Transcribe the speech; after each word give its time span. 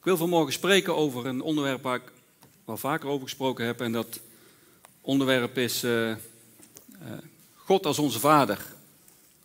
Ik 0.00 0.06
wil 0.06 0.16
vanmorgen 0.16 0.52
spreken 0.52 0.96
over 0.96 1.26
een 1.26 1.40
onderwerp 1.40 1.82
waar 1.82 1.96
ik 1.96 2.12
wel 2.64 2.76
vaker 2.76 3.08
over 3.08 3.22
gesproken 3.22 3.66
heb. 3.66 3.80
En 3.80 3.92
dat 3.92 4.20
onderwerp 5.00 5.58
is 5.58 5.84
uh, 5.84 6.08
uh, 6.08 6.16
God 7.54 7.86
als 7.86 7.98
onze 7.98 8.20
vader, 8.20 8.64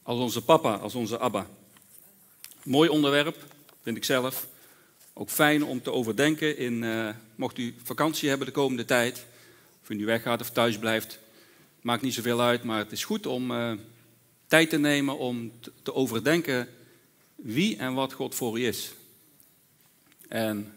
als 0.03 0.19
onze 0.19 0.41
papa, 0.41 0.75
als 0.75 0.95
onze 0.95 1.19
Abba. 1.19 1.47
Mooi 2.63 2.89
onderwerp, 2.89 3.37
vind 3.81 3.97
ik 3.97 4.03
zelf. 4.03 4.47
Ook 5.13 5.29
fijn 5.29 5.63
om 5.63 5.81
te 5.81 5.91
overdenken 5.91 6.57
in, 6.57 6.83
uh, 6.83 7.09
mocht 7.35 7.57
u 7.57 7.75
vakantie 7.83 8.29
hebben 8.29 8.47
de 8.47 8.53
komende 8.53 8.85
tijd. 8.85 9.25
Of 9.81 9.89
u 9.89 9.95
nu 9.95 10.05
weggaat 10.05 10.41
of 10.41 10.49
thuis 10.49 10.79
blijft, 10.79 11.19
maakt 11.81 12.01
niet 12.01 12.13
zoveel 12.13 12.41
uit. 12.41 12.63
Maar 12.63 12.79
het 12.79 12.91
is 12.91 13.03
goed 13.03 13.25
om 13.25 13.53
tijd 14.47 14.69
te 14.69 14.77
nemen 14.77 15.17
om 15.17 15.51
te 15.83 15.93
overdenken 15.93 16.69
wie 17.35 17.77
en 17.77 17.93
wat 17.93 18.13
God 18.13 18.35
voor 18.35 18.59
u 18.59 18.65
is. 18.67 18.93
En 20.27 20.73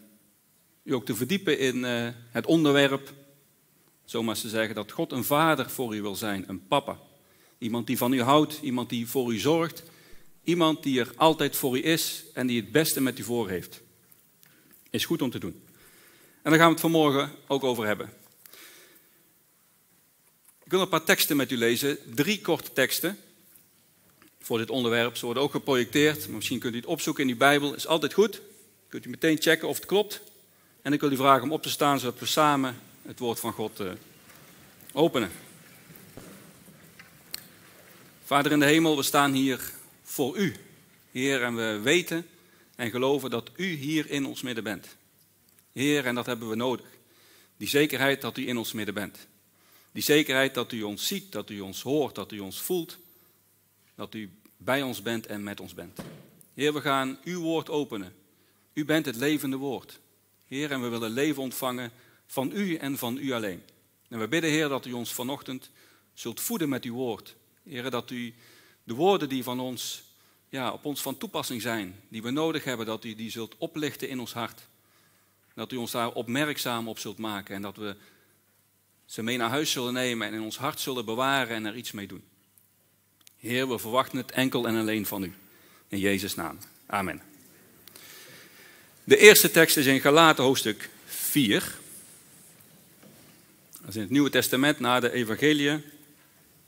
u 0.83 0.93
ook 0.93 1.05
te 1.05 1.15
verdiepen 1.15 1.59
in 1.59 1.77
uh, 1.77 2.07
het 2.29 2.45
onderwerp, 2.45 3.13
zomaar 4.05 4.35
te 4.35 4.49
zeggen, 4.49 4.75
dat 4.75 4.91
God 4.91 5.11
een 5.11 5.23
vader 5.23 5.69
voor 5.69 5.95
u 5.95 6.01
wil 6.01 6.15
zijn, 6.15 6.43
een 6.47 6.67
papa. 6.67 6.99
Iemand 7.57 7.87
die 7.87 7.97
van 7.97 8.13
u 8.13 8.21
houdt, 8.21 8.59
iemand 8.61 8.89
die 8.89 9.07
voor 9.07 9.33
u 9.33 9.37
zorgt, 9.37 9.83
iemand 10.43 10.83
die 10.83 10.99
er 10.99 11.11
altijd 11.15 11.55
voor 11.55 11.77
u 11.77 11.83
is 11.83 12.23
en 12.33 12.47
die 12.47 12.61
het 12.61 12.71
beste 12.71 13.01
met 13.01 13.19
u 13.19 13.23
voor 13.23 13.49
heeft. 13.49 13.81
Is 14.89 15.05
goed 15.05 15.21
om 15.21 15.29
te 15.29 15.39
doen. 15.39 15.63
En 16.41 16.51
daar 16.51 16.59
gaan 16.59 16.67
we 16.67 16.73
het 16.73 16.81
vanmorgen 16.81 17.31
ook 17.47 17.63
over 17.63 17.85
hebben. 17.85 18.09
Ik 20.63 20.71
wil 20.71 20.81
een 20.81 20.89
paar 20.89 21.03
teksten 21.03 21.37
met 21.37 21.51
u 21.51 21.57
lezen, 21.57 21.97
drie 22.15 22.41
korte 22.41 22.73
teksten 22.73 23.17
voor 24.39 24.57
dit 24.57 24.69
onderwerp. 24.69 25.17
Ze 25.17 25.25
worden 25.25 25.43
ook 25.43 25.51
geprojecteerd. 25.51 26.27
Misschien 26.27 26.59
kunt 26.59 26.73
u 26.73 26.77
het 26.77 26.85
opzoeken 26.85 27.23
in 27.23 27.29
uw 27.29 27.37
Bijbel. 27.37 27.73
Is 27.73 27.87
altijd 27.87 28.13
goed. 28.13 28.41
Kunt 28.89 29.05
u 29.05 29.09
meteen 29.09 29.41
checken 29.41 29.67
of 29.67 29.75
het 29.75 29.85
klopt. 29.85 30.21
En 30.81 30.93
ik 30.93 31.01
wil 31.01 31.11
u 31.11 31.15
vragen 31.15 31.43
om 31.43 31.51
op 31.51 31.61
te 31.61 31.69
staan 31.69 31.99
zodat 31.99 32.19
we 32.19 32.25
samen 32.25 32.75
het 33.01 33.19
woord 33.19 33.39
van 33.39 33.51
God 33.51 33.79
uh, 33.79 33.91
openen. 34.93 35.31
Vader 38.23 38.51
in 38.51 38.59
de 38.59 38.65
hemel, 38.65 38.95
we 38.95 39.03
staan 39.03 39.33
hier 39.33 39.73
voor 40.03 40.37
u, 40.37 40.55
Heer, 41.11 41.43
en 41.43 41.55
we 41.55 41.79
weten 41.83 42.27
en 42.75 42.89
geloven 42.89 43.29
dat 43.29 43.49
u 43.55 43.65
hier 43.65 44.09
in 44.09 44.25
ons 44.25 44.41
midden 44.41 44.63
bent. 44.63 44.87
Heer, 45.71 46.05
en 46.05 46.15
dat 46.15 46.25
hebben 46.25 46.49
we 46.49 46.55
nodig. 46.55 46.85
Die 47.57 47.67
zekerheid 47.67 48.21
dat 48.21 48.37
u 48.37 48.47
in 48.47 48.57
ons 48.57 48.71
midden 48.71 48.93
bent. 48.93 49.17
Die 49.91 50.03
zekerheid 50.03 50.53
dat 50.53 50.71
u 50.71 50.83
ons 50.83 51.07
ziet, 51.07 51.31
dat 51.31 51.49
u 51.49 51.59
ons 51.59 51.81
hoort, 51.81 52.15
dat 52.15 52.31
u 52.31 52.39
ons 52.39 52.61
voelt, 52.61 52.97
dat 53.95 54.13
u 54.13 54.31
bij 54.57 54.81
ons 54.81 55.01
bent 55.01 55.25
en 55.25 55.43
met 55.43 55.59
ons 55.59 55.73
bent. 55.73 55.99
Heer, 56.53 56.73
we 56.73 56.81
gaan 56.81 57.19
uw 57.23 57.41
woord 57.41 57.69
openen. 57.69 58.18
U 58.73 58.85
bent 58.85 59.05
het 59.05 59.15
levende 59.15 59.57
woord. 59.57 59.99
Heer, 60.47 60.71
en 60.71 60.81
we 60.81 60.87
willen 60.87 61.11
leven 61.11 61.41
ontvangen 61.41 61.91
van 62.27 62.51
u 62.53 62.75
en 62.75 62.97
van 62.97 63.17
u 63.17 63.31
alleen. 63.31 63.61
En 64.07 64.19
we 64.19 64.27
bidden, 64.27 64.49
Heer, 64.49 64.67
dat 64.67 64.85
u 64.85 64.91
ons 64.91 65.13
vanochtend 65.13 65.69
zult 66.13 66.39
voeden 66.39 66.69
met 66.69 66.83
uw 66.83 66.93
woord. 66.93 67.35
Heer, 67.63 67.89
dat 67.89 68.11
u 68.11 68.33
de 68.83 68.93
woorden 68.93 69.29
die 69.29 69.43
van 69.43 69.59
ons, 69.59 70.03
ja, 70.49 70.71
op 70.71 70.85
ons 70.85 71.01
van 71.01 71.17
toepassing 71.17 71.61
zijn, 71.61 71.95
die 72.07 72.21
we 72.21 72.31
nodig 72.31 72.63
hebben, 72.63 72.85
dat 72.85 73.03
u 73.03 73.15
die 73.15 73.31
zult 73.31 73.55
oplichten 73.57 74.09
in 74.09 74.19
ons 74.19 74.33
hart. 74.33 74.61
Dat 75.53 75.71
u 75.71 75.75
ons 75.75 75.91
daar 75.91 76.11
opmerkzaam 76.11 76.87
op 76.87 76.99
zult 76.99 77.17
maken 77.17 77.55
en 77.55 77.61
dat 77.61 77.75
we 77.75 77.95
ze 79.05 79.23
mee 79.23 79.37
naar 79.37 79.49
huis 79.49 79.71
zullen 79.71 79.93
nemen 79.93 80.27
en 80.27 80.33
in 80.33 80.41
ons 80.41 80.57
hart 80.57 80.79
zullen 80.79 81.05
bewaren 81.05 81.55
en 81.55 81.65
er 81.65 81.75
iets 81.75 81.91
mee 81.91 82.07
doen. 82.07 82.23
Heer, 83.37 83.69
we 83.69 83.79
verwachten 83.79 84.17
het 84.17 84.31
enkel 84.31 84.67
en 84.67 84.75
alleen 84.75 85.05
van 85.05 85.23
u. 85.23 85.33
In 85.87 85.99
Jezus' 85.99 86.35
naam. 86.35 86.57
Amen. 86.85 87.28
De 89.09 89.17
eerste 89.17 89.51
tekst 89.51 89.77
is 89.77 89.85
in 89.85 90.01
Galaten 90.01 90.43
hoofdstuk 90.43 90.89
4. 91.05 91.75
Dat 93.79 93.89
is 93.89 93.95
in 93.95 94.01
het 94.01 94.09
Nieuwe 94.09 94.29
Testament 94.29 94.79
na 94.79 94.99
de 94.99 95.11
Evangelie, 95.11 95.81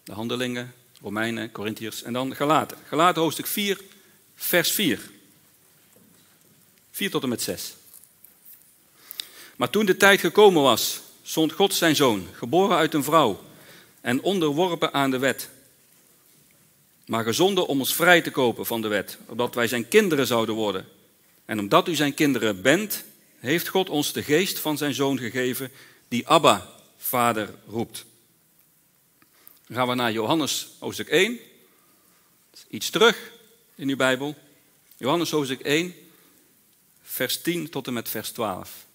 de 0.03 0.11
Handelingen, 0.11 0.73
Romeinen, 1.01 1.51
Corinthiërs 1.51 2.03
en 2.03 2.13
dan 2.13 2.35
Galaten. 2.35 2.77
Galaten 2.87 3.21
hoofdstuk 3.21 3.45
4, 3.45 3.81
vers 4.35 4.71
4. 4.71 4.99
4 6.91 7.09
tot 7.09 7.23
en 7.23 7.29
met 7.29 7.41
6. 7.41 7.75
Maar 9.55 9.69
toen 9.69 9.85
de 9.85 9.97
tijd 9.97 10.19
gekomen 10.19 10.61
was, 10.61 11.01
zond 11.21 11.51
God 11.51 11.73
zijn 11.73 11.95
zoon, 11.95 12.27
geboren 12.33 12.77
uit 12.77 12.93
een 12.93 13.03
vrouw 13.03 13.43
en 14.01 14.21
onderworpen 14.21 14.93
aan 14.93 15.11
de 15.11 15.19
wet 15.19 15.49
maar 17.05 17.23
gezonden 17.23 17.67
om 17.67 17.79
ons 17.79 17.95
vrij 17.95 18.21
te 18.21 18.31
kopen 18.31 18.65
van 18.65 18.81
de 18.81 18.87
wet, 18.87 19.17
opdat 19.25 19.55
wij 19.55 19.67
zijn 19.67 19.87
kinderen 19.87 20.27
zouden 20.27 20.55
worden. 20.55 20.85
En 21.51 21.59
omdat 21.59 21.87
u 21.87 21.95
zijn 21.95 22.13
kinderen 22.13 22.61
bent, 22.61 23.03
heeft 23.39 23.67
God 23.67 23.89
ons 23.89 24.13
de 24.13 24.23
geest 24.23 24.59
van 24.59 24.77
zijn 24.77 24.93
zoon 24.93 25.17
gegeven, 25.17 25.71
die 26.07 26.27
Abba, 26.27 26.69
vader, 26.97 27.53
roept. 27.67 28.05
Dan 29.67 29.77
gaan 29.77 29.87
we 29.87 29.93
naar 29.93 30.11
Johannes 30.11 30.67
hoofdstuk 30.79 31.07
1. 31.07 31.39
Iets 32.67 32.89
terug 32.89 33.31
in 33.75 33.89
uw 33.89 33.95
Bijbel. 33.95 34.35
Johannes 34.97 35.31
hoofdstuk 35.31 35.59
1, 35.59 35.95
vers 37.01 37.41
10 37.41 37.69
tot 37.69 37.87
en 37.87 37.93
met 37.93 38.09
vers 38.09 38.31
12. 38.31 38.85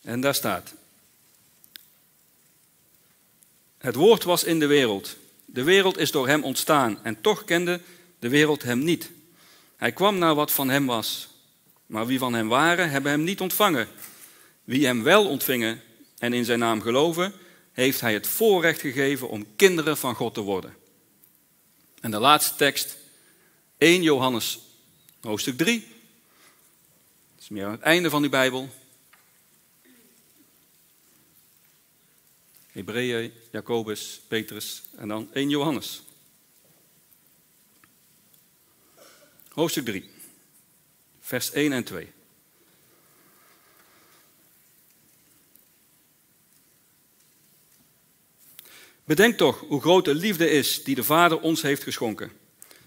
En 0.00 0.20
daar 0.20 0.34
staat: 0.34 0.74
Het 3.78 3.94
woord 3.94 4.22
was 4.22 4.44
in 4.44 4.58
de 4.58 4.66
wereld. 4.66 5.20
De 5.52 5.62
wereld 5.62 5.98
is 5.98 6.10
door 6.10 6.28
hem 6.28 6.44
ontstaan 6.44 6.98
en 7.02 7.20
toch 7.20 7.44
kende 7.44 7.80
de 8.18 8.28
wereld 8.28 8.62
hem 8.62 8.78
niet. 8.78 9.10
Hij 9.76 9.92
kwam 9.92 10.18
naar 10.18 10.34
wat 10.34 10.52
van 10.52 10.68
hem 10.68 10.86
was. 10.86 11.28
Maar 11.86 12.06
wie 12.06 12.18
van 12.18 12.34
hem 12.34 12.48
waren, 12.48 12.90
hebben 12.90 13.10
hem 13.10 13.24
niet 13.24 13.40
ontvangen. 13.40 13.88
Wie 14.64 14.86
hem 14.86 15.02
wel 15.02 15.28
ontvingen 15.28 15.82
en 16.18 16.32
in 16.32 16.44
zijn 16.44 16.58
naam 16.58 16.80
geloven, 16.80 17.32
heeft 17.72 18.00
hij 18.00 18.12
het 18.12 18.26
voorrecht 18.26 18.80
gegeven 18.80 19.28
om 19.28 19.56
kinderen 19.56 19.96
van 19.96 20.14
God 20.14 20.34
te 20.34 20.40
worden. 20.40 20.76
En 22.00 22.10
de 22.10 22.18
laatste 22.18 22.54
tekst, 22.54 22.96
1 23.78 24.02
Johannes, 24.02 24.58
hoofdstuk 25.20 25.56
3. 25.56 25.80
Dat 27.34 27.42
is 27.42 27.48
meer 27.48 27.64
aan 27.64 27.70
het 27.70 27.80
einde 27.80 28.10
van 28.10 28.22
uw 28.22 28.30
Bijbel. 28.30 28.68
Hebreeën, 32.72 33.32
Jacobus, 33.50 34.20
Petrus 34.28 34.82
en 34.96 35.08
dan 35.08 35.28
1 35.32 35.48
Johannes. 35.48 36.02
Hoofdstuk 39.48 39.84
3, 39.84 40.10
vers 41.20 41.52
1 41.52 41.72
en 41.72 41.84
2. 41.84 42.08
Bedenk 49.04 49.36
toch 49.36 49.60
hoe 49.60 49.80
groot 49.80 50.04
de 50.04 50.14
liefde 50.14 50.50
is 50.50 50.84
die 50.84 50.94
de 50.94 51.04
Vader 51.04 51.40
ons 51.40 51.62
heeft 51.62 51.82
geschonken. 51.82 52.32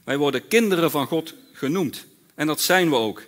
Wij 0.04 0.18
worden 0.18 0.48
kinderen 0.48 0.92
van 0.92 1.08
God 1.08 1.34
genoemd. 1.54 2.06
En 2.36 2.48
dat 2.48 2.62
zijn 2.62 2.90
we 2.90 2.96
ook. 2.96 3.24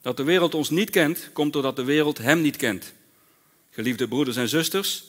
Dat 0.00 0.16
de 0.16 0.22
wereld 0.22 0.54
ons 0.54 0.70
niet 0.70 0.90
kent, 0.90 1.30
komt 1.32 1.52
doordat 1.52 1.76
de 1.76 1.84
wereld 1.84 2.18
Hem 2.18 2.40
niet 2.40 2.56
kent. 2.56 2.92
Geliefde 3.70 4.08
broeders 4.08 4.36
en 4.36 4.48
zusters, 4.48 5.04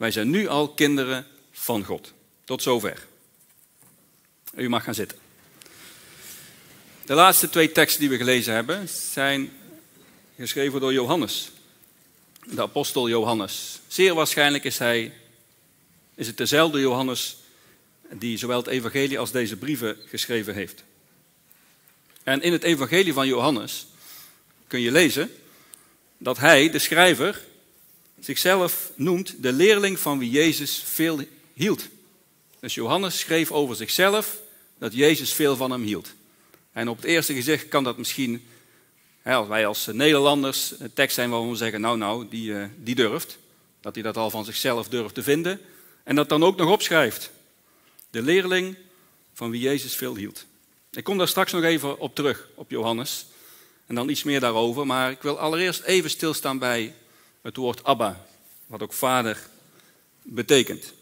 wij 0.00 0.10
zijn 0.10 0.30
nu 0.30 0.46
al 0.48 0.68
kinderen 0.68 1.26
van 1.52 1.84
God. 1.84 2.12
Tot 2.44 2.62
zover. 2.62 3.06
U 4.54 4.68
mag 4.68 4.84
gaan 4.84 4.94
zitten. 4.94 5.18
De 7.04 7.14
laatste 7.14 7.50
twee 7.50 7.72
teksten 7.72 8.00
die 8.00 8.08
we 8.08 8.16
gelezen 8.16 8.54
hebben 8.54 8.88
zijn 8.88 9.52
geschreven 10.36 10.80
door 10.80 10.92
Johannes, 10.92 11.50
de 12.44 12.62
apostel 12.62 13.08
Johannes. 13.08 13.80
Zeer 13.88 14.14
waarschijnlijk 14.14 14.64
is, 14.64 14.78
hij, 14.78 15.12
is 16.14 16.26
het 16.26 16.36
dezelfde 16.36 16.80
Johannes 16.80 17.36
die 18.10 18.38
zowel 18.38 18.58
het 18.58 18.66
evangelie 18.66 19.18
als 19.18 19.30
deze 19.30 19.56
brieven 19.56 19.96
geschreven 20.06 20.54
heeft. 20.54 20.84
En 22.22 22.42
in 22.42 22.52
het 22.52 22.62
evangelie 22.62 23.12
van 23.12 23.26
Johannes 23.26 23.86
kun 24.66 24.80
je 24.80 24.92
lezen 24.92 25.34
dat 26.18 26.38
hij, 26.38 26.70
de 26.70 26.78
schrijver, 26.78 27.48
zichzelf 28.20 28.92
noemt 28.96 29.42
de 29.42 29.52
leerling 29.52 29.98
van 29.98 30.18
wie 30.18 30.30
Jezus 30.30 30.82
veel 30.86 31.20
hield. 31.52 31.88
Dus 32.60 32.74
Johannes 32.74 33.18
schreef 33.18 33.52
over 33.52 33.76
zichzelf 33.76 34.38
dat 34.78 34.94
Jezus 34.94 35.32
veel 35.32 35.56
van 35.56 35.70
hem 35.70 35.82
hield. 35.82 36.12
En 36.72 36.88
op 36.88 36.96
het 36.96 37.04
eerste 37.04 37.34
gezicht 37.34 37.68
kan 37.68 37.84
dat 37.84 37.96
misschien, 37.96 38.46
als 39.24 39.48
wij 39.48 39.66
als 39.66 39.86
Nederlanders, 39.86 40.74
een 40.78 40.92
tekst 40.92 41.14
zijn 41.14 41.30
waar 41.30 41.48
we 41.50 41.56
zeggen, 41.56 41.80
nou 41.80 41.96
nou, 41.96 42.26
die, 42.28 42.54
eh, 42.54 42.64
die 42.76 42.94
durft. 42.94 43.38
Dat 43.80 43.94
hij 43.94 44.02
dat 44.02 44.16
al 44.16 44.30
van 44.30 44.44
zichzelf 44.44 44.88
durft 44.88 45.14
te 45.14 45.22
vinden. 45.22 45.60
En 46.04 46.14
dat 46.16 46.28
dan 46.28 46.44
ook 46.44 46.56
nog 46.56 46.70
opschrijft. 46.70 47.30
De 48.10 48.22
leerling 48.22 48.76
van 49.34 49.50
wie 49.50 49.60
Jezus 49.60 49.96
veel 49.96 50.16
hield. 50.16 50.46
Ik 50.90 51.04
kom 51.04 51.18
daar 51.18 51.28
straks 51.28 51.52
nog 51.52 51.62
even 51.62 51.98
op 51.98 52.14
terug, 52.14 52.48
op 52.54 52.70
Johannes. 52.70 53.26
En 53.86 53.94
dan 53.94 54.08
iets 54.08 54.22
meer 54.22 54.40
daarover. 54.40 54.86
Maar 54.86 55.10
ik 55.10 55.22
wil 55.22 55.38
allereerst 55.38 55.82
even 55.82 56.10
stilstaan 56.10 56.58
bij 56.58 56.94
het 57.42 57.56
woord 57.56 57.84
Abba, 57.84 58.26
wat 58.66 58.82
ook 58.82 58.92
vader 58.92 59.48
betekent. 60.22 60.92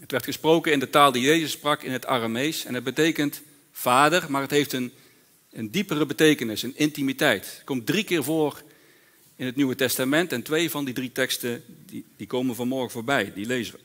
Het 0.00 0.10
werd 0.10 0.24
gesproken 0.24 0.72
in 0.72 0.78
de 0.78 0.90
taal 0.90 1.12
die 1.12 1.22
Jezus 1.22 1.50
sprak 1.50 1.82
in 1.82 1.92
het 1.92 2.06
Aramees 2.06 2.64
en 2.64 2.74
het 2.74 2.84
betekent 2.84 3.42
vader, 3.72 4.30
maar 4.30 4.42
het 4.42 4.50
heeft 4.50 4.72
een, 4.72 4.92
een 5.52 5.70
diepere 5.70 6.06
betekenis, 6.06 6.62
een 6.62 6.76
intimiteit. 6.76 7.44
Het 7.44 7.64
komt 7.64 7.86
drie 7.86 8.04
keer 8.04 8.24
voor 8.24 8.62
in 9.36 9.46
het 9.46 9.56
Nieuwe 9.56 9.74
Testament 9.74 10.32
en 10.32 10.42
twee 10.42 10.70
van 10.70 10.84
die 10.84 10.94
drie 10.94 11.12
teksten 11.12 11.64
die, 11.86 12.04
die 12.16 12.26
komen 12.26 12.54
vanmorgen 12.54 12.90
voorbij, 12.90 13.32
die 13.34 13.46
lezen 13.46 13.74
we. 13.74 13.80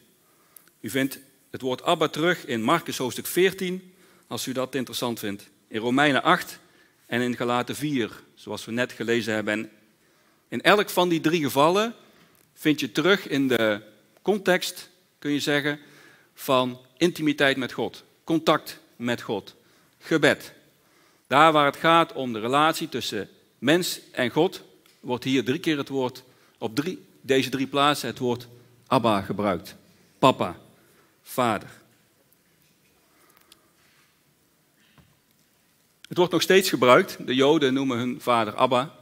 U 0.80 0.90
vindt 0.90 1.20
het 1.50 1.62
woord 1.62 1.84
Abba 1.84 2.08
terug 2.08 2.46
in 2.46 2.64
Marcus 2.64 2.98
hoofdstuk 2.98 3.26
14, 3.26 3.94
als 4.28 4.48
u 4.48 4.52
dat 4.52 4.76
interessant 4.76 5.20
vindt. 5.20 5.50
In 5.68 5.80
Romeinen 5.80 6.24
8 6.24 6.60
en 7.06 7.22
in 7.22 7.36
Galaten 7.36 7.76
4, 7.76 8.24
zoals 8.36 8.66
we 8.66 8.72
net 8.72 8.92
gelezen 8.92 9.34
hebben. 9.34 9.54
En 9.54 9.70
in 10.51 10.62
elk 10.62 10.89
van 10.89 11.09
die 11.09 11.19
drie 11.19 11.44
gevallen 11.44 11.95
vind 12.53 12.80
je 12.80 12.92
terug 12.92 13.27
in 13.27 13.48
de 13.48 13.81
context, 14.21 14.89
kun 15.19 15.31
je 15.31 15.39
zeggen, 15.39 15.80
van 16.33 16.80
intimiteit 16.98 17.57
met 17.57 17.71
God, 17.71 18.03
contact 18.24 18.80
met 18.95 19.21
God, 19.21 19.56
gebed. 20.00 20.53
Daar 21.27 21.51
waar 21.51 21.65
het 21.65 21.75
gaat 21.75 22.13
om 22.13 22.33
de 22.33 22.39
relatie 22.39 22.89
tussen 22.89 23.30
mens 23.57 24.00
en 24.12 24.30
God, 24.30 24.63
wordt 25.00 25.24
hier 25.24 25.44
drie 25.44 25.59
keer 25.59 25.77
het 25.77 25.89
woord, 25.89 26.24
op 26.57 26.75
drie, 26.75 27.06
deze 27.21 27.50
drie 27.50 27.68
plaatsen 27.68 28.07
het 28.07 28.19
woord 28.19 28.48
Abba 28.88 29.21
gebruikt. 29.21 29.75
Papa, 30.19 30.59
vader. 31.24 31.69
Het 36.07 36.18
wordt 36.18 36.31
nog 36.31 36.42
steeds 36.42 36.69
gebruikt. 36.69 37.18
De 37.27 37.36
Joden 37.36 37.74
noemen 37.74 37.98
hun 37.98 38.21
vader 38.21 38.56
Abba. 38.56 39.00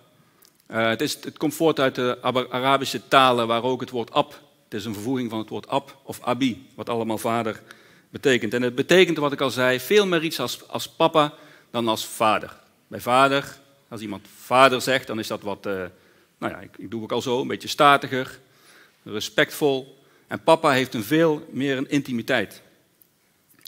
Uh, 0.72 0.88
het, 0.88 1.00
het, 1.00 1.38
komt 1.38 1.54
voort 1.54 1.80
uit 1.80 1.96
de 1.96 2.18
Arabische 2.50 3.08
talen 3.08 3.48
waar 3.48 3.64
ook 3.64 3.80
het 3.80 3.90
woord 3.90 4.12
ab, 4.12 4.42
het 4.64 4.74
is 4.74 4.86
een 4.86 4.94
vervoeging 4.94 5.30
van 5.30 5.40
het 5.40 5.50
woord 5.50 5.68
ab 5.68 5.98
of 6.04 6.22
abi, 6.22 6.68
wat 6.76 6.90
allemaal 6.90 7.18
vader 7.18 7.62
betekent. 8.10 8.54
En 8.54 8.62
het 8.62 8.76
betekent, 8.76 9.18
wat 9.18 9.32
ik 9.32 9.42
al 9.42 9.50
zei, 9.50 9.80
veel 9.80 10.08
meer 10.08 10.24
iets 10.24 10.40
als, 10.40 10.68
als 10.68 10.90
papa 10.90 11.34
dan 11.72 11.88
als 11.88 12.06
vader. 12.06 12.58
Bij 12.88 13.00
vader, 13.00 13.58
als 13.88 14.02
iemand 14.02 14.28
vader 14.44 14.82
zegt, 14.82 15.08
dan 15.08 15.20
is 15.20 15.28
dat 15.28 15.42
wat, 15.42 15.66
uh, 15.66 15.74
nou 16.38 16.54
ja, 16.54 16.60
ik, 16.60 16.78
ik 16.78 16.92
doe 16.92 17.02
ook 17.02 17.12
al 17.12 17.22
zo, 17.22 17.42
een 17.42 17.48
beetje 17.48 17.68
statiger, 17.68 18.40
respectvol. 19.04 19.98
En 20.28 20.44
papa 20.44 20.72
heeft 20.72 20.94
een 20.94 21.04
veel 21.04 21.48
meer 21.52 21.78
een 21.78 21.90
intimiteit. 21.90 22.62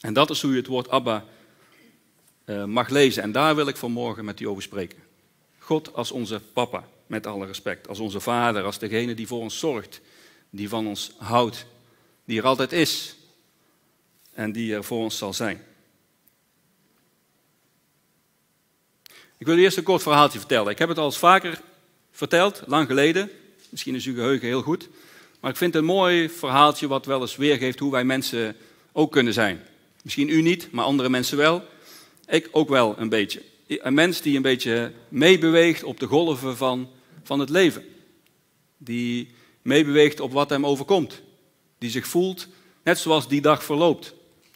En 0.02 0.14
dat 0.14 0.30
is 0.30 0.42
hoe 0.42 0.52
je 0.52 0.58
het 0.58 0.68
woord 0.68 0.90
Abba 0.90 1.26
uh, 2.46 2.66
mag 2.66 2.90
lezen. 2.90 3.24
En 3.24 3.32
daar 3.32 3.56
wil 3.56 3.68
ik 3.68 3.78
vanmorgen 3.78 4.26
met 4.26 4.40
u 4.40 4.48
over 4.48 4.64
spreken. 4.64 5.01
God 5.72 5.94
als 5.94 6.12
onze 6.12 6.42
papa, 6.54 6.88
met 7.08 7.28
alle 7.28 7.46
respect. 7.46 7.88
Als 7.88 8.00
onze 8.00 8.20
vader, 8.20 8.64
als 8.64 8.80
degene 8.80 9.14
die 9.14 9.28
voor 9.28 9.40
ons 9.40 9.60
zorgt, 9.60 10.02
die 10.50 10.70
van 10.70 10.88
ons 10.88 11.12
houdt, 11.18 11.66
die 12.26 12.40
er 12.40 12.46
altijd 12.46 12.72
is 12.72 13.16
en 14.34 14.52
die 14.52 14.74
er 14.74 14.84
voor 14.84 15.04
ons 15.04 15.18
zal 15.18 15.34
zijn. 15.34 15.64
Ik 19.38 19.46
wil 19.46 19.58
eerst 19.58 19.78
een 19.78 19.84
kort 19.84 20.02
verhaaltje 20.02 20.40
vertellen. 20.40 20.72
Ik 20.72 20.80
heb 20.80 20.90
het 20.90 20.98
al 20.98 21.06
eens 21.06 21.18
vaker 21.18 21.62
verteld, 22.12 22.64
lang 22.68 22.88
geleden. 22.88 23.30
Misschien 23.70 23.96
is 23.96 24.06
uw 24.06 24.16
geheugen 24.16 24.48
heel 24.48 24.62
goed. 24.62 24.90
Maar 25.40 25.52
ik 25.52 25.58
vind 25.58 25.74
het 25.74 25.82
een 25.82 25.90
mooi 25.90 26.30
verhaaltje 26.30 26.88
wat 26.88 27.06
wel 27.06 27.22
eens 27.22 27.36
weergeeft 27.36 27.80
hoe 27.80 27.92
wij 27.92 28.04
mensen 28.04 28.56
ook 28.92 29.12
kunnen 29.12 29.34
zijn. 29.34 29.62
Misschien 30.04 30.30
u 30.30 30.42
niet, 30.42 30.72
maar 30.72 30.86
andere 30.86 31.10
mensen 31.10 31.38
wel. 31.38 31.64
Ik 32.28 32.50
ook 32.52 32.70
wel 32.70 32.96
een 32.98 33.10
beetje. 33.10 33.51
Een 33.80 33.94
mens 33.94 34.22
die 34.22 34.36
een 34.36 34.42
beetje 34.42 34.94
meebeweegt 35.10 35.84
op 35.84 36.00
de 36.00 36.06
golven 36.06 36.58
van, 36.58 36.90
van 37.24 37.40
het 37.40 37.50
leven. 37.50 37.84
Die 38.78 39.30
meebeweegt 39.62 40.20
op 40.20 40.32
wat 40.32 40.50
hem 40.50 40.66
overkomt. 40.66 41.22
Die 41.78 41.90
zich 41.90 42.08
voelt 42.08 42.48
net 42.84 43.00
zoals 43.00 43.28
die 43.28 43.42
dag 43.42 43.64
verloopt. 43.64 44.14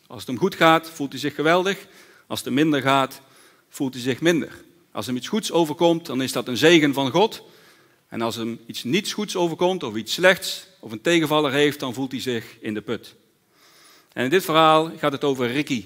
Als 0.08 0.20
het 0.20 0.28
hem 0.28 0.38
goed 0.38 0.56
gaat, 0.56 0.90
voelt 0.90 1.12
hij 1.12 1.20
zich 1.20 1.36
geweldig. 1.36 1.88
Als 2.28 2.40
het 2.40 2.48
hem 2.48 2.58
minder 2.58 2.82
gaat, 2.82 3.22
voelt 3.70 3.94
hij 3.94 4.04
zich 4.04 4.22
minder. 4.22 4.64
Als 4.92 5.06
hem 5.06 5.16
iets 5.16 5.28
goeds 5.28 5.52
overkomt, 5.52 6.06
dan 6.06 6.22
is 6.22 6.32
dat 6.32 6.48
een 6.48 6.58
zegen 6.58 6.94
van 6.94 7.12
God. 7.12 7.44
En 8.08 8.22
als 8.22 8.36
hem 8.36 8.60
iets 8.66 8.84
niets 8.84 9.14
goeds 9.14 9.36
overkomt, 9.36 9.84
of 9.84 9.96
iets 9.96 10.14
slechts, 10.14 10.68
of 10.80 10.92
een 10.92 11.02
tegenvaller 11.02 11.52
heeft, 11.52 11.80
dan 11.80 11.94
voelt 11.94 12.12
hij 12.12 12.22
zich 12.22 12.58
in 12.60 12.74
de 12.74 12.82
put. 12.82 13.16
En 14.14 14.24
in 14.24 14.30
dit 14.30 14.46
verhaal 14.46 14.92
gaat 14.98 15.12
het 15.12 15.24
over 15.24 15.52
Ricky. 15.52 15.86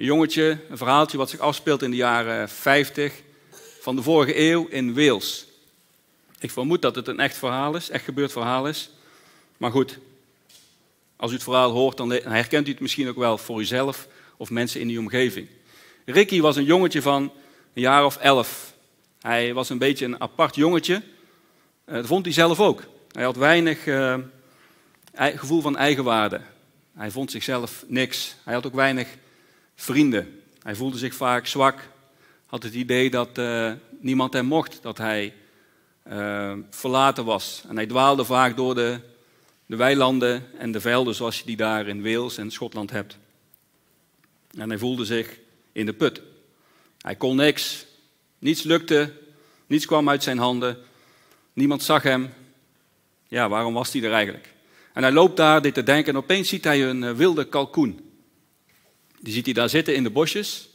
Een 0.00 0.06
jongetje, 0.06 0.58
een 0.70 0.76
verhaaltje 0.76 1.18
wat 1.18 1.30
zich 1.30 1.38
afspeelt 1.38 1.82
in 1.82 1.90
de 1.90 1.96
jaren 1.96 2.48
50 2.48 3.12
van 3.80 3.96
de 3.96 4.02
vorige 4.02 4.38
eeuw 4.38 4.66
in 4.66 4.94
Wales. 4.94 5.46
Ik 6.38 6.50
vermoed 6.50 6.82
dat 6.82 6.94
het 6.94 7.08
een 7.08 7.20
echt 7.20 7.36
verhaal 7.36 7.76
is, 7.76 7.90
echt 7.90 8.04
gebeurd 8.04 8.32
verhaal 8.32 8.68
is. 8.68 8.90
Maar 9.56 9.70
goed, 9.70 9.98
als 11.16 11.30
u 11.30 11.34
het 11.34 11.42
verhaal 11.42 11.70
hoort, 11.70 11.96
dan 11.96 12.10
herkent 12.10 12.66
u 12.66 12.70
het 12.70 12.80
misschien 12.80 13.08
ook 13.08 13.16
wel 13.16 13.38
voor 13.38 13.60
uzelf 13.60 14.08
of 14.36 14.50
mensen 14.50 14.80
in 14.80 14.88
uw 14.88 15.00
omgeving. 15.00 15.48
Ricky 16.04 16.40
was 16.40 16.56
een 16.56 16.64
jongetje 16.64 17.02
van 17.02 17.22
een 17.74 17.82
jaar 17.82 18.04
of 18.04 18.16
elf. 18.16 18.74
Hij 19.20 19.54
was 19.54 19.68
een 19.68 19.78
beetje 19.78 20.04
een 20.04 20.20
apart 20.20 20.54
jongetje. 20.54 21.02
Eh, 21.84 21.94
dat 21.94 22.06
vond 22.06 22.24
hij 22.24 22.34
zelf 22.34 22.60
ook. 22.60 22.82
Hij 23.12 23.24
had 23.24 23.36
weinig 23.36 23.86
uh, 23.86 24.16
gevoel 25.14 25.60
van 25.60 25.76
eigenwaarde. 25.76 26.40
Hij 26.94 27.10
vond 27.10 27.30
zichzelf 27.30 27.84
niks. 27.86 28.34
Hij 28.44 28.54
had 28.54 28.66
ook 28.66 28.74
weinig 28.74 29.08
vrienden. 29.80 30.42
Hij 30.62 30.74
voelde 30.74 30.98
zich 30.98 31.14
vaak 31.14 31.46
zwak. 31.46 31.88
Had 32.46 32.62
het 32.62 32.74
idee 32.74 33.10
dat 33.10 33.38
uh, 33.38 33.72
niemand 34.00 34.32
hem 34.32 34.46
mocht, 34.46 34.78
dat 34.82 34.98
hij 34.98 35.34
uh, 36.08 36.52
verlaten 36.70 37.24
was. 37.24 37.64
En 37.68 37.76
hij 37.76 37.86
dwaalde 37.86 38.24
vaak 38.24 38.56
door 38.56 38.74
de, 38.74 39.00
de 39.66 39.76
weilanden 39.76 40.58
en 40.58 40.72
de 40.72 40.80
velden 40.80 41.14
zoals 41.14 41.38
je 41.38 41.44
die 41.44 41.56
daar 41.56 41.86
in 41.86 42.02
Wales 42.02 42.38
en 42.38 42.50
Schotland 42.50 42.90
hebt. 42.90 43.18
En 44.58 44.68
hij 44.68 44.78
voelde 44.78 45.04
zich 45.04 45.38
in 45.72 45.86
de 45.86 45.92
put. 45.92 46.22
Hij 47.00 47.16
kon 47.16 47.36
niks. 47.36 47.86
Niets 48.38 48.62
lukte. 48.62 49.12
Niets 49.66 49.86
kwam 49.86 50.08
uit 50.08 50.22
zijn 50.22 50.38
handen. 50.38 50.78
Niemand 51.52 51.82
zag 51.82 52.02
hem. 52.02 52.32
Ja, 53.28 53.48
waarom 53.48 53.74
was 53.74 53.92
hij 53.92 54.02
er 54.02 54.12
eigenlijk? 54.12 54.54
En 54.92 55.02
hij 55.02 55.12
loopt 55.12 55.36
daar 55.36 55.62
dit 55.62 55.74
te 55.74 55.82
denken 55.82 56.12
en 56.12 56.18
opeens 56.18 56.48
ziet 56.48 56.64
hij 56.64 56.84
een 56.84 57.04
eh, 57.04 57.12
wilde 57.12 57.44
kalkoen. 57.44 58.09
Die 59.20 59.32
ziet 59.32 59.44
hij 59.44 59.54
daar 59.54 59.68
zitten 59.68 59.94
in 59.94 60.02
de 60.02 60.10
bosjes. 60.10 60.68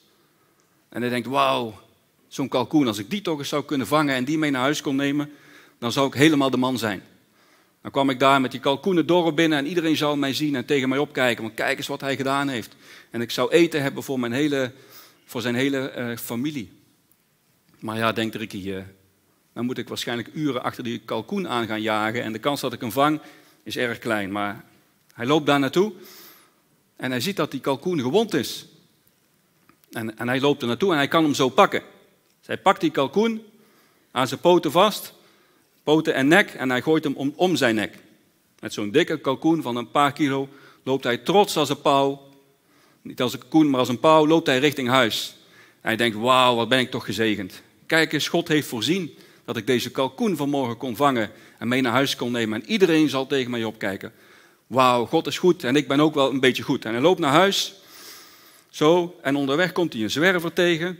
En 0.89 1.01
hij 1.01 1.09
denkt, 1.09 1.27
wauw, 1.27 1.79
zo'n 2.27 2.47
kalkoen, 2.47 2.87
als 2.87 2.97
ik 2.97 3.09
die 3.09 3.21
toch 3.21 3.39
eens 3.39 3.49
zou 3.49 3.63
kunnen 3.63 3.87
vangen 3.87 4.15
en 4.15 4.25
die 4.25 4.37
mee 4.37 4.51
naar 4.51 4.61
huis 4.61 4.81
kon 4.81 4.95
nemen, 4.95 5.31
dan 5.79 5.91
zou 5.91 6.07
ik 6.07 6.13
helemaal 6.13 6.49
de 6.49 6.57
man 6.57 6.77
zijn. 6.77 7.03
Dan 7.81 7.91
kwam 7.91 8.09
ik 8.09 8.19
daar 8.19 8.41
met 8.41 8.51
die 8.51 8.59
kalkoen 8.59 8.95
het 8.95 9.07
dorp 9.07 9.35
binnen 9.35 9.57
en 9.57 9.67
iedereen 9.67 9.97
zou 9.97 10.17
mij 10.17 10.33
zien 10.33 10.55
en 10.55 10.65
tegen 10.65 10.89
mij 10.89 10.97
opkijken. 10.97 11.43
Want 11.43 11.55
kijk 11.55 11.77
eens 11.77 11.87
wat 11.87 12.01
hij 12.01 12.15
gedaan 12.15 12.47
heeft. 12.47 12.75
En 13.09 13.21
ik 13.21 13.31
zou 13.31 13.51
eten 13.51 13.81
hebben 13.81 14.03
voor, 14.03 14.19
mijn 14.19 14.31
hele, 14.31 14.71
voor 15.25 15.41
zijn 15.41 15.55
hele 15.55 15.93
uh, 15.97 16.17
familie. 16.17 16.71
Maar 17.79 17.97
ja, 17.97 18.11
denkt 18.11 18.35
Ricky, 18.35 18.69
uh, 18.69 18.83
dan 19.53 19.65
moet 19.65 19.77
ik 19.77 19.87
waarschijnlijk 19.87 20.29
uren 20.33 20.63
achter 20.63 20.83
die 20.83 20.99
kalkoen 20.99 21.47
aan 21.47 21.67
gaan 21.67 21.81
jagen. 21.81 22.23
En 22.23 22.31
de 22.31 22.39
kans 22.39 22.61
dat 22.61 22.73
ik 22.73 22.81
hem 22.81 22.91
vang 22.91 23.19
is 23.63 23.77
erg 23.77 23.99
klein. 23.99 24.31
Maar 24.31 24.63
hij 25.13 25.25
loopt 25.25 25.45
daar 25.45 25.59
naartoe 25.59 25.93
en 26.95 27.11
hij 27.11 27.19
ziet 27.19 27.35
dat 27.35 27.51
die 27.51 27.59
kalkoen 27.59 27.99
gewond 27.99 28.33
is. 28.33 28.65
En, 29.91 30.17
en 30.17 30.27
hij 30.27 30.39
loopt 30.39 30.61
er 30.61 30.67
naartoe 30.67 30.91
en 30.91 30.97
hij 30.97 31.07
kan 31.07 31.23
hem 31.23 31.33
zo 31.33 31.49
pakken. 31.49 31.81
Dus 32.37 32.47
hij 32.47 32.57
pakt 32.57 32.81
die 32.81 32.91
kalkoen 32.91 33.43
aan 34.11 34.27
zijn 34.27 34.39
poten 34.39 34.71
vast, 34.71 35.13
poten 35.83 36.13
en 36.13 36.27
nek, 36.27 36.49
en 36.49 36.69
hij 36.69 36.81
gooit 36.81 37.03
hem 37.03 37.13
om, 37.15 37.33
om 37.35 37.55
zijn 37.55 37.75
nek. 37.75 37.97
Met 38.59 38.73
zo'n 38.73 38.91
dikke 38.91 39.19
kalkoen 39.19 39.61
van 39.61 39.75
een 39.75 39.91
paar 39.91 40.13
kilo 40.13 40.49
loopt 40.83 41.03
hij 41.03 41.17
trots 41.17 41.57
als 41.57 41.69
een 41.69 41.81
pauw, 41.81 42.21
niet 43.01 43.21
als 43.21 43.33
een 43.33 43.39
kalkoen, 43.39 43.69
maar 43.69 43.79
als 43.79 43.89
een 43.89 43.99
pauw, 43.99 44.27
loopt 44.27 44.47
hij 44.47 44.59
richting 44.59 44.87
huis. 44.87 45.35
En 45.81 45.87
hij 45.87 45.95
denkt, 45.95 46.17
wauw, 46.17 46.55
wat 46.55 46.69
ben 46.69 46.79
ik 46.79 46.91
toch 46.91 47.05
gezegend. 47.05 47.61
Kijk 47.85 48.13
eens, 48.13 48.27
God 48.27 48.47
heeft 48.47 48.67
voorzien 48.67 49.17
dat 49.45 49.57
ik 49.57 49.67
deze 49.67 49.91
kalkoen 49.91 50.35
vanmorgen 50.35 50.77
kon 50.77 50.95
vangen 50.95 51.31
en 51.57 51.67
mee 51.67 51.81
naar 51.81 51.91
huis 51.91 52.15
kon 52.15 52.31
nemen. 52.31 52.61
En 52.61 52.69
iedereen 52.69 53.09
zal 53.09 53.27
tegen 53.27 53.51
mij 53.51 53.63
opkijken. 53.63 54.13
Wauw, 54.67 55.05
God 55.05 55.27
is 55.27 55.37
goed 55.37 55.63
en 55.63 55.75
ik 55.75 55.87
ben 55.87 55.99
ook 55.99 56.13
wel 56.13 56.29
een 56.29 56.39
beetje 56.39 56.63
goed. 56.63 56.85
En 56.85 56.91
hij 56.91 57.01
loopt 57.01 57.19
naar 57.19 57.31
huis, 57.31 57.73
zo, 58.69 59.19
en 59.21 59.35
onderweg 59.35 59.71
komt 59.71 59.93
hij 59.93 60.01
een 60.01 60.11
zwerver 60.11 60.53
tegen. 60.53 60.99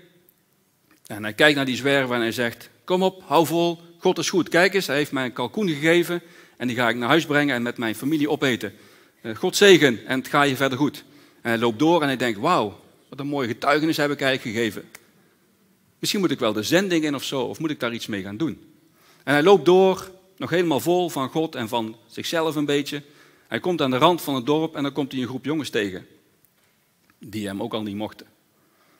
En 1.07 1.23
hij 1.23 1.33
kijkt 1.33 1.55
naar 1.55 1.65
die 1.65 1.75
zwerver 1.75 2.15
en 2.15 2.21
hij 2.21 2.31
zegt, 2.31 2.69
kom 2.83 3.03
op, 3.03 3.23
hou 3.25 3.45
vol, 3.45 3.81
God 3.97 4.17
is 4.17 4.29
goed. 4.29 4.49
Kijk 4.49 4.73
eens, 4.73 4.87
hij 4.87 4.95
heeft 4.95 5.11
mij 5.11 5.25
een 5.25 5.33
kalkoen 5.33 5.67
gegeven 5.67 6.21
en 6.57 6.67
die 6.67 6.75
ga 6.75 6.89
ik 6.89 6.95
naar 6.95 7.09
huis 7.09 7.25
brengen 7.25 7.55
en 7.55 7.61
met 7.61 7.77
mijn 7.77 7.95
familie 7.95 8.29
opeten. 8.29 8.73
Eh, 9.21 9.35
God 9.35 9.55
zegen 9.55 10.05
en 10.05 10.19
het 10.19 10.27
gaat 10.27 10.49
je 10.49 10.55
verder 10.55 10.77
goed. 10.77 11.03
En 11.41 11.49
hij 11.49 11.59
loopt 11.59 11.79
door 11.79 12.01
en 12.01 12.07
hij 12.07 12.17
denkt, 12.17 12.39
wauw, 12.39 12.79
wat 13.09 13.19
een 13.19 13.27
mooie 13.27 13.47
getuigenis 13.47 13.97
heb 13.97 14.11
ik 14.11 14.21
eigenlijk 14.21 14.57
gegeven. 14.57 14.83
Misschien 15.99 16.21
moet 16.21 16.31
ik 16.31 16.39
wel 16.39 16.53
de 16.53 16.63
zending 16.63 17.03
in 17.03 17.15
of 17.15 17.23
zo, 17.23 17.41
of 17.41 17.59
moet 17.59 17.69
ik 17.69 17.79
daar 17.79 17.93
iets 17.93 18.07
mee 18.07 18.21
gaan 18.21 18.37
doen? 18.37 18.73
En 19.23 19.33
hij 19.33 19.43
loopt 19.43 19.65
door, 19.65 20.11
nog 20.37 20.49
helemaal 20.49 20.79
vol 20.79 21.09
van 21.09 21.29
God 21.29 21.55
en 21.55 21.67
van 21.67 21.95
zichzelf 22.07 22.55
een 22.55 22.65
beetje. 22.65 23.01
Hij 23.47 23.59
komt 23.59 23.81
aan 23.81 23.91
de 23.91 23.97
rand 23.97 24.21
van 24.21 24.35
het 24.35 24.45
dorp 24.45 24.75
en 24.75 24.83
dan 24.83 24.91
komt 24.91 25.11
hij 25.11 25.21
een 25.21 25.27
groep 25.27 25.45
jongens 25.45 25.69
tegen. 25.69 26.07
Die 27.19 27.47
hem 27.47 27.61
ook 27.61 27.73
al 27.73 27.83
niet 27.83 27.95
mochten. 27.95 28.27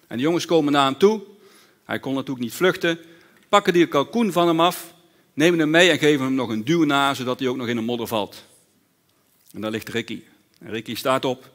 En 0.08 0.18
de 0.18 0.24
jongens 0.24 0.46
komen 0.46 0.74
naar 0.74 0.86
hem 0.86 0.98
toe. 0.98 1.22
Hij 1.84 2.00
kon 2.00 2.14
natuurlijk 2.14 2.46
niet 2.46 2.54
vluchten. 2.54 3.00
Pakken 3.50 3.74
die 3.74 3.88
kalkoen 3.88 4.32
van 4.32 4.48
hem 4.48 4.60
af. 4.60 4.94
Nemen 5.34 5.60
hem 5.60 5.70
mee 5.70 5.90
en 5.90 6.00
geven 6.00 6.25
hem 6.25 6.36
nog 6.36 6.50
een 6.50 6.64
duw 6.64 6.84
na, 6.84 7.14
zodat 7.14 7.40
hij 7.40 7.48
ook 7.48 7.56
nog 7.56 7.68
in 7.68 7.75
de 7.75 7.82
modder 7.82 8.08
valt. 8.08 8.46
En 9.52 9.62
daar 9.62 9.72
ligt 9.72 9.90
Ricky. 9.90 10.22
En 10.60 10.70
Ricky 10.70 10.96
staat 10.96 11.25
op. 11.25 11.50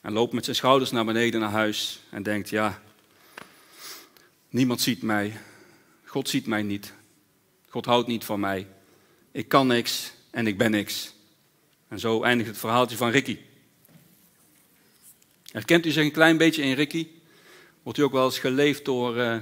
En 0.00 0.12
loopt 0.12 0.32
met 0.32 0.44
zijn 0.44 0.56
schouders 0.56 0.90
naar 0.90 1.04
beneden 1.04 1.40
naar 1.40 1.50
huis 1.50 2.00
en 2.10 2.22
denkt, 2.22 2.48
ja, 2.48 2.82
niemand 4.48 4.80
ziet 4.80 5.02
mij. 5.02 5.40
God 6.04 6.28
ziet 6.28 6.46
mij 6.46 6.62
niet. 6.62 6.92
God 7.68 7.84
houdt 7.84 8.08
niet 8.08 8.24
van 8.24 8.40
mij. 8.40 8.66
Ik 9.32 9.48
kan 9.48 9.66
niks 9.66 10.12
en 10.30 10.46
ik 10.46 10.58
ben 10.58 10.70
niks. 10.70 11.13
En 11.88 11.98
zo 11.98 12.22
eindigt 12.22 12.48
het 12.48 12.58
verhaaltje 12.58 12.96
van 12.96 13.10
Ricky. 13.10 13.38
Herkent 15.52 15.86
u 15.86 15.90
zich 15.90 16.04
een 16.04 16.12
klein 16.12 16.36
beetje 16.36 16.62
in 16.62 16.74
Ricky? 16.74 17.06
Wordt 17.82 17.98
u 17.98 18.02
ook 18.02 18.12
wel 18.12 18.24
eens 18.24 18.38
geleefd 18.38 18.84
door, 18.84 19.16
uh, 19.16 19.36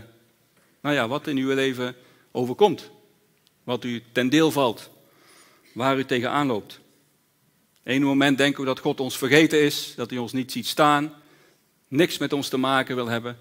nou 0.80 0.94
ja, 0.94 1.08
wat 1.08 1.26
in 1.26 1.36
uw 1.36 1.54
leven 1.54 1.94
overkomt? 2.30 2.90
Wat 3.64 3.84
u 3.84 4.02
ten 4.12 4.28
deel 4.28 4.50
valt? 4.50 4.90
Waar 5.72 5.98
u 5.98 6.04
tegenaan 6.04 6.46
loopt? 6.46 6.80
Eén 7.82 8.02
moment 8.02 8.38
denken 8.38 8.60
we 8.60 8.66
dat 8.66 8.78
God 8.78 9.00
ons 9.00 9.18
vergeten 9.18 9.62
is, 9.62 9.92
dat 9.96 10.10
hij 10.10 10.18
ons 10.18 10.32
niet 10.32 10.52
ziet 10.52 10.66
staan, 10.66 11.14
niks 11.88 12.18
met 12.18 12.32
ons 12.32 12.48
te 12.48 12.56
maken 12.56 12.94
wil 12.94 13.08
hebben. 13.08 13.38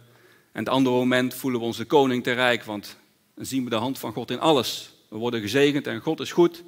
En 0.51 0.60
het 0.60 0.70
andere 0.70 0.96
moment 0.96 1.34
voelen 1.34 1.60
we 1.60 1.65
ons 1.65 1.77
de 1.77 1.86
koning 1.86 2.24
te 2.24 2.31
rijk, 2.31 2.63
want 2.63 2.98
dan 3.36 3.46
zien 3.46 3.63
we 3.63 3.70
de 3.70 3.75
hand 3.75 4.00
van 4.00 4.13
God 4.13 4.31
in 4.31 4.39
alles. 4.39 4.91
We 5.08 5.17
worden 5.17 5.41
gezegend 5.41 5.88
en 5.88 6.00
God 6.00 6.20
is 6.20 6.31
goed 6.31 6.63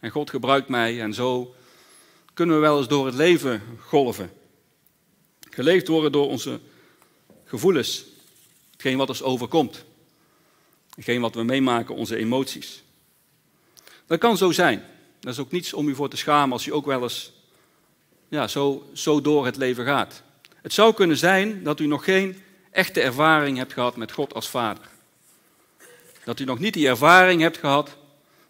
en 0.00 0.10
God 0.10 0.30
gebruikt 0.30 0.68
mij 0.68 1.00
en 1.00 1.14
zo 1.14 1.54
kunnen 2.38 2.56
we 2.56 2.62
wel 2.62 2.78
eens 2.78 2.88
door 2.88 3.06
het 3.06 3.14
leven 3.14 3.62
golven. 3.80 4.32
Geleefd 5.50 5.88
worden 5.88 6.12
door 6.12 6.28
onze 6.28 6.60
gevoelens, 7.44 8.04
hetgeen 8.72 8.96
wat 8.96 9.08
ons 9.08 9.22
overkomt, 9.22 9.84
hetgeen 10.94 11.20
wat 11.20 11.34
we 11.34 11.42
meemaken, 11.42 11.94
onze 11.94 12.16
emoties. 12.16 12.82
Dat 14.06 14.18
kan 14.18 14.36
zo 14.36 14.50
zijn. 14.50 14.84
Dat 15.20 15.32
is 15.32 15.38
ook 15.38 15.50
niets 15.50 15.72
om 15.72 15.88
u 15.88 15.94
voor 15.94 16.08
te 16.08 16.16
schamen 16.16 16.52
als 16.52 16.66
u 16.66 16.72
ook 16.72 16.86
wel 16.86 17.02
eens 17.02 17.32
ja, 18.28 18.48
zo, 18.48 18.88
zo 18.92 19.20
door 19.20 19.44
het 19.44 19.56
leven 19.56 19.84
gaat. 19.84 20.22
Het 20.62 20.72
zou 20.72 20.94
kunnen 20.94 21.16
zijn 21.16 21.62
dat 21.62 21.80
u 21.80 21.86
nog 21.86 22.04
geen 22.04 22.42
echte 22.70 23.00
ervaring 23.00 23.56
hebt 23.56 23.72
gehad 23.72 23.96
met 23.96 24.12
God 24.12 24.34
als 24.34 24.48
Vader. 24.48 24.88
Dat 26.24 26.40
u 26.40 26.44
nog 26.44 26.58
niet 26.58 26.74
die 26.74 26.88
ervaring 26.88 27.40
hebt 27.40 27.56
gehad, 27.56 27.96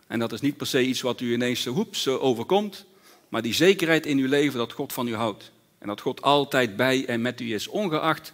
en 0.06 0.18
dat 0.18 0.32
is 0.32 0.40
niet 0.40 0.56
per 0.56 0.66
se 0.66 0.82
iets 0.82 1.00
wat 1.00 1.20
u 1.20 1.32
ineens 1.32 1.64
hoeps 1.64 2.08
overkomt, 2.08 2.86
maar 3.28 3.42
die 3.42 3.54
zekerheid 3.54 4.06
in 4.06 4.18
uw 4.18 4.28
leven 4.28 4.58
dat 4.58 4.72
God 4.72 4.92
van 4.92 5.08
u 5.08 5.14
houdt. 5.14 5.50
En 5.78 5.86
dat 5.86 6.00
God 6.00 6.22
altijd 6.22 6.76
bij 6.76 7.06
en 7.06 7.22
met 7.22 7.40
u 7.40 7.54
is, 7.54 7.68
ongeacht 7.68 8.32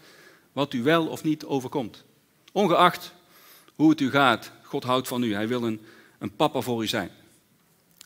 wat 0.52 0.72
u 0.72 0.82
wel 0.82 1.06
of 1.06 1.22
niet 1.22 1.44
overkomt. 1.44 2.04
Ongeacht 2.52 3.12
hoe 3.74 3.90
het 3.90 4.00
u 4.00 4.10
gaat, 4.10 4.50
God 4.62 4.84
houdt 4.84 5.08
van 5.08 5.22
u. 5.22 5.34
Hij 5.34 5.48
wil 5.48 5.62
een, 5.62 5.80
een 6.18 6.36
papa 6.36 6.60
voor 6.60 6.82
u 6.82 6.86
zijn. 6.86 7.10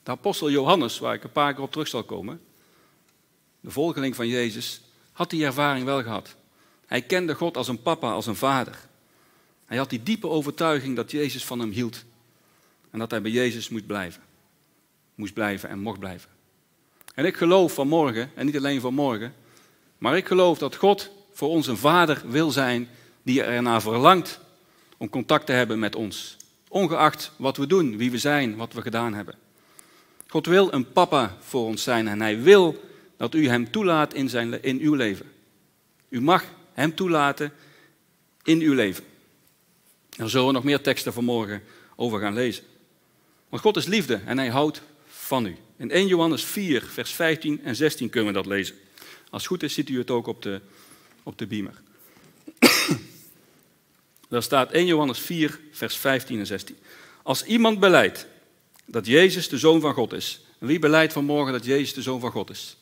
De 0.03 0.11
apostel 0.11 0.51
Johannes, 0.51 0.99
waar 0.99 1.15
ik 1.15 1.25
een 1.25 1.33
paar 1.33 1.55
keer 1.55 1.63
op 1.63 1.73
terug 1.73 1.89
zal 1.89 2.05
komen, 2.05 2.41
de 3.61 3.71
volgeling 3.71 4.17
van 4.17 4.29
Jezus, 4.29 4.81
had 5.13 5.31
die 5.31 5.45
ervaring 5.45 5.85
wel 5.85 6.03
gehad. 6.03 6.35
Hij 6.87 7.03
kende 7.03 7.35
God 7.35 7.57
als 7.57 7.69
een 7.69 7.83
papa, 7.83 8.13
als 8.13 8.27
een 8.27 8.37
vader. 8.37 8.89
Hij 9.67 9.77
had 9.77 9.91
die 9.91 10.03
diepe 10.03 10.29
overtuiging 10.29 10.97
dat 10.97 11.11
Jezus 11.11 11.45
van 11.45 11.59
hem 11.59 11.71
hield. 11.71 12.05
En 12.91 12.99
dat 12.99 13.11
hij 13.11 13.23
bij 13.23 13.31
Jezus 13.31 13.69
moest 13.69 13.87
blijven. 13.87 14.23
Moest 15.15 15.35
blijven 15.35 15.69
en 15.69 15.79
mocht 15.79 15.99
blijven. 15.99 16.31
En 17.19 17.25
ik 17.25 17.37
geloof 17.37 17.73
vanmorgen, 17.75 18.31
en 18.35 18.47
niet 18.47 18.57
alleen 18.57 18.81
vanmorgen, 18.81 19.35
maar 19.99 20.17
ik 20.17 20.27
geloof 20.27 20.59
dat 20.59 20.77
God 20.77 21.11
voor 21.33 21.49
ons 21.49 21.67
een 21.67 21.77
vader 21.77 22.23
wil 22.27 22.51
zijn 22.51 22.89
die 23.23 23.43
ernaar 23.43 23.83
verlangt 23.83 24.41
om 24.97 25.09
contact 25.09 25.47
te 25.47 25.53
hebben 25.53 25.79
met 25.79 25.97
ons. 25.97 26.37
Ongeacht 26.69 27.33
wat 27.37 27.57
we 27.57 27.67
doen, 27.67 27.97
wie 27.97 28.11
we 28.11 28.19
zijn, 28.19 28.57
wat 28.57 28.73
we 28.73 28.83
gedaan 28.83 29.15
hebben. 29.15 29.35
God 30.27 30.47
wil 30.47 30.73
een 30.73 30.93
papa 30.93 31.37
voor 31.41 31.65
ons 31.67 31.83
zijn 31.83 32.09
en 32.09 32.21
hij 32.21 32.43
wil 32.43 32.85
dat 33.17 33.35
u 33.35 33.49
hem 33.49 33.71
toelaat 33.71 34.15
in, 34.15 34.29
zijn, 34.29 34.63
in 34.63 34.79
uw 34.81 34.95
leven. 34.95 35.27
U 36.09 36.21
mag 36.21 36.45
hem 36.73 36.95
toelaten 36.95 37.53
in 38.43 38.61
uw 38.61 38.75
leven. 38.75 39.05
Daar 40.09 40.29
zullen 40.29 40.47
we 40.47 40.53
nog 40.53 40.65
meer 40.65 40.81
teksten 40.81 41.13
vanmorgen 41.13 41.63
over 41.97 42.21
gaan 42.21 42.35
lezen. 42.35 42.65
Want 43.49 43.63
God 43.63 43.77
is 43.77 43.87
liefde 43.87 44.21
en 44.25 44.39
hij 44.39 44.49
houdt 44.49 44.83
van 45.07 45.47
u. 45.47 45.57
In 45.79 45.91
1 45.91 46.07
Johannes 46.07 46.45
4, 46.45 46.83
vers 46.83 47.11
15 47.11 47.61
en 47.65 47.77
16 47.77 48.11
kunnen 48.11 48.33
we 48.33 48.39
dat 48.39 48.47
lezen. 48.47 48.77
Als 49.31 49.43
het 49.43 49.47
goed 49.47 49.63
is, 49.63 49.75
ziet 49.75 49.89
u 49.89 49.99
het 49.99 50.11
ook 50.11 50.27
op 50.27 50.43
de, 50.43 50.61
op 51.23 51.39
de 51.39 51.47
beamer. 51.47 51.81
Daar 54.29 54.43
staat 54.43 54.73
1 54.73 54.87
Johannes 54.87 55.19
4, 55.19 55.61
vers 55.71 55.97
15 55.97 56.39
en 56.39 56.47
16. 56.47 56.77
Als 57.23 57.45
iemand 57.45 57.81
beleidt 57.81 58.27
dat 58.85 59.07
Jezus 59.07 59.49
de 59.49 59.59
Zoon 59.59 59.81
van 59.81 59.95
God 59.95 60.13
is. 60.13 60.41
wie 60.59 60.79
beleidt 60.79 61.13
vanmorgen 61.13 61.53
dat 61.53 61.65
Jezus 61.65 61.95
de 61.95 62.03
Zoon 62.03 62.21
van 62.21 62.31
God 62.31 62.51
is? 62.51 62.77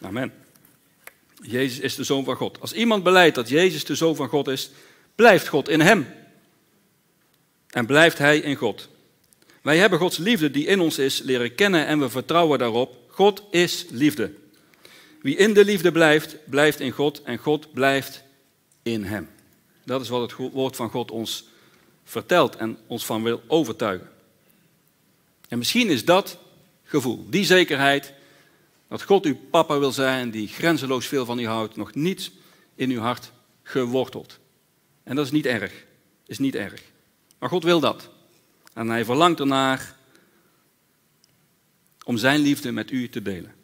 Amen. 0.00 0.32
Jezus 1.42 1.78
is 1.78 1.94
de 1.94 2.04
Zoon 2.04 2.24
van 2.24 2.36
God. 2.36 2.60
Als 2.60 2.72
iemand 2.72 3.02
beleidt 3.02 3.34
dat 3.34 3.48
Jezus 3.48 3.84
de 3.84 3.94
Zoon 3.94 4.16
van 4.16 4.28
God 4.28 4.48
is, 4.48 4.70
blijft 5.14 5.48
God 5.48 5.68
in 5.68 5.80
hem. 5.80 6.06
En 7.66 7.86
blijft 7.86 8.18
hij 8.18 8.38
in 8.38 8.56
God. 8.56 8.88
Wij 9.60 9.78
hebben 9.78 9.98
Gods 9.98 10.16
liefde 10.16 10.50
die 10.50 10.66
in 10.66 10.80
ons 10.80 10.98
is 10.98 11.20
leren 11.20 11.54
kennen 11.54 11.86
en 11.86 11.98
we 12.00 12.08
vertrouwen 12.08 12.58
daarop. 12.58 12.96
God 13.08 13.42
is 13.50 13.86
liefde. 13.90 14.32
Wie 15.20 15.36
in 15.36 15.54
de 15.54 15.64
liefde 15.64 15.92
blijft, 15.92 16.36
blijft 16.44 16.80
in 16.80 16.90
God 16.90 17.22
en 17.22 17.38
God 17.38 17.72
blijft 17.72 18.22
in 18.82 19.04
hem. 19.04 19.28
Dat 19.84 20.00
is 20.00 20.08
wat 20.08 20.30
het 20.30 20.52
woord 20.52 20.76
van 20.76 20.90
God 20.90 21.10
ons 21.10 21.44
vertelt 22.04 22.56
en 22.56 22.78
ons 22.86 23.06
van 23.06 23.22
wil 23.22 23.42
overtuigen. 23.46 24.10
En 25.48 25.58
misschien 25.58 25.88
is 25.88 26.04
dat 26.04 26.38
gevoel, 26.84 27.26
die 27.28 27.44
zekerheid, 27.44 28.12
dat 28.88 29.02
God 29.02 29.24
uw 29.24 29.36
papa 29.50 29.78
wil 29.78 29.92
zijn, 29.92 30.30
die 30.30 30.48
grenzeloos 30.48 31.06
veel 31.06 31.24
van 31.24 31.38
u 31.38 31.46
houdt, 31.46 31.76
nog 31.76 31.94
niet 31.94 32.30
in 32.74 32.90
uw 32.90 33.00
hart 33.00 33.32
geworteld. 33.62 34.38
En 35.02 35.16
dat 35.16 35.24
is 35.24 35.30
niet 35.30 35.46
erg, 35.46 35.84
is 36.26 36.38
niet 36.38 36.54
erg. 36.54 36.82
Maar 37.38 37.48
God 37.48 37.64
wil 37.64 37.80
dat. 37.80 38.08
En 38.72 38.88
hij 38.88 39.04
verlangt 39.04 39.40
ernaar 39.40 39.96
om 42.04 42.16
zijn 42.16 42.40
liefde 42.40 42.72
met 42.72 42.90
u 42.90 43.08
te 43.08 43.22
delen. 43.22 43.54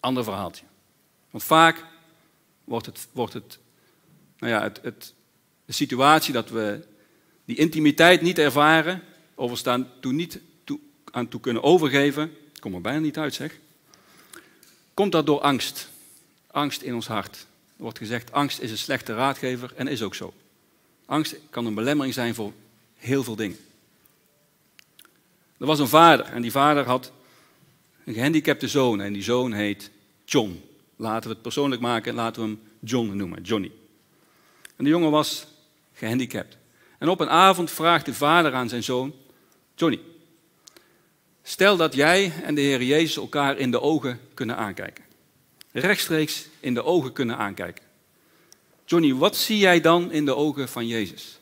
Ander 0.00 0.24
verhaaltje. 0.24 0.64
Want 1.30 1.44
vaak 1.44 1.84
wordt 2.64 2.86
het, 2.86 3.08
wordt 3.12 3.32
het, 3.32 3.58
nou 4.38 4.52
ja, 4.52 4.62
het, 4.62 4.80
het, 4.82 5.14
de 5.64 5.72
situatie 5.72 6.32
dat 6.32 6.50
we 6.50 6.86
die 7.44 7.56
intimiteit 7.56 8.20
niet 8.20 8.38
ervaren, 8.38 9.02
overstaan, 9.34 9.88
toen 10.00 10.16
niet 10.16 10.40
toe, 10.64 10.78
aan 11.10 11.28
toe 11.28 11.40
kunnen 11.40 11.62
overgeven, 11.62 12.36
kom 12.58 12.74
er 12.74 12.80
bijna 12.80 12.98
niet 12.98 13.18
uit 13.18 13.34
zeg, 13.34 13.58
komt 14.94 15.12
dat 15.12 15.26
door 15.26 15.40
angst. 15.40 15.88
Angst 16.50 16.82
in 16.82 16.94
ons 16.94 17.06
hart. 17.06 17.46
Er 17.76 17.82
wordt 17.82 17.98
gezegd, 17.98 18.32
angst 18.32 18.60
is 18.60 18.70
een 18.70 18.78
slechte 18.78 19.14
raadgever 19.14 19.72
en 19.76 19.88
is 19.88 20.02
ook 20.02 20.14
zo. 20.14 20.34
Angst 21.06 21.36
kan 21.50 21.66
een 21.66 21.74
belemmering 21.74 22.14
zijn 22.14 22.34
voor 22.34 22.52
heel 23.00 23.24
veel 23.24 23.36
dingen. 23.36 23.58
Er 25.58 25.66
was 25.66 25.78
een 25.78 25.88
vader 25.88 26.26
en 26.26 26.42
die 26.42 26.50
vader 26.50 26.84
had 26.84 27.12
een 28.04 28.14
gehandicapte 28.14 28.68
zoon 28.68 29.00
en 29.00 29.12
die 29.12 29.22
zoon 29.22 29.52
heet 29.52 29.90
John. 30.24 30.62
Laten 30.96 31.28
we 31.28 31.34
het 31.34 31.42
persoonlijk 31.42 31.80
maken 31.80 32.10
en 32.10 32.16
laten 32.16 32.42
we 32.42 32.48
hem 32.48 32.60
John 32.80 33.16
noemen, 33.16 33.42
Johnny. 33.42 33.70
En 34.76 34.84
de 34.84 34.90
jongen 34.90 35.10
was 35.10 35.46
gehandicapt. 35.92 36.56
En 36.98 37.08
op 37.08 37.20
een 37.20 37.28
avond 37.28 37.70
vraagt 37.70 38.06
de 38.06 38.14
vader 38.14 38.54
aan 38.54 38.68
zijn 38.68 38.82
zoon, 38.82 39.14
Johnny, 39.74 40.00
stel 41.42 41.76
dat 41.76 41.94
jij 41.94 42.32
en 42.42 42.54
de 42.54 42.60
Heer 42.60 42.82
Jezus 42.82 43.16
elkaar 43.16 43.58
in 43.58 43.70
de 43.70 43.80
ogen 43.80 44.20
kunnen 44.34 44.56
aankijken. 44.56 45.04
Rechtstreeks 45.72 46.46
in 46.60 46.74
de 46.74 46.84
ogen 46.84 47.12
kunnen 47.12 47.36
aankijken. 47.36 47.84
Johnny, 48.84 49.14
wat 49.14 49.36
zie 49.36 49.58
jij 49.58 49.80
dan 49.80 50.12
in 50.12 50.24
de 50.24 50.34
ogen 50.34 50.68
van 50.68 50.86
Jezus? 50.86 51.39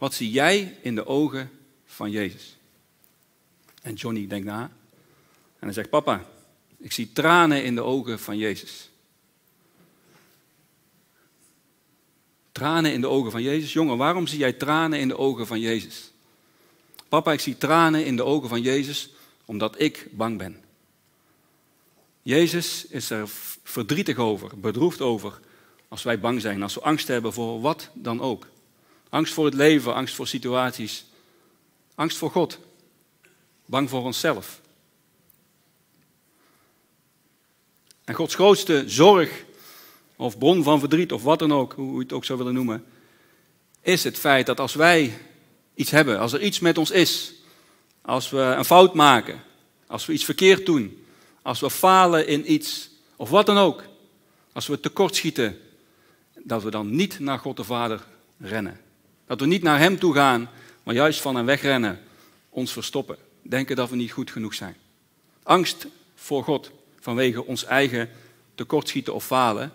Wat 0.00 0.14
zie 0.14 0.30
jij 0.30 0.78
in 0.82 0.94
de 0.94 1.06
ogen 1.06 1.50
van 1.84 2.10
Jezus? 2.10 2.56
En 3.82 3.94
Johnny 3.94 4.26
denkt 4.26 4.46
na 4.46 4.62
en 5.58 5.66
hij 5.66 5.72
zegt, 5.72 5.90
papa, 5.90 6.26
ik 6.78 6.92
zie 6.92 7.12
tranen 7.12 7.64
in 7.64 7.74
de 7.74 7.82
ogen 7.82 8.18
van 8.18 8.36
Jezus. 8.36 8.90
Tranen 12.52 12.92
in 12.92 13.00
de 13.00 13.08
ogen 13.08 13.30
van 13.30 13.42
Jezus. 13.42 13.72
Jongen, 13.72 13.96
waarom 13.96 14.26
zie 14.26 14.38
jij 14.38 14.52
tranen 14.52 14.98
in 14.98 15.08
de 15.08 15.18
ogen 15.18 15.46
van 15.46 15.60
Jezus? 15.60 16.12
Papa, 17.08 17.32
ik 17.32 17.40
zie 17.40 17.58
tranen 17.58 18.04
in 18.04 18.16
de 18.16 18.24
ogen 18.24 18.48
van 18.48 18.62
Jezus 18.62 19.10
omdat 19.44 19.80
ik 19.80 20.08
bang 20.10 20.38
ben. 20.38 20.62
Jezus 22.22 22.86
is 22.86 23.10
er 23.10 23.28
verdrietig 23.62 24.16
over, 24.16 24.58
bedroefd 24.60 25.00
over, 25.00 25.40
als 25.88 26.02
wij 26.02 26.20
bang 26.20 26.40
zijn, 26.40 26.62
als 26.62 26.74
we 26.74 26.80
angst 26.80 27.08
hebben 27.08 27.32
voor 27.32 27.60
wat 27.60 27.90
dan 27.94 28.20
ook. 28.20 28.46
Angst 29.10 29.34
voor 29.34 29.44
het 29.44 29.54
leven, 29.54 29.94
angst 29.94 30.14
voor 30.14 30.26
situaties, 30.26 31.04
angst 31.94 32.16
voor 32.16 32.30
God, 32.30 32.58
bang 33.66 33.90
voor 33.90 34.02
onszelf. 34.02 34.60
En 38.04 38.14
Gods 38.14 38.34
grootste 38.34 38.84
zorg 38.86 39.44
of 40.16 40.38
bron 40.38 40.62
van 40.62 40.80
verdriet 40.80 41.12
of 41.12 41.22
wat 41.22 41.38
dan 41.38 41.52
ook, 41.52 41.72
hoe 41.72 41.94
je 41.94 41.98
het 41.98 42.12
ook 42.12 42.24
zou 42.24 42.38
willen 42.38 42.54
noemen, 42.54 42.84
is 43.80 44.04
het 44.04 44.18
feit 44.18 44.46
dat 44.46 44.60
als 44.60 44.74
wij 44.74 45.18
iets 45.74 45.90
hebben, 45.90 46.18
als 46.18 46.32
er 46.32 46.42
iets 46.42 46.60
met 46.60 46.78
ons 46.78 46.90
is, 46.90 47.32
als 48.02 48.30
we 48.30 48.38
een 48.38 48.64
fout 48.64 48.94
maken, 48.94 49.42
als 49.86 50.06
we 50.06 50.12
iets 50.12 50.24
verkeerd 50.24 50.66
doen, 50.66 51.04
als 51.42 51.60
we 51.60 51.70
falen 51.70 52.26
in 52.26 52.52
iets, 52.52 52.90
of 53.16 53.30
wat 53.30 53.46
dan 53.46 53.58
ook, 53.58 53.84
als 54.52 54.66
we 54.66 54.80
tekortschieten, 54.80 55.58
dat 56.34 56.62
we 56.62 56.70
dan 56.70 56.94
niet 56.94 57.18
naar 57.18 57.38
God 57.38 57.56
de 57.56 57.64
Vader 57.64 58.02
rennen. 58.38 58.80
Dat 59.30 59.40
we 59.40 59.46
niet 59.46 59.62
naar 59.62 59.78
Hem 59.78 59.98
toe 59.98 60.14
gaan, 60.14 60.48
maar 60.82 60.94
juist 60.94 61.20
van 61.20 61.36
Hem 61.36 61.46
wegrennen, 61.46 62.00
ons 62.48 62.72
verstoppen, 62.72 63.16
denken 63.42 63.76
dat 63.76 63.90
we 63.90 63.96
niet 63.96 64.12
goed 64.12 64.30
genoeg 64.30 64.54
zijn. 64.54 64.76
Angst 65.42 65.86
voor 66.14 66.44
God 66.44 66.70
vanwege 67.00 67.44
ons 67.44 67.64
eigen 67.64 68.10
tekortschieten 68.54 69.14
of 69.14 69.24
falen, 69.24 69.72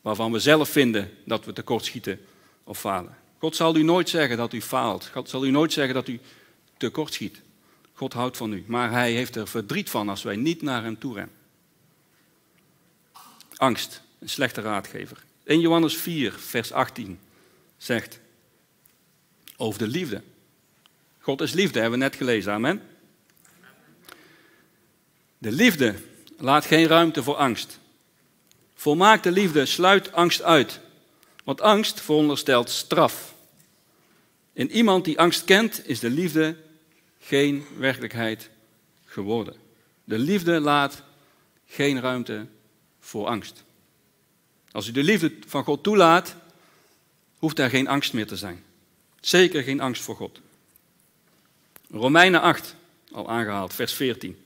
waarvan 0.00 0.32
we 0.32 0.38
zelf 0.38 0.68
vinden 0.68 1.10
dat 1.24 1.44
we 1.44 1.52
tekortschieten 1.52 2.20
of 2.64 2.78
falen. 2.78 3.16
God 3.38 3.56
zal 3.56 3.76
u 3.76 3.82
nooit 3.82 4.08
zeggen 4.08 4.36
dat 4.36 4.52
u 4.52 4.62
faalt. 4.62 5.10
God 5.12 5.28
zal 5.28 5.46
u 5.46 5.50
nooit 5.50 5.72
zeggen 5.72 5.94
dat 5.94 6.08
u 6.08 6.20
tekortschiet. 6.76 7.40
God 7.92 8.12
houdt 8.12 8.36
van 8.36 8.52
u, 8.52 8.64
maar 8.66 8.90
hij 8.90 9.12
heeft 9.12 9.36
er 9.36 9.48
verdriet 9.48 9.90
van 9.90 10.08
als 10.08 10.22
wij 10.22 10.36
niet 10.36 10.62
naar 10.62 10.82
hem 10.82 10.98
toe 10.98 11.14
rennen. 11.14 11.34
Angst, 13.56 14.02
een 14.18 14.28
slechte 14.28 14.60
raadgever. 14.60 15.24
In 15.44 15.60
Johannes 15.60 15.96
4, 15.96 16.32
vers 16.32 16.72
18 16.72 17.18
zegt 17.76 18.20
over 19.60 19.78
de 19.78 19.86
liefde. 19.86 20.22
God 21.18 21.40
is 21.40 21.52
liefde, 21.52 21.80
hebben 21.80 21.98
we 21.98 22.04
net 22.04 22.16
gelezen, 22.16 22.52
amen. 22.52 22.82
De 25.38 25.52
liefde 25.52 25.94
laat 26.38 26.64
geen 26.64 26.86
ruimte 26.86 27.22
voor 27.22 27.34
angst. 27.34 27.78
Volmaakte 28.74 29.30
liefde 29.30 29.66
sluit 29.66 30.12
angst 30.12 30.42
uit, 30.42 30.80
want 31.44 31.60
angst 31.60 32.00
veronderstelt 32.00 32.70
straf. 32.70 33.34
In 34.52 34.70
iemand 34.70 35.04
die 35.04 35.18
angst 35.18 35.44
kent, 35.44 35.88
is 35.88 36.00
de 36.00 36.10
liefde 36.10 36.56
geen 37.18 37.66
werkelijkheid 37.78 38.50
geworden. 39.04 39.54
De 40.04 40.18
liefde 40.18 40.60
laat 40.60 41.02
geen 41.66 42.00
ruimte 42.00 42.46
voor 43.00 43.26
angst. 43.26 43.64
Als 44.70 44.88
u 44.88 44.92
de 44.92 45.02
liefde 45.02 45.32
van 45.46 45.64
God 45.64 45.82
toelaat, 45.82 46.36
hoeft 47.38 47.58
er 47.58 47.70
geen 47.70 47.88
angst 47.88 48.12
meer 48.12 48.26
te 48.26 48.36
zijn. 48.36 48.64
Zeker 49.20 49.62
geen 49.62 49.80
angst 49.80 50.02
voor 50.02 50.16
God. 50.16 50.40
Romeinen 51.90 52.40
8, 52.40 52.74
al 53.12 53.28
aangehaald, 53.28 53.74
vers 53.74 53.92
14. 53.92 54.44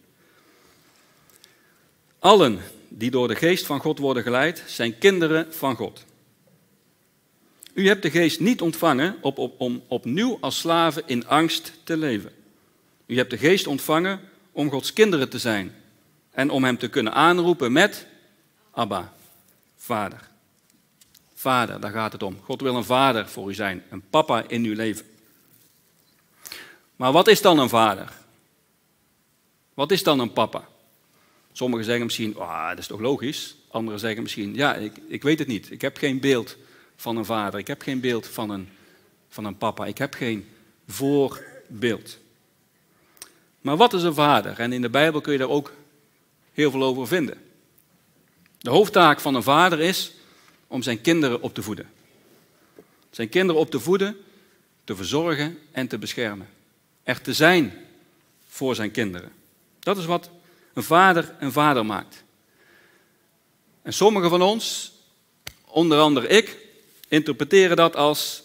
Allen 2.19 2.61
die 2.89 3.11
door 3.11 3.29
de 3.29 3.35
geest 3.35 3.67
van 3.67 3.81
God 3.81 3.99
worden 3.99 4.23
geleid, 4.23 4.63
zijn 4.67 4.99
kinderen 4.99 5.55
van 5.55 5.77
God. 5.77 6.05
U 7.75 7.87
hebt 7.87 8.03
de 8.03 8.11
geest 8.11 8.41
niet 8.41 8.61
ontvangen 8.61 9.17
op, 9.21 9.39
op, 9.39 9.61
om 9.61 9.83
opnieuw 9.89 10.39
als 10.41 10.59
slaven 10.59 11.03
in 11.07 11.27
angst 11.27 11.73
te 11.85 11.97
leven. 11.97 12.33
U 13.07 13.17
hebt 13.17 13.31
de 13.31 13.39
geest 13.39 13.67
ontvangen 13.67 14.21
om 14.53 14.71
Gods 14.71 14.93
kinderen 14.93 15.29
te 15.29 15.39
zijn 15.39 15.75
en 16.31 16.51
om 16.51 16.65
Hem 16.65 16.79
te 16.79 16.89
kunnen 16.89 17.13
aanroepen 17.13 17.73
met 17.73 18.07
Abba, 18.71 19.15
Vader. 19.77 20.29
Vader, 21.45 21.81
daar 21.81 21.91
gaat 21.91 22.13
het 22.13 22.23
om. 22.23 22.39
God 22.43 22.61
wil 22.61 22.77
een 22.77 22.85
vader 22.85 23.29
voor 23.29 23.49
u 23.51 23.55
zijn, 23.55 23.83
een 23.91 24.03
papa 24.11 24.45
in 24.49 24.65
uw 24.65 24.75
leven. 24.75 25.07
Maar 26.97 27.13
wat 27.13 27.29
is 27.29 27.43
dan 27.43 27.59
een 27.59 27.69
vader? 27.69 28.13
Wat 29.75 29.91
is 29.91 30.03
dan 30.03 30.19
een 30.19 30.33
papa? 30.33 30.69
Sommigen 31.53 31.85
zeggen 31.85 32.05
misschien, 32.05 32.37
ah, 32.37 32.69
dat 32.69 32.79
is 32.79 32.87
toch 32.87 33.01
logisch? 33.01 33.57
Anderen 33.71 34.01
zeggen 34.01 34.23
misschien, 34.23 34.55
ja, 34.55 34.75
ik, 34.75 34.93
ik 35.09 35.23
weet 35.23 35.39
het 35.39 35.49
niet. 35.49 35.71
Ik 35.71 35.81
heb 35.81 35.97
geen 35.97 36.21
beeld 36.21 36.57
van 36.97 37.17
een 37.17 37.25
vader. 37.25 37.59
Ik 37.61 37.67
heb 37.67 37.83
geen 37.83 38.01
beeld 38.01 38.27
van 38.27 38.51
een, 38.51 38.69
van 39.29 39.45
een 39.45 39.59
papa. 39.59 39.87
Ik 39.87 39.99
heb 39.99 40.15
geen 40.15 40.49
voorbeeld. 40.89 42.19
Maar 43.61 43.77
wat 43.77 43.93
is 43.93 44.03
een 44.03 44.15
vader? 44.15 44.59
En 44.59 44.73
in 44.73 44.83
de 44.83 44.91
Bijbel 44.91 45.21
kun 45.21 45.33
je 45.33 45.39
daar 45.39 45.49
ook 45.49 45.73
heel 46.53 46.71
veel 46.71 46.83
over 46.83 47.07
vinden. 47.07 47.39
De 48.59 48.71
hoofdtaak 48.71 49.21
van 49.21 49.35
een 49.35 49.43
vader 49.43 49.81
is 49.81 50.13
om 50.75 50.83
zijn 50.83 51.01
kinderen 51.01 51.43
op 51.43 51.55
te 51.55 51.63
voeden. 51.63 51.91
Zijn 53.11 53.29
kinderen 53.29 53.61
op 53.61 53.71
te 53.71 53.81
voeden, 53.81 54.17
te 54.85 54.97
verzorgen 54.97 55.59
en 55.73 55.89
te 55.89 55.99
beschermen. 55.99 56.49
Er 57.03 57.21
te 57.21 57.33
zijn 57.33 57.73
voor 58.47 58.75
zijn 58.75 58.91
kinderen. 58.91 59.33
Dat 59.79 59.99
is 59.99 60.05
wat 60.05 60.31
een 60.73 60.83
vader 60.83 61.35
een 61.39 61.53
vader 61.53 61.87
maakt. 61.87 62.25
En 63.83 63.93
sommigen 63.93 64.31
van 64.31 64.43
ons, 64.43 64.93
onder 65.65 65.99
andere 65.99 66.27
ik, 66.27 66.57
interpreteren 67.09 67.77
dat 67.77 67.97
als 67.97 68.43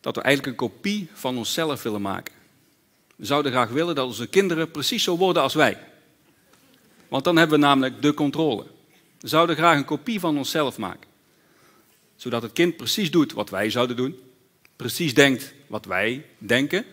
dat 0.00 0.16
we 0.16 0.22
eigenlijk 0.22 0.60
een 0.60 0.68
kopie 0.68 1.08
van 1.12 1.36
onszelf 1.36 1.82
willen 1.82 2.02
maken. 2.02 2.34
We 3.16 3.24
zouden 3.24 3.52
graag 3.52 3.68
willen 3.68 3.94
dat 3.94 4.06
onze 4.06 4.26
kinderen 4.26 4.70
precies 4.70 5.02
zo 5.02 5.16
worden 5.16 5.42
als 5.42 5.54
wij. 5.54 5.78
Want 7.08 7.24
dan 7.24 7.36
hebben 7.36 7.60
we 7.60 7.66
namelijk 7.66 8.02
de 8.02 8.14
controle. 8.14 8.73
We 9.24 9.30
zouden 9.30 9.56
graag 9.56 9.76
een 9.76 9.84
kopie 9.84 10.20
van 10.20 10.38
onszelf 10.38 10.78
maken. 10.78 11.08
Zodat 12.16 12.42
het 12.42 12.52
kind 12.52 12.76
precies 12.76 13.10
doet 13.10 13.32
wat 13.32 13.50
wij 13.50 13.70
zouden 13.70 13.96
doen. 13.96 14.18
Precies 14.76 15.14
denkt 15.14 15.54
wat 15.66 15.84
wij 15.84 16.26
denken. 16.38 16.84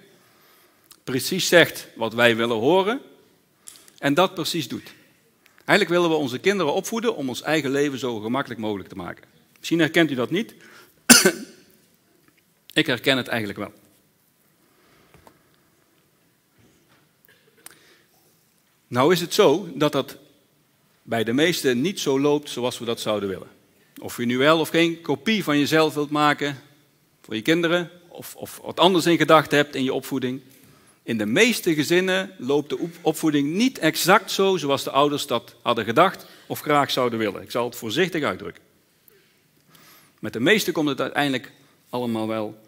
Precies 1.03 1.47
zegt 1.47 1.87
wat 1.95 2.13
wij 2.13 2.35
willen 2.35 2.57
horen. 2.57 3.01
En 3.97 4.13
dat 4.13 4.33
precies 4.33 4.67
doet. 4.67 4.93
Eigenlijk 5.65 5.89
willen 5.89 6.09
we 6.09 6.23
onze 6.23 6.39
kinderen 6.39 6.73
opvoeden 6.73 7.15
om 7.15 7.29
ons 7.29 7.41
eigen 7.41 7.71
leven 7.71 7.99
zo 7.99 8.19
gemakkelijk 8.19 8.59
mogelijk 8.59 8.89
te 8.89 8.95
maken. 8.95 9.23
Misschien 9.57 9.79
herkent 9.79 10.11
u 10.11 10.15
dat 10.15 10.29
niet. 10.29 10.55
Ik 12.73 12.85
herken 12.85 13.17
het 13.17 13.27
eigenlijk 13.27 13.59
wel. 13.59 13.73
Nou 18.87 19.13
is 19.13 19.21
het 19.21 19.33
zo 19.33 19.69
dat 19.73 19.91
dat 19.91 20.17
bij 21.03 21.23
de 21.23 21.33
meesten 21.33 21.81
niet 21.81 21.99
zo 21.99 22.19
loopt 22.19 22.49
zoals 22.49 22.79
we 22.79 22.85
dat 22.85 22.99
zouden 22.99 23.29
willen. 23.29 23.47
Of 24.01 24.17
je 24.17 24.25
nu 24.25 24.37
wel 24.37 24.59
of 24.59 24.69
geen 24.69 25.01
kopie 25.01 25.43
van 25.43 25.59
jezelf 25.59 25.93
wilt 25.93 26.09
maken 26.09 26.57
voor 27.21 27.35
je 27.35 27.41
kinderen, 27.41 27.89
of, 28.07 28.35
of 28.35 28.59
wat 28.63 28.79
anders 28.79 29.05
in 29.05 29.17
gedachten 29.17 29.57
hebt 29.57 29.75
in 29.75 29.83
je 29.83 29.93
opvoeding. 29.93 30.41
In 31.03 31.17
de 31.17 31.25
meeste 31.25 31.73
gezinnen 31.73 32.31
loopt 32.37 32.69
de 32.69 32.89
opvoeding 33.01 33.53
niet 33.53 33.79
exact 33.79 34.31
zo 34.31 34.57
zoals 34.57 34.83
de 34.83 34.91
ouders 34.91 35.27
dat 35.27 35.55
hadden 35.61 35.85
gedacht 35.85 36.25
of 36.47 36.59
graag 36.59 36.91
zouden 36.91 37.19
willen. 37.19 37.41
Ik 37.41 37.51
zal 37.51 37.65
het 37.65 37.75
voorzichtig 37.75 38.23
uitdrukken. 38.23 38.63
Met 40.19 40.33
de 40.33 40.39
meeste 40.39 40.71
komt 40.71 40.89
het 40.89 41.01
uiteindelijk 41.01 41.51
allemaal 41.89 42.27
wel 42.27 42.61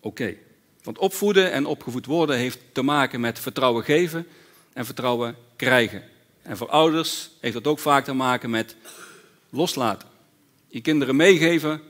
oké. 0.00 0.34
Want 0.82 0.98
opvoeden 0.98 1.52
en 1.52 1.66
opgevoed 1.66 2.06
worden 2.06 2.36
heeft 2.36 2.58
te 2.72 2.82
maken 2.82 3.20
met 3.20 3.38
vertrouwen 3.38 3.84
geven 3.84 4.26
en 4.72 4.84
vertrouwen 4.84 5.36
krijgen. 5.56 6.02
En 6.42 6.56
voor 6.56 6.68
ouders 6.68 7.30
heeft 7.40 7.54
dat 7.54 7.66
ook 7.66 7.78
vaak 7.78 8.04
te 8.04 8.12
maken 8.12 8.50
met 8.50 8.76
loslaten. 9.50 10.08
Je 10.68 10.80
kinderen 10.80 11.16
meegeven 11.16 11.80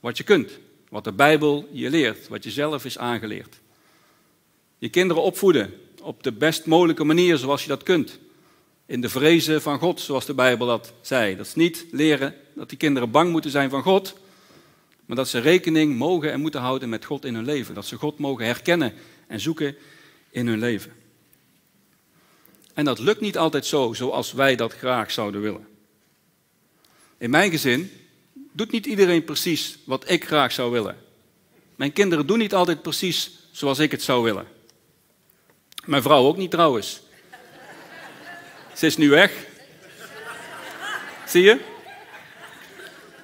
wat 0.00 0.16
je 0.16 0.24
kunt, 0.24 0.58
wat 0.88 1.04
de 1.04 1.12
Bijbel 1.12 1.68
je 1.72 1.90
leert, 1.90 2.28
wat 2.28 2.44
je 2.44 2.50
zelf 2.50 2.84
is 2.84 2.98
aangeleerd. 2.98 3.56
Je 4.78 4.88
kinderen 4.88 5.22
opvoeden 5.22 5.74
op 6.02 6.22
de 6.22 6.32
best 6.32 6.66
mogelijke 6.66 7.04
manier 7.04 7.36
zoals 7.36 7.62
je 7.62 7.68
dat 7.68 7.82
kunt. 7.82 8.18
In 8.86 9.00
de 9.00 9.08
vrezen 9.08 9.62
van 9.62 9.78
God, 9.78 10.00
zoals 10.00 10.26
de 10.26 10.34
Bijbel 10.34 10.66
dat 10.66 10.92
zei. 11.00 11.36
Dat 11.36 11.46
is 11.46 11.54
niet 11.54 11.86
leren 11.90 12.34
dat 12.54 12.68
die 12.68 12.78
kinderen 12.78 13.10
bang 13.10 13.30
moeten 13.30 13.50
zijn 13.50 13.70
van 13.70 13.82
God, 13.82 14.14
maar 15.06 15.16
dat 15.16 15.28
ze 15.28 15.38
rekening 15.38 15.96
mogen 15.96 16.32
en 16.32 16.40
moeten 16.40 16.60
houden 16.60 16.88
met 16.88 17.04
God 17.04 17.24
in 17.24 17.34
hun 17.34 17.44
leven. 17.44 17.74
Dat 17.74 17.86
ze 17.86 17.96
God 17.96 18.18
mogen 18.18 18.44
herkennen 18.44 18.92
en 19.26 19.40
zoeken 19.40 19.76
in 20.30 20.46
hun 20.46 20.58
leven. 20.58 20.92
En 22.78 22.84
dat 22.84 22.98
lukt 22.98 23.20
niet 23.20 23.38
altijd 23.38 23.66
zo, 23.66 23.92
zoals 23.92 24.32
wij 24.32 24.56
dat 24.56 24.72
graag 24.72 25.10
zouden 25.10 25.40
willen. 25.40 25.66
In 27.16 27.30
mijn 27.30 27.50
gezin 27.50 27.92
doet 28.52 28.70
niet 28.70 28.86
iedereen 28.86 29.24
precies 29.24 29.78
wat 29.84 30.10
ik 30.10 30.24
graag 30.24 30.52
zou 30.52 30.70
willen. 30.70 30.96
Mijn 31.76 31.92
kinderen 31.92 32.26
doen 32.26 32.38
niet 32.38 32.54
altijd 32.54 32.82
precies 32.82 33.30
zoals 33.50 33.78
ik 33.78 33.90
het 33.90 34.02
zou 34.02 34.22
willen. 34.22 34.46
Mijn 35.84 36.02
vrouw 36.02 36.24
ook 36.24 36.36
niet 36.36 36.50
trouwens. 36.50 37.00
Ze 38.74 38.86
is 38.86 38.96
nu 38.96 39.08
weg. 39.08 39.32
Zie 41.26 41.42
je? 41.42 41.60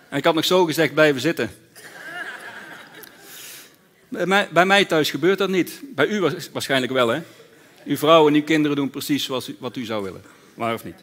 En 0.09 0.19
ik 0.19 0.25
had 0.25 0.35
nog 0.35 0.45
zo 0.45 0.65
gezegd 0.65 0.95
blijven 0.95 1.21
zitten. 1.21 1.51
Bij 4.09 4.27
mij, 4.27 4.49
bij 4.53 4.67
mij 4.67 4.85
thuis 4.85 5.11
gebeurt 5.11 5.39
dat 5.39 5.49
niet. 5.49 5.81
Bij 5.95 6.07
u 6.07 6.21
waarschijnlijk 6.53 6.93
wel, 6.93 7.09
hè? 7.09 7.23
Uw 7.85 7.97
vrouw 7.97 8.29
en 8.29 8.35
uw 8.35 8.43
kinderen 8.43 8.77
doen 8.77 8.91
precies 8.91 9.25
zoals 9.25 9.49
u, 9.49 9.57
wat 9.59 9.77
u 9.77 9.85
zou 9.85 10.03
willen. 10.03 10.23
Waar 10.55 10.75
of 10.75 10.85
niet? 10.85 11.03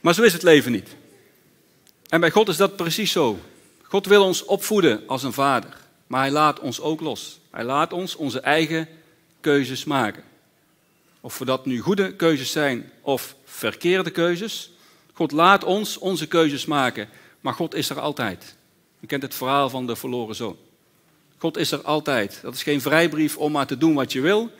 Maar 0.00 0.14
zo 0.14 0.22
is 0.22 0.32
het 0.32 0.42
leven 0.42 0.72
niet. 0.72 0.96
En 2.08 2.20
bij 2.20 2.30
God 2.30 2.48
is 2.48 2.56
dat 2.56 2.76
precies 2.76 3.12
zo. 3.12 3.40
God 3.82 4.06
wil 4.06 4.24
ons 4.24 4.44
opvoeden 4.44 5.02
als 5.06 5.22
een 5.22 5.32
vader, 5.32 5.76
maar 6.06 6.20
hij 6.20 6.30
laat 6.30 6.60
ons 6.60 6.80
ook 6.80 7.00
los. 7.00 7.40
Hij 7.50 7.64
laat 7.64 7.92
ons 7.92 8.16
onze 8.16 8.40
eigen 8.40 8.88
keuzes 9.40 9.84
maken. 9.84 10.24
Of 11.20 11.38
we 11.38 11.44
dat 11.44 11.66
nu 11.66 11.80
goede 11.80 12.14
keuzes 12.14 12.50
zijn 12.50 12.92
of 13.00 13.34
verkeerde 13.44 14.10
keuzes. 14.10 14.70
God 15.12 15.32
laat 15.32 15.64
ons 15.64 15.98
onze 15.98 16.26
keuzes 16.26 16.64
maken, 16.64 17.08
maar 17.40 17.54
God 17.54 17.74
is 17.74 17.90
er 17.90 18.00
altijd. 18.00 18.56
Je 19.02 19.08
kent 19.08 19.22
het 19.22 19.34
verhaal 19.34 19.70
van 19.70 19.86
de 19.86 19.96
verloren 19.96 20.34
zoon. 20.34 20.56
God 21.38 21.56
is 21.56 21.72
er 21.72 21.82
altijd. 21.82 22.38
Dat 22.42 22.54
is 22.54 22.62
geen 22.62 22.80
vrijbrief 22.80 23.36
om 23.36 23.52
maar 23.52 23.66
te 23.66 23.78
doen 23.78 23.94
wat 23.94 24.12
je 24.12 24.20
wil, 24.20 24.50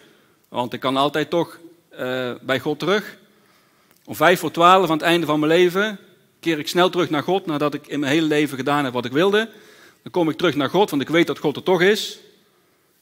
want 0.48 0.72
ik 0.72 0.80
kan 0.80 0.96
altijd 0.96 1.30
toch 1.30 1.58
uh, 1.92 2.32
bij 2.40 2.60
God 2.60 2.78
terug. 2.78 3.18
Om 4.04 4.14
vijf 4.14 4.40
voor 4.40 4.50
twaalf 4.50 4.90
aan 4.90 4.96
het 4.96 5.06
einde 5.06 5.26
van 5.26 5.40
mijn 5.40 5.52
leven 5.52 5.98
keer 6.40 6.58
ik 6.58 6.68
snel 6.68 6.90
terug 6.90 7.10
naar 7.10 7.22
God 7.22 7.46
nadat 7.46 7.74
ik 7.74 7.86
in 7.86 8.00
mijn 8.00 8.12
hele 8.12 8.26
leven 8.26 8.56
gedaan 8.56 8.84
heb 8.84 8.92
wat 8.92 9.04
ik 9.04 9.12
wilde. 9.12 9.50
Dan 10.02 10.12
kom 10.12 10.28
ik 10.28 10.36
terug 10.36 10.54
naar 10.54 10.70
God, 10.70 10.90
want 10.90 11.02
ik 11.02 11.08
weet 11.08 11.26
dat 11.26 11.38
God 11.38 11.56
er 11.56 11.62
toch 11.62 11.82
is. 11.82 12.18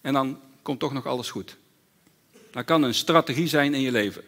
En 0.00 0.12
dan 0.12 0.40
komt 0.62 0.80
toch 0.80 0.92
nog 0.92 1.06
alles 1.06 1.30
goed. 1.30 1.56
Dat 2.50 2.64
kan 2.64 2.82
een 2.82 2.94
strategie 2.94 3.48
zijn 3.48 3.74
in 3.74 3.80
je 3.80 3.92
leven. 3.92 4.22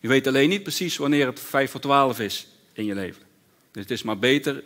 Je 0.00 0.08
weet 0.08 0.26
alleen 0.26 0.48
niet 0.48 0.62
precies 0.62 0.96
wanneer 0.96 1.26
het 1.26 1.40
vijf 1.40 1.70
voor 1.70 1.80
twaalf 1.80 2.20
is 2.20 2.46
in 2.72 2.84
je 2.84 2.94
leven. 2.94 3.22
Dus 3.70 3.82
het 3.82 3.90
is 3.90 4.02
maar 4.02 4.18
beter 4.18 4.62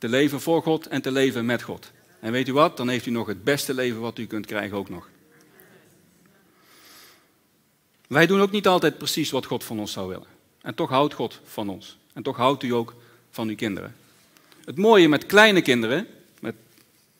te 0.00 0.08
leven 0.08 0.40
voor 0.40 0.62
God 0.62 0.86
en 0.86 1.02
te 1.02 1.10
leven 1.10 1.44
met 1.44 1.62
God. 1.62 1.90
En 2.20 2.32
weet 2.32 2.48
u 2.48 2.52
wat? 2.52 2.76
Dan 2.76 2.88
heeft 2.88 3.06
u 3.06 3.10
nog 3.10 3.26
het 3.26 3.44
beste 3.44 3.74
leven 3.74 4.00
wat 4.00 4.18
u 4.18 4.26
kunt 4.26 4.46
krijgen 4.46 4.76
ook 4.76 4.88
nog. 4.88 5.08
Wij 8.06 8.26
doen 8.26 8.40
ook 8.40 8.50
niet 8.50 8.66
altijd 8.66 8.98
precies 8.98 9.30
wat 9.30 9.46
God 9.46 9.64
van 9.64 9.78
ons 9.80 9.92
zou 9.92 10.08
willen. 10.08 10.26
En 10.62 10.74
toch 10.74 10.88
houdt 10.88 11.14
God 11.14 11.40
van 11.44 11.68
ons. 11.68 11.98
En 12.12 12.22
toch 12.22 12.36
houdt 12.36 12.62
u 12.62 12.70
ook 12.70 12.94
van 13.30 13.48
uw 13.48 13.54
kinderen. 13.54 13.96
Het 14.64 14.76
mooie 14.76 15.08
met 15.08 15.26
kleine 15.26 15.62
kinderen, 15.62 16.06
met 16.40 16.54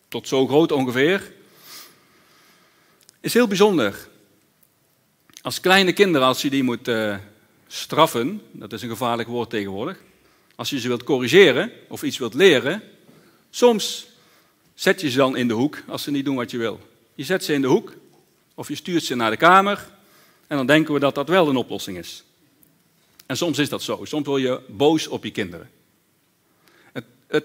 tot 0.08 0.28
zo 0.28 0.46
groot 0.46 0.72
ongeveer, 0.72 1.32
is 3.20 3.34
heel 3.34 3.48
bijzonder. 3.48 4.08
Als 5.42 5.60
kleine 5.60 5.92
kinderen, 5.92 6.26
als 6.26 6.42
je 6.42 6.50
die 6.50 6.62
moet 6.62 6.88
uh, 6.88 7.16
straffen, 7.66 8.42
dat 8.52 8.72
is 8.72 8.82
een 8.82 8.88
gevaarlijk 8.88 9.28
woord 9.28 9.50
tegenwoordig, 9.50 10.02
als 10.61 10.70
je 10.70 10.81
ze 10.81 10.88
wilt 10.88 11.05
corrigeren 11.05 11.73
of 11.88 12.03
iets 12.03 12.18
wilt 12.18 12.35
leren, 12.35 12.83
soms 13.51 14.07
zet 14.75 15.01
je 15.01 15.11
ze 15.11 15.16
dan 15.16 15.37
in 15.37 15.49
de 15.49 15.55
hoek 15.55 15.83
als 15.87 16.03
ze 16.03 16.11
niet 16.11 16.25
doen 16.25 16.37
wat 16.37 16.51
je 16.51 16.59
wil. 16.59 16.81
Je 17.14 17.25
zet 17.25 17.44
ze 17.44 17.53
in 17.53 17.61
de 17.61 17.66
hoek 17.66 17.92
of 18.55 18.68
je 18.68 18.75
stuurt 18.75 19.03
ze 19.03 19.14
naar 19.14 19.31
de 19.31 19.37
kamer 19.37 19.88
en 20.46 20.57
dan 20.57 20.66
denken 20.66 20.94
we 20.94 21.01
dat 21.01 21.14
dat 21.14 21.29
wel 21.29 21.49
een 21.49 21.57
oplossing 21.57 21.99
is. 21.99 22.25
En 23.27 23.37
soms 23.37 23.59
is 23.59 23.68
dat 23.68 23.83
zo. 23.83 24.05
Soms 24.05 24.27
word 24.27 24.42
je 24.42 24.61
boos 24.68 25.07
op 25.07 25.25
je 25.25 25.31
kinderen. 25.31 25.70
Het, 26.92 27.05
het, 27.27 27.44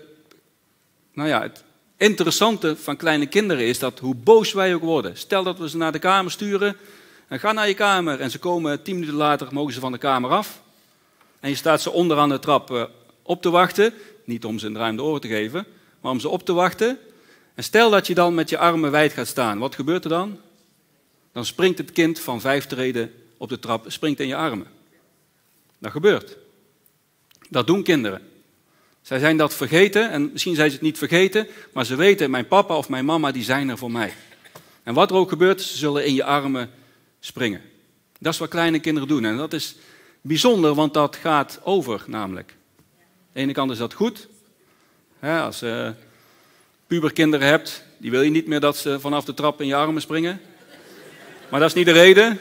nou 1.14 1.30
ja, 1.30 1.42
het 1.42 1.64
interessante 1.98 2.76
van 2.78 2.98
kleine 2.98 3.26
kinderen 3.26 3.66
is 3.66 3.80
dat 3.80 4.00
hoe 4.00 4.16
boos 4.16 4.54
wij 4.54 4.74
ook 4.74 4.82
worden. 4.82 5.18
Stel 5.18 5.44
dat 5.44 5.58
we 5.58 5.70
ze 5.70 5.78
naar 5.78 5.92
de 5.92 6.00
kamer 6.00 6.32
sturen. 6.32 6.78
En 7.28 7.40
ga 7.40 7.52
naar 7.52 7.68
je 7.68 7.74
kamer. 7.74 8.20
En 8.20 8.32
ze 8.32 8.40
komen 8.40 8.82
tien 8.82 8.94
minuten 8.96 9.16
later, 9.16 9.48
mogen 9.52 9.74
ze 9.74 9.80
van 9.80 9.92
de 9.92 9.98
kamer 9.98 10.30
af. 10.30 10.64
En 11.40 11.50
je 11.50 11.56
staat 11.56 11.82
ze 11.82 11.92
onderaan 11.92 12.30
de 12.30 12.40
trap 12.40 12.72
eh, 12.72 12.84
op 13.26 13.42
te 13.42 13.50
wachten. 13.50 13.94
Niet 14.24 14.46
om 14.46 14.60
ze 14.60 14.68
een 14.68 14.78
ruimte 14.78 15.04
oren 15.04 15.22
te 15.22 15.28
geven, 15.28 15.66
maar 16.02 16.12
om 16.12 16.20
ze 16.20 16.30
op 16.30 16.46
te 16.46 16.54
wachten. 16.54 17.00
En 17.54 17.64
stel 17.64 17.90
dat 17.90 18.08
je 18.08 18.14
dan 18.14 18.34
met 18.34 18.50
je 18.50 18.58
armen 18.58 18.92
wijd 18.92 19.14
gaat 19.14 19.28
staan. 19.28 19.60
Wat 19.60 19.76
gebeurt 19.76 20.04
er 20.04 20.10
dan? 20.10 20.40
Dan 21.32 21.46
springt 21.46 21.78
het 21.78 21.92
kind 21.92 22.20
van 22.20 22.42
vijf 22.42 22.66
treden 22.66 23.14
op 23.38 23.50
de 23.50 23.60
trap, 23.60 23.86
springt 23.88 24.20
in 24.20 24.28
je 24.28 24.36
armen. 24.36 24.68
Dat 25.78 25.92
gebeurt. 25.92 26.38
Dat 27.50 27.68
doen 27.68 27.84
kinderen. 27.84 28.22
Zij 29.02 29.20
zijn 29.20 29.38
dat 29.38 29.54
vergeten 29.54 30.12
en 30.12 30.32
misschien 30.32 30.56
zijn 30.56 30.70
ze 30.70 30.76
het 30.76 30.86
niet 30.86 30.98
vergeten, 30.98 31.48
maar 31.74 31.86
ze 31.86 31.96
weten, 31.96 32.30
mijn 32.30 32.48
papa 32.48 32.78
of 32.78 32.90
mijn 32.90 33.06
mama, 33.06 33.32
die 33.32 33.44
zijn 33.44 33.70
er 33.70 33.78
voor 33.78 33.92
mij. 33.92 34.14
En 34.84 34.94
wat 34.94 35.10
er 35.10 35.16
ook 35.16 35.30
gebeurt, 35.30 35.62
ze 35.62 35.78
zullen 35.78 36.06
in 36.06 36.14
je 36.14 36.24
armen 36.24 36.70
springen. 37.20 37.62
Dat 38.20 38.34
is 38.34 38.40
wat 38.40 38.50
kleine 38.50 38.80
kinderen 38.80 39.08
doen 39.08 39.26
en 39.26 39.38
dat 39.38 39.54
is 39.54 39.76
bijzonder, 40.22 40.74
want 40.74 40.94
dat 40.94 41.16
gaat 41.16 41.60
over 41.64 42.04
namelijk. 42.08 42.56
De 43.36 43.42
ene 43.42 43.54
kant 43.54 43.72
is 43.72 43.78
dat 43.78 43.94
goed. 43.94 44.28
als 45.22 45.60
je 45.60 45.94
puberkinderen 46.88 47.48
hebt, 47.48 47.84
die 47.98 48.12
wil 48.12 48.22
je 48.22 48.30
niet 48.30 48.48
meer 48.48 48.60
dat 48.60 48.78
ze 48.78 49.00
vanaf 49.00 49.26
de 49.26 49.34
trap 49.34 49.62
in 49.62 49.68
je 49.68 49.76
armen 49.76 50.02
springen. 50.02 50.42
Maar 51.50 51.60
dat 51.60 51.70
is 51.70 51.76
niet 51.76 51.86
de 51.86 51.92
reden. 51.92 52.40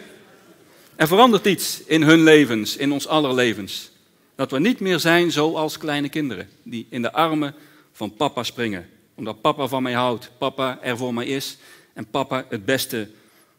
Er 0.96 1.07
verandert 1.07 1.46
iets 1.46 1.83
in 1.85 2.02
hun 2.02 2.22
levens, 2.22 2.76
in 2.76 2.92
ons 2.92 3.07
aller 3.07 3.35
levens. 3.35 3.90
Dat 4.35 4.50
we 4.50 4.59
niet 4.59 4.80
meer 4.80 4.98
zijn 4.98 5.30
zoals 5.30 5.78
kleine 5.78 6.09
kinderen, 6.09 6.48
die 6.62 6.87
in 6.88 7.02
de 7.02 7.12
armen 7.12 7.54
van 7.92 8.14
papa 8.14 8.42
springen. 8.42 8.88
Omdat 9.14 9.40
papa 9.40 9.66
van 9.66 9.83
mij 9.83 9.92
houdt, 9.92 10.30
papa 10.38 10.78
er 10.83 10.96
voor 10.96 11.14
mij 11.14 11.26
is 11.26 11.57
en 11.92 12.07
papa 12.07 12.44
het 12.48 12.64
beste 12.64 13.11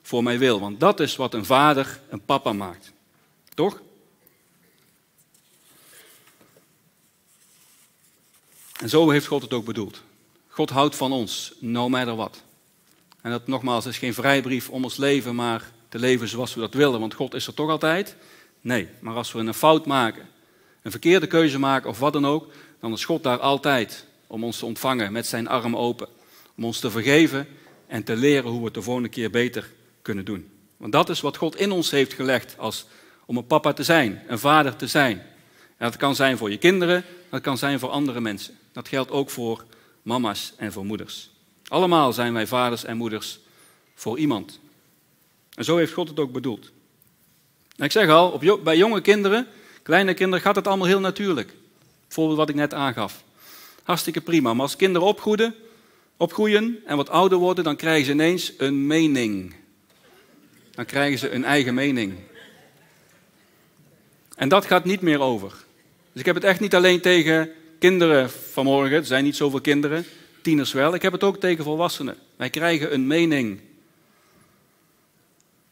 voor 0.02 0.24
mij 0.24 0.40
wil. 0.40 0.60
Want 0.60 0.80
dat 0.80 1.00
is 1.00 1.16
wat 1.16 1.34
een 1.34 1.46
vader 1.46 2.00
een 2.10 2.22
papa 2.22 2.54
maakt. 2.54 2.92
Toch? 3.54 3.82
En 8.86 8.92
zo 8.92 9.10
heeft 9.10 9.26
God 9.26 9.42
het 9.42 9.54
ook 9.54 9.66
bedoeld. 9.66 10.02
God 10.48 10.70
houdt 10.70 10.96
van 10.96 11.12
ons, 11.12 11.54
no 11.60 11.90
matter 11.90 12.16
what. 12.16 12.44
En 13.22 13.32
dat 13.32 13.48
nogmaals 13.48 13.86
is 13.86 13.98
geen 13.98 14.14
vrijbrief 14.14 14.70
om 14.70 14.84
ons 14.84 14.98
leven, 14.98 15.36
maar 15.36 15.72
te 15.90 16.00
leven 16.00 16.28
zoals 16.28 16.54
we 16.54 16.60
dat 16.60 16.74
willen, 16.74 17.00
want 17.00 17.14
God 17.14 17.34
is 17.34 17.48
er 17.48 17.54
toch 17.54 17.70
altijd? 17.70 18.16
Nee, 18.62 18.88
maar 19.00 19.16
als 19.16 19.32
we 19.32 19.40
een 19.40 19.54
fout 19.54 19.86
maken, 19.86 20.28
een 20.82 20.92
verkeerde 20.92 21.28
keuze 21.28 21.60
maken 21.60 21.90
of 21.90 22.00
wat 22.00 22.14
dan 22.14 22.26
ook, 22.26 22.48
dan 22.80 22.94
is 22.94 23.06
God 23.06 23.24
daar 23.24 23.40
altijd 23.40 24.06
om 24.28 24.44
ons 24.44 24.58
te 24.58 24.66
ontvangen 24.66 25.12
met 25.12 25.28
zijn 25.28 25.48
armen 25.48 25.80
open. 25.80 26.08
Om 26.58 26.66
ons 26.66 26.80
te 26.80 26.92
vergeven 26.92 27.48
en 27.88 28.04
te 28.04 28.16
leren 28.16 28.50
hoe 28.50 28.60
we 28.60 28.66
het 28.66 28.74
de 28.74 28.82
volgende 28.82 29.10
keer 29.10 29.30
beter 29.30 29.72
kunnen 30.02 30.26
doen. 30.26 30.50
Want 30.78 30.92
dat 30.92 31.10
is 31.10 31.22
wat 31.22 31.38
God 31.38 31.56
in 31.56 31.72
ons 31.72 31.92
heeft 31.92 32.14
gelegd 32.14 32.56
als, 32.58 32.86
om 33.26 33.38
een 33.38 33.48
papa 33.48 33.74
te 33.74 33.84
zijn, 33.84 34.24
een 34.28 34.40
vader 34.40 34.76
te 34.76 34.88
zijn. 34.88 35.18
En 35.78 35.90
dat 35.90 35.98
kan 35.98 36.16
zijn 36.16 36.38
voor 36.38 36.52
je 36.52 36.58
kinderen, 36.58 37.04
dat 37.30 37.42
kan 37.42 37.58
zijn 37.58 37.80
voor 37.80 37.90
andere 37.90 38.22
mensen. 38.22 38.58
Dat 38.76 38.88
geldt 38.88 39.12
ook 39.12 39.30
voor 39.30 39.66
mama's 40.02 40.54
en 40.58 40.72
voor 40.72 40.86
moeders. 40.86 41.30
Allemaal 41.68 42.14
zijn 42.14 42.34
wij 42.34 42.48
vaders 42.48 42.84
en 42.84 42.98
moeders 42.98 43.40
voor 43.94 44.18
iemand. 44.18 44.60
En 45.54 45.64
zo 45.64 45.78
heeft 45.78 45.94
God 45.94 46.08
het 46.08 46.20
ook 46.20 46.32
bedoeld. 46.32 46.72
ik 47.78 47.92
zeg 47.92 48.10
al, 48.10 48.32
op, 48.32 48.60
bij 48.64 48.78
jonge 48.78 49.02
kinderen, 49.02 49.48
kleine 49.84 50.14
kinderen, 50.14 50.44
gaat 50.44 50.56
het 50.56 50.68
allemaal 50.68 50.88
heel 50.88 51.00
natuurlijk. 51.00 51.54
Bijvoorbeeld 52.08 52.38
wat 52.38 52.50
ik 52.50 52.56
net 52.56 52.74
aangaf. 52.74 53.24
Hartstikke 53.84 54.22
prima. 54.22 54.54
Maar 54.54 54.62
als 54.62 54.76
kinderen 54.76 55.08
opgroeien, 55.08 55.56
opgroeien 56.18 56.82
en 56.86 56.98
wat 56.98 57.10
ouder 57.10 57.38
worden, 57.38 57.64
dan 57.64 57.76
krijgen 57.76 58.06
ze 58.06 58.12
ineens 58.12 58.54
een 58.58 58.88
mening. 58.88 59.56
Dan 60.72 60.86
krijgen 60.86 61.20
ze 61.20 61.32
een 61.32 61.46
eigen 61.46 61.74
mening. 61.74 62.14
En 64.36 64.50
dat 64.50 64.66
gaat 64.66 64.86
niet 64.86 65.02
meer 65.02 65.20
over. 65.20 65.50
Dus 66.12 66.20
ik 66.20 66.26
heb 66.26 66.36
het 66.36 66.44
echt 66.44 66.60
niet 66.60 66.76
alleen 66.76 67.02
tegen 67.02 67.52
kinderen 67.86 68.30
vanmorgen, 68.30 68.98
er 68.98 69.06
zijn 69.06 69.24
niet 69.24 69.36
zoveel 69.36 69.62
kinderen, 69.62 70.06
tieners 70.42 70.72
wel. 70.72 70.94
Ik 70.94 71.02
heb 71.02 71.12
het 71.12 71.24
ook 71.24 71.40
tegen 71.40 71.64
volwassenen. 71.64 72.18
Wij 72.36 72.50
krijgen 72.50 72.94
een 72.94 73.08
mening. 73.08 73.60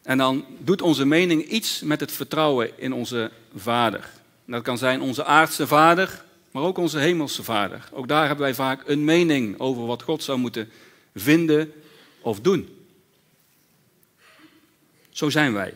En 0.03 0.17
dan 0.17 0.45
doet 0.57 0.81
onze 0.81 1.05
mening 1.05 1.43
iets 1.43 1.81
met 1.81 1.99
het 1.99 2.11
vertrouwen 2.11 2.79
in 2.79 2.93
onze 2.93 3.31
Vader. 3.55 4.09
Dat 4.45 4.63
kan 4.63 4.77
zijn 4.77 5.01
onze 5.01 5.23
aardse 5.23 5.67
Vader, 5.67 6.23
maar 6.51 6.63
ook 6.63 6.77
onze 6.77 6.97
hemelse 6.97 7.43
Vader. 7.43 7.89
Ook 7.91 8.07
daar 8.07 8.27
hebben 8.27 8.45
wij 8.45 8.55
vaak 8.55 8.83
een 8.85 9.03
mening 9.03 9.59
over 9.59 9.85
wat 9.85 10.01
God 10.01 10.23
zou 10.23 10.37
moeten 10.37 10.69
vinden 11.15 11.73
of 12.21 12.39
doen. 12.39 12.85
Zo 15.09 15.29
zijn 15.29 15.53
wij. 15.53 15.73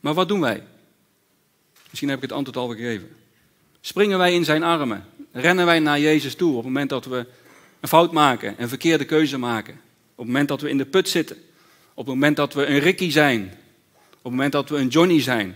Maar 0.00 0.14
wat 0.14 0.28
doen 0.28 0.40
wij? 0.40 0.62
Misschien 1.88 2.08
heb 2.08 2.18
ik 2.18 2.28
het 2.28 2.32
antwoord 2.32 2.56
al 2.56 2.68
gegeven. 2.68 3.08
Springen 3.80 4.18
wij 4.18 4.34
in 4.34 4.44
zijn 4.44 4.62
armen? 4.62 5.04
Rennen 5.32 5.66
wij 5.66 5.78
naar 5.78 6.00
Jezus 6.00 6.34
toe 6.34 6.50
op 6.50 6.56
het 6.56 6.64
moment 6.64 6.90
dat 6.90 7.04
we 7.04 7.26
een 7.80 7.88
fout 7.88 8.12
maken, 8.12 8.54
een 8.58 8.68
verkeerde 8.68 9.04
keuze 9.04 9.38
maken. 9.38 9.74
Op 9.74 10.16
het 10.16 10.26
moment 10.26 10.48
dat 10.48 10.60
we 10.60 10.68
in 10.68 10.78
de 10.78 10.86
put 10.86 11.08
zitten. 11.08 11.36
Op 11.94 12.06
het 12.06 12.14
moment 12.14 12.36
dat 12.36 12.54
we 12.54 12.66
een 12.66 12.78
Ricky 12.78 13.10
zijn. 13.10 13.42
Op 14.10 14.22
het 14.22 14.32
moment 14.32 14.52
dat 14.52 14.68
we 14.68 14.76
een 14.76 14.88
Johnny 14.88 15.20
zijn. 15.20 15.48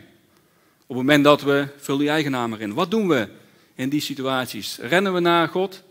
Op 0.87 0.97
het 0.97 0.97
moment 0.97 1.25
dat 1.25 1.43
we, 1.43 1.69
vul 1.77 1.97
die 1.97 2.09
eigen 2.09 2.31
naam 2.31 2.53
erin. 2.53 2.75
Wat 2.75 2.91
doen 2.91 3.09
we 3.09 3.29
in 3.75 3.89
die 3.89 4.01
situaties? 4.01 4.79
Rennen 4.79 5.15
we 5.15 5.21
naar 5.21 5.49
God? 5.49 5.83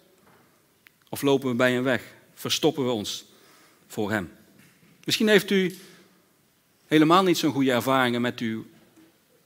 Of 1.09 1.21
lopen 1.21 1.49
we 1.49 1.55
bij 1.55 1.71
hem 1.71 1.83
weg? 1.83 2.03
Verstoppen 2.33 2.85
we 2.85 2.91
ons 2.91 3.25
voor 3.87 4.11
hem? 4.11 4.31
Misschien 5.03 5.27
heeft 5.27 5.49
u 5.49 5.77
helemaal 6.93 7.23
niet 7.23 7.37
zo'n 7.37 7.51
goede 7.51 7.71
ervaringen 7.71 8.21
met 8.21 8.39
uw 8.39 8.65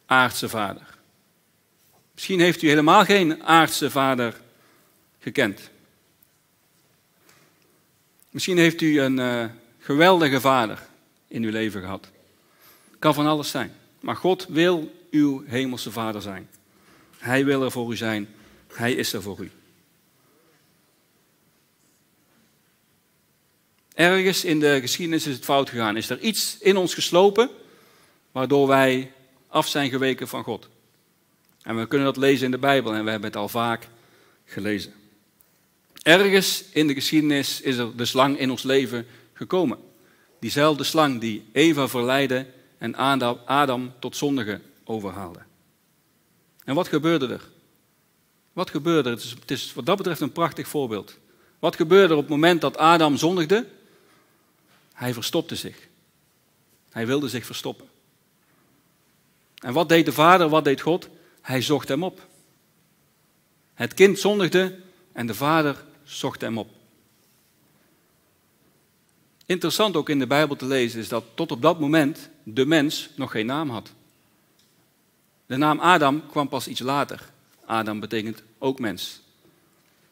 aardse 0.06 0.50
vader. 0.50 0.98
Misschien 2.14 2.40
heeft 2.40 2.62
u 2.62 2.68
helemaal 2.68 3.04
geen 3.04 3.44
aardse 3.44 3.92
vader 3.92 4.42
gekend. 5.20 5.70
Misschien 8.30 8.58
heeft 8.58 8.82
u 8.82 9.02
een 9.02 9.18
uh, 9.18 9.46
geweldige 9.80 10.42
vader 10.42 10.88
in 11.28 11.44
uw 11.44 11.52
leven 11.52 11.82
gehad. 11.82 12.10
Kan 13.00 13.14
van 13.14 13.28
alles 13.28 13.50
zijn. 13.50 13.74
Maar 14.00 14.16
God 14.16 14.46
wil 14.50 14.92
uw 15.12 15.44
hemelse 15.46 15.92
vader 15.92 16.22
zijn. 16.22 16.50
Hij 17.18 17.46
wil 17.46 17.64
er 17.64 17.72
voor 17.72 17.92
u 17.92 17.96
zijn. 17.96 18.28
Hij 18.74 18.94
is 18.94 19.14
er 19.14 19.22
voor 19.22 19.40
u. 19.40 19.52
Ergens 23.98 24.44
in 24.44 24.60
de 24.60 24.82
geschiedenis 24.82 25.28
is 25.28 25.34
het 25.34 25.44
fout 25.44 25.70
gegaan. 25.70 25.98
Is 25.98 26.10
er 26.10 26.20
iets 26.20 26.58
in 26.60 26.78
ons 26.78 26.94
geslopen 26.94 27.50
waardoor 28.32 28.68
wij 28.68 29.12
af 29.48 29.68
zijn 29.68 29.90
geweken 29.90 30.28
van 30.28 30.44
God? 30.44 30.70
En 31.62 31.80
we 31.80 31.88
kunnen 31.88 32.08
dat 32.08 32.18
lezen 32.18 32.46
in 32.46 32.52
de 32.52 32.58
Bijbel 32.58 32.94
en 32.94 33.04
we 33.04 33.10
hebben 33.10 33.30
het 33.30 33.40
al 33.40 33.50
vaak 33.50 33.88
gelezen. 34.46 34.94
Ergens 36.04 36.64
in 36.72 36.88
de 36.88 36.94
geschiedenis 36.94 37.62
is 37.62 37.78
er 37.78 37.96
de 37.96 38.06
slang 38.06 38.40
in 38.40 38.52
ons 38.52 38.64
leven 38.64 39.06
gekomen. 39.34 39.78
Diezelfde 40.40 40.84
slang 40.84 41.20
die 41.20 41.46
Eva 41.52 41.88
verleidde 41.88 42.46
en 42.78 42.96
Adam 43.46 43.94
tot 44.00 44.16
zondige 44.16 44.62
overhaalde. 44.84 45.40
En 46.64 46.76
wat 46.76 46.88
gebeurde 46.88 47.28
er? 47.28 47.50
Wat 48.54 48.70
gebeurde 48.70 49.10
er? 49.10 49.16
Het 49.16 49.24
is, 49.24 49.36
het 49.40 49.52
is 49.52 49.74
wat 49.74 49.86
dat 49.86 49.98
betreft 49.98 50.22
een 50.22 50.32
prachtig 50.32 50.68
voorbeeld. 50.68 51.18
Wat 51.60 51.76
gebeurde 51.76 52.14
er 52.14 52.20
op 52.20 52.22
het 52.22 52.32
moment 52.32 52.62
dat 52.62 52.78
Adam 52.78 53.18
zondigde? 53.18 53.76
Hij 54.98 55.14
verstopte 55.14 55.56
zich. 55.56 55.88
Hij 56.90 57.08
wilde 57.08 57.30
zich 57.30 57.46
verstoppen. 57.46 57.88
En 59.56 59.74
wat 59.74 59.90
deed 59.90 60.06
de 60.06 60.14
vader, 60.14 60.50
wat 60.50 60.64
deed 60.64 60.82
God? 60.82 61.10
Hij 61.42 61.62
zocht 61.62 61.88
hem 61.88 62.04
op. 62.04 62.28
Het 63.74 63.94
kind 63.94 64.20
zondigde 64.20 64.80
en 65.12 65.28
de 65.28 65.34
vader 65.34 65.84
zocht 66.04 66.42
hem 66.42 66.58
op. 66.58 66.70
Interessant 69.46 69.96
ook 69.96 70.10
in 70.10 70.20
de 70.20 70.28
Bijbel 70.28 70.56
te 70.56 70.66
lezen 70.66 71.00
is 71.00 71.08
dat 71.08 71.24
tot 71.34 71.52
op 71.52 71.62
dat 71.62 71.80
moment 71.80 72.30
de 72.44 72.66
mens 72.66 73.10
nog 73.16 73.32
geen 73.32 73.46
naam 73.46 73.70
had. 73.70 73.92
De 75.46 75.58
naam 75.58 75.80
Adam 75.80 76.28
kwam 76.28 76.48
pas 76.48 76.68
iets 76.68 76.80
later. 76.80 77.30
Adam 77.66 78.00
betekent 78.00 78.44
ook 78.58 78.80
mens. 78.80 79.22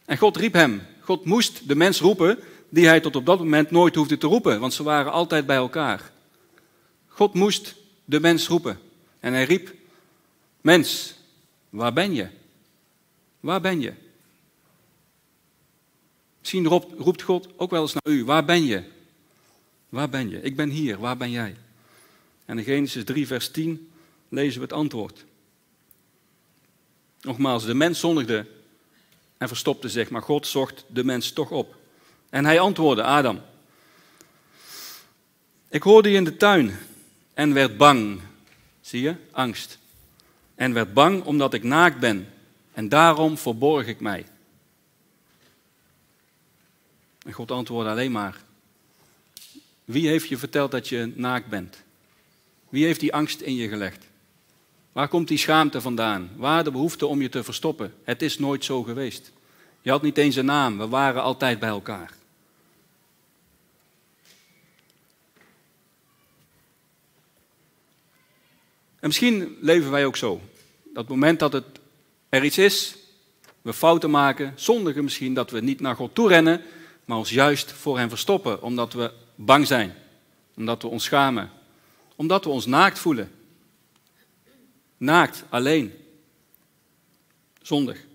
En 0.06 0.18
God 0.18 0.38
riep 0.38 0.54
hem. 0.54 0.82
God 1.00 1.26
moest 1.26 1.68
de 1.68 1.76
mens 1.76 2.00
roepen 2.00 2.40
die 2.76 2.88
hij 2.88 3.00
tot 3.00 3.16
op 3.16 3.26
dat 3.26 3.40
moment 3.40 3.72
nooit 3.72 3.96
hoefde 3.96 4.18
te 4.18 4.28
roepen, 4.28 4.60
want 4.60 4.74
ze 4.74 4.84
waren 4.84 5.12
altijd 5.12 5.46
bij 5.46 5.56
elkaar. 5.56 6.12
God 7.08 7.34
moest 7.34 7.76
de 8.06 8.20
mens 8.20 8.48
roepen. 8.48 8.80
En 9.20 9.34
hij 9.34 9.44
riep: 9.44 9.74
Mens, 10.62 11.14
waar 11.70 11.94
ben 11.94 12.14
je? 12.14 12.28
Waar 13.40 13.62
ben 13.62 13.82
je? 13.82 13.94
Misschien 16.40 16.68
roept 16.98 17.22
God 17.22 17.48
ook 17.56 17.72
wel 17.72 17.82
eens 17.82 17.94
naar 17.94 18.14
u: 18.14 18.26
Waar 18.26 18.46
ben 18.46 18.66
je? 18.66 18.84
Waar 19.90 20.10
ben 20.10 20.30
je? 20.30 20.42
Ik 20.42 20.56
ben 20.56 20.70
hier, 20.70 21.00
waar 21.00 21.18
ben 21.18 21.32
jij? 21.32 21.56
En 22.46 22.58
in 22.58 22.64
Genesis 22.64 23.04
3, 23.04 23.28
vers 23.28 23.52
10 23.52 23.92
lezen 24.30 24.60
we 24.60 24.66
het 24.66 24.74
antwoord. 24.74 25.26
Nogmaals, 27.22 27.66
de 27.66 27.74
mens 27.74 28.00
zondigde 28.00 28.46
en 29.38 29.48
verstopte 29.48 29.90
zich, 29.90 30.10
maar 30.10 30.22
God 30.22 30.48
zocht 30.48 30.86
de 30.88 31.04
mens 31.04 31.32
toch 31.32 31.52
op. 31.52 31.75
En 32.36 32.46
hij 32.46 32.60
antwoordde 32.60 33.04
Adam: 33.04 33.42
Ik 35.70 35.84
hoorde 35.84 36.10
je 36.10 36.16
in 36.16 36.24
de 36.24 36.38
tuin 36.38 36.78
en 37.34 37.54
werd 37.54 37.78
bang. 37.78 38.20
Zie 38.82 39.02
je? 39.02 39.16
Angst. 39.32 39.78
En 40.56 40.74
werd 40.74 40.94
bang 40.94 41.24
omdat 41.24 41.54
ik 41.54 41.64
naakt 41.64 42.00
ben. 42.00 42.28
En 42.74 42.90
daarom 42.90 43.38
verborg 43.38 43.88
ik 43.88 44.00
mij. 44.00 44.26
En 47.26 47.34
God 47.34 47.52
antwoordde 47.52 47.92
alleen 47.92 48.12
maar: 48.12 48.38
Wie 49.86 50.08
heeft 50.08 50.28
je 50.28 50.38
verteld 50.38 50.72
dat 50.72 50.88
je 50.88 51.12
naakt 51.16 51.48
bent? 51.48 51.84
Wie 52.70 52.86
heeft 52.86 53.00
die 53.00 53.14
angst 53.14 53.42
in 53.42 53.56
je 53.56 53.68
gelegd? 53.68 54.06
Waar 54.92 55.08
komt 55.08 55.28
die 55.28 55.38
schaamte 55.38 55.82
vandaan? 55.82 56.30
Waar 56.36 56.64
de 56.64 56.72
behoefte 56.72 57.06
om 57.06 57.22
je 57.22 57.30
te 57.30 57.44
verstoppen? 57.44 57.94
Het 58.04 58.22
is 58.22 58.40
nooit 58.40 58.66
zo 58.66 58.84
geweest. 58.84 59.32
Je 59.82 59.90
had 59.90 60.02
niet 60.02 60.18
eens 60.18 60.36
een 60.36 60.46
naam, 60.46 60.78
we 60.78 60.88
waren 60.88 61.22
altijd 61.22 61.60
bij 61.60 61.70
elkaar. 61.70 62.15
En 69.06 69.12
misschien 69.12 69.58
leven 69.62 69.92
wij 69.92 70.06
ook 70.06 70.16
zo. 70.16 70.42
Dat 70.94 71.08
moment 71.08 71.40
dat 71.40 71.54
het 71.54 71.66
er 72.30 72.44
iets 72.44 72.58
is, 72.58 72.96
we 73.62 73.74
fouten 73.74 74.10
maken, 74.10 74.54
zondigen 74.56 75.04
misschien, 75.04 75.34
dat 75.34 75.52
we 75.52 75.60
niet 75.60 75.80
naar 75.80 75.96
God 75.96 76.16
toe 76.16 76.28
rennen, 76.28 76.62
maar 77.06 77.18
ons 77.18 77.30
juist 77.30 77.72
voor 77.72 77.98
Hem 77.98 78.10
verstoppen, 78.10 78.62
omdat 78.62 78.94
we 78.94 79.12
bang 79.36 79.68
zijn, 79.68 79.96
omdat 80.56 80.82
we 80.82 80.88
ons 80.88 81.04
schamen, 81.04 81.52
omdat 82.16 82.44
we 82.44 82.50
ons 82.50 82.66
naakt 82.66 83.00
voelen. 83.00 83.32
Naakt, 84.98 85.44
alleen. 85.50 85.94
Zondig. 87.62 88.06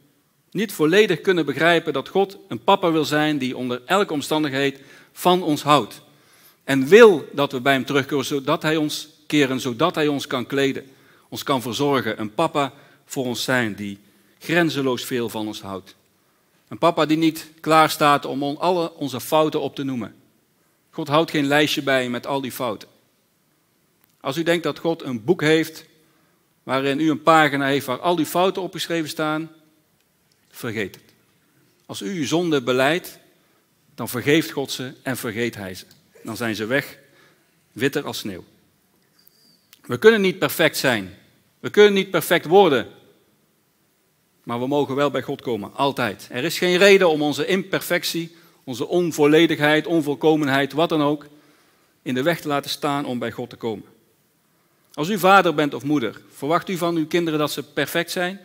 Niet 0.50 0.72
volledig 0.72 1.20
kunnen 1.20 1.46
begrijpen 1.46 1.92
dat 1.92 2.09
God 2.09 2.38
een 2.48 2.64
papa 2.64 2.92
wil 2.92 3.05
zijn 3.05 3.38
die 3.38 3.57
onder 3.57 3.83
elke 3.87 4.12
omstandigheid 4.12 4.81
van 5.12 5.42
ons 5.42 5.62
houdt. 5.62 6.00
En 6.64 6.87
wil 6.87 7.29
dat 7.33 7.53
we 7.53 7.61
bij 7.61 7.72
Hem 7.72 7.85
terugkomen, 7.85 8.24
zodat 8.24 8.62
Hij 8.62 8.76
ons 8.76 9.18
keren, 9.30 9.60
zodat 9.60 9.94
Hij 9.94 10.08
ons 10.08 10.26
kan 10.26 10.46
kleden, 10.46 10.90
ons 11.28 11.42
kan 11.42 11.62
verzorgen. 11.62 12.20
Een 12.20 12.34
papa 12.34 12.72
voor 13.04 13.24
ons 13.24 13.44
zijn 13.44 13.74
die 13.74 13.98
grenzeloos 14.38 15.04
veel 15.04 15.28
van 15.28 15.46
ons 15.46 15.60
houdt. 15.60 15.94
Een 16.68 16.78
papa 16.78 17.06
die 17.06 17.16
niet 17.16 17.50
klaar 17.60 17.90
staat 17.90 18.24
om 18.24 18.42
alle 18.42 18.94
onze 18.94 19.20
fouten 19.20 19.60
op 19.60 19.74
te 19.74 19.82
noemen. 19.82 20.14
God 20.90 21.08
houdt 21.08 21.30
geen 21.30 21.46
lijstje 21.46 21.82
bij 21.82 22.08
met 22.08 22.26
al 22.26 22.40
die 22.40 22.52
fouten. 22.52 22.88
Als 24.20 24.36
u 24.36 24.42
denkt 24.42 24.62
dat 24.64 24.78
God 24.78 25.02
een 25.02 25.24
boek 25.24 25.40
heeft 25.40 25.84
waarin 26.62 27.00
u 27.00 27.10
een 27.10 27.22
pagina 27.22 27.66
heeft 27.66 27.86
waar 27.86 28.00
al 28.00 28.16
die 28.16 28.26
fouten 28.26 28.62
opgeschreven 28.62 29.08
staan, 29.08 29.50
vergeet 30.50 30.94
het. 30.94 31.04
Als 31.86 32.02
u 32.02 32.18
uw 32.18 32.26
zonde 32.26 32.62
beleidt, 32.62 33.18
dan 33.94 34.08
vergeeft 34.08 34.50
God 34.50 34.70
ze 34.70 34.92
en 35.02 35.16
vergeet 35.16 35.54
Hij 35.54 35.74
ze. 35.74 35.84
Dan 36.22 36.36
zijn 36.36 36.54
ze 36.54 36.66
weg, 36.66 36.98
witter 37.72 38.04
als 38.04 38.18
sneeuw. 38.18 38.44
We 39.90 39.98
kunnen 39.98 40.20
niet 40.20 40.38
perfect 40.38 40.76
zijn. 40.76 41.14
We 41.61 41.70
kunnen 41.70 41.92
niet 41.92 42.11
perfect 42.11 42.46
worden. 42.46 42.87
Maar 44.42 44.61
we 44.61 44.66
mogen 44.66 44.94
wel 44.94 45.11
bij 45.11 45.22
God 45.22 45.42
komen, 45.42 45.74
altijd. 45.74 46.29
Er 46.31 46.44
is 46.44 46.59
geen 46.59 46.76
reden 46.76 47.09
om 47.09 47.22
onze 47.22 47.46
imperfectie, 47.46 48.37
onze 48.64 48.87
onvolledigheid, 48.87 49.87
onvolkomenheid, 49.87 50.72
wat 50.72 50.88
dan 50.88 51.03
ook, 51.03 51.26
in 52.03 52.14
de 52.14 52.22
weg 52.22 52.40
te 52.40 52.48
laten 52.48 52.70
staan 52.70 53.05
om 53.05 53.18
bij 53.18 53.33
God 53.33 53.50
te 53.50 53.57
komen. 53.57 53.85
Als 54.92 55.09
u 55.09 55.18
vader 55.18 55.55
bent 55.55 55.74
of 55.74 55.85
moeder, 55.85 56.20
verwacht 56.35 56.68
u 56.68 56.76
van 56.76 56.96
uw 56.96 57.07
kinderen 57.07 57.38
dat 57.38 57.53
ze 57.53 57.62
perfect 57.62 58.11
zijn? 58.11 58.40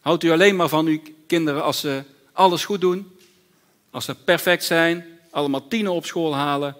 Houdt 0.00 0.24
u 0.24 0.30
alleen 0.30 0.56
maar 0.56 0.68
van 0.68 0.86
uw 0.86 1.00
kinderen 1.26 1.62
als 1.62 1.80
ze 1.80 2.02
alles 2.32 2.64
goed 2.64 2.80
doen? 2.80 3.16
Als 3.90 4.04
ze 4.04 4.14
perfect 4.14 4.64
zijn, 4.64 5.04
allemaal 5.30 5.68
tienen 5.68 5.92
op 5.92 6.06
school 6.06 6.34
halen? 6.34 6.76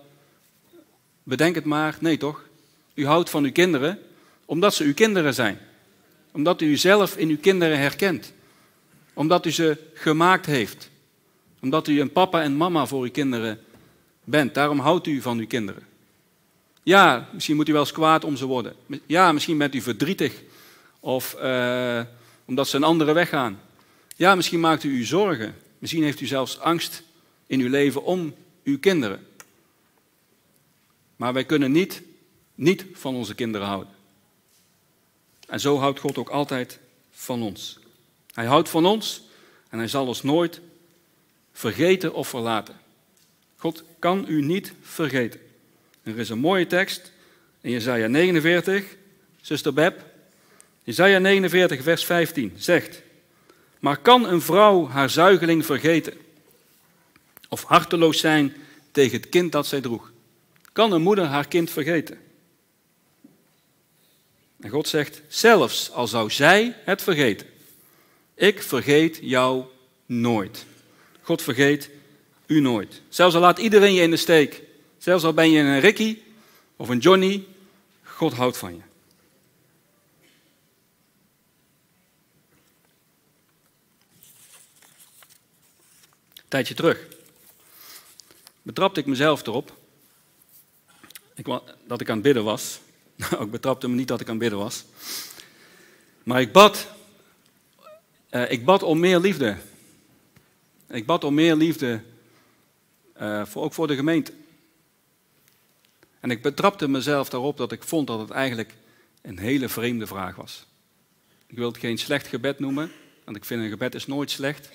Bedenk 1.22 1.54
het 1.54 1.64
maar. 1.64 1.96
Nee 2.00 2.16
toch? 2.16 2.50
U 2.94 3.06
houdt 3.06 3.30
van 3.30 3.44
uw 3.44 3.52
kinderen 3.52 3.98
omdat 4.44 4.74
ze 4.74 4.84
uw 4.84 4.94
kinderen 4.94 5.34
zijn. 5.34 5.58
Omdat 6.32 6.60
u 6.60 6.76
zelf 6.76 7.16
in 7.16 7.28
uw 7.28 7.38
kinderen 7.38 7.78
herkent. 7.78 8.32
Omdat 9.12 9.46
u 9.46 9.50
ze 9.50 9.78
gemaakt 9.94 10.46
heeft. 10.46 10.90
Omdat 11.60 11.88
u 11.88 12.00
een 12.00 12.12
papa 12.12 12.42
en 12.42 12.56
mama 12.56 12.86
voor 12.86 13.02
uw 13.02 13.10
kinderen 13.10 13.60
bent. 14.24 14.54
Daarom 14.54 14.78
houdt 14.78 15.06
u 15.06 15.20
van 15.20 15.38
uw 15.38 15.46
kinderen. 15.46 15.82
Ja, 16.82 17.28
misschien 17.32 17.56
moet 17.56 17.68
u 17.68 17.72
wel 17.72 17.80
eens 17.80 17.92
kwaad 17.92 18.24
om 18.24 18.36
ze 18.36 18.46
worden. 18.46 18.74
Ja, 19.06 19.32
misschien 19.32 19.58
bent 19.58 19.74
u 19.74 19.80
verdrietig. 19.80 20.42
Of 21.00 21.36
uh, 21.42 22.00
omdat 22.44 22.68
ze 22.68 22.76
een 22.76 22.82
andere 22.82 23.12
weg 23.12 23.28
gaan. 23.28 23.60
Ja, 24.16 24.34
misschien 24.34 24.60
maakt 24.60 24.84
u 24.84 24.88
u 24.88 25.04
zorgen. 25.04 25.54
Misschien 25.78 26.02
heeft 26.02 26.20
u 26.20 26.26
zelfs 26.26 26.58
angst 26.58 27.02
in 27.46 27.60
uw 27.60 27.68
leven 27.68 28.04
om 28.04 28.34
uw 28.64 28.78
kinderen. 28.78 29.26
Maar 31.16 31.32
wij 31.32 31.44
kunnen 31.44 31.72
niet, 31.72 32.02
niet 32.54 32.84
van 32.92 33.14
onze 33.14 33.34
kinderen 33.34 33.66
houden. 33.66 33.92
En 35.48 35.60
zo 35.60 35.78
houdt 35.78 36.00
God 36.00 36.18
ook 36.18 36.28
altijd 36.28 36.78
van 37.10 37.42
ons. 37.42 37.78
Hij 38.34 38.46
houdt 38.46 38.68
van 38.68 38.86
ons 38.86 39.22
en 39.68 39.78
hij 39.78 39.88
zal 39.88 40.06
ons 40.06 40.22
nooit 40.22 40.60
vergeten 41.52 42.14
of 42.14 42.28
verlaten. 42.28 42.80
God 43.56 43.84
kan 43.98 44.24
u 44.28 44.42
niet 44.42 44.72
vergeten. 44.80 45.40
Er 46.02 46.18
is 46.18 46.28
een 46.28 46.38
mooie 46.38 46.66
tekst 46.66 47.12
in 47.60 47.70
Jezaja 47.70 48.06
49, 48.06 48.96
zuster 49.40 49.72
Beb. 49.72 50.04
Jezaja 50.82 51.18
49, 51.18 51.82
vers 51.82 52.04
15 52.04 52.52
zegt, 52.56 53.02
maar 53.78 53.96
kan 53.96 54.28
een 54.28 54.42
vrouw 54.42 54.88
haar 54.88 55.10
zuigeling 55.10 55.66
vergeten? 55.66 56.14
Of 57.48 57.62
harteloos 57.62 58.18
zijn 58.18 58.54
tegen 58.90 59.20
het 59.20 59.28
kind 59.28 59.52
dat 59.52 59.66
zij 59.66 59.80
droeg? 59.80 60.12
Kan 60.72 60.92
een 60.92 61.02
moeder 61.02 61.24
haar 61.24 61.48
kind 61.48 61.70
vergeten? 61.70 62.18
En 64.62 64.70
God 64.70 64.88
zegt, 64.88 65.22
zelfs 65.28 65.90
al 65.90 66.06
zou 66.06 66.30
zij 66.30 66.76
het 66.84 67.02
vergeten, 67.02 67.46
ik 68.34 68.62
vergeet 68.62 69.18
jou 69.22 69.64
nooit. 70.06 70.64
God 71.22 71.42
vergeet 71.42 71.90
u 72.46 72.60
nooit. 72.60 73.00
Zelfs 73.08 73.34
al 73.34 73.40
laat 73.40 73.58
iedereen 73.58 73.94
je 73.94 74.02
in 74.02 74.10
de 74.10 74.16
steek, 74.16 74.62
zelfs 74.98 75.24
al 75.24 75.32
ben 75.32 75.50
je 75.50 75.60
een 75.60 75.80
Ricky 75.80 76.18
of 76.76 76.88
een 76.88 76.98
Johnny, 76.98 77.46
God 78.02 78.32
houdt 78.32 78.56
van 78.56 78.74
je. 78.74 78.80
Tijdje 86.48 86.74
terug 86.74 87.06
betrapte 88.62 89.00
ik 89.00 89.06
mezelf 89.06 89.46
erop 89.46 89.76
dat 91.86 92.00
ik 92.00 92.08
aan 92.08 92.14
het 92.14 92.22
bidden 92.22 92.44
was. 92.44 92.80
Ik 93.40 93.50
betrapte 93.50 93.88
me 93.88 93.94
niet 93.94 94.08
dat 94.08 94.20
ik 94.20 94.28
aan 94.28 94.38
bidden 94.38 94.58
was. 94.58 94.84
Maar 96.22 96.40
ik 96.40 96.52
bad 96.52 96.86
Uh, 98.34 98.50
ik 98.50 98.64
bad 98.64 98.82
om 98.82 99.00
meer 99.00 99.18
liefde. 99.18 99.56
Ik 100.88 101.06
bad 101.06 101.24
om 101.24 101.34
meer 101.34 101.56
liefde, 101.56 102.02
uh, 103.20 103.44
voor, 103.46 103.62
ook 103.62 103.72
voor 103.72 103.86
de 103.86 103.94
gemeente. 103.94 104.32
En 106.20 106.30
ik 106.30 106.42
betrapte 106.42 106.88
mezelf 106.88 107.28
daarop 107.28 107.56
dat 107.56 107.72
ik 107.72 107.82
vond 107.82 108.06
dat 108.06 108.18
het 108.18 108.30
eigenlijk 108.30 108.74
een 109.22 109.38
hele 109.38 109.68
vreemde 109.68 110.06
vraag 110.06 110.36
was. 110.36 110.66
Ik 111.46 111.56
wil 111.56 111.68
het 111.68 111.78
geen 111.78 111.98
slecht 111.98 112.26
gebed 112.26 112.58
noemen, 112.58 112.92
want 113.24 113.36
ik 113.36 113.44
vind 113.44 113.62
een 113.62 113.70
gebed 113.70 113.94
is 113.94 114.06
nooit 114.06 114.30
slecht. 114.30 114.68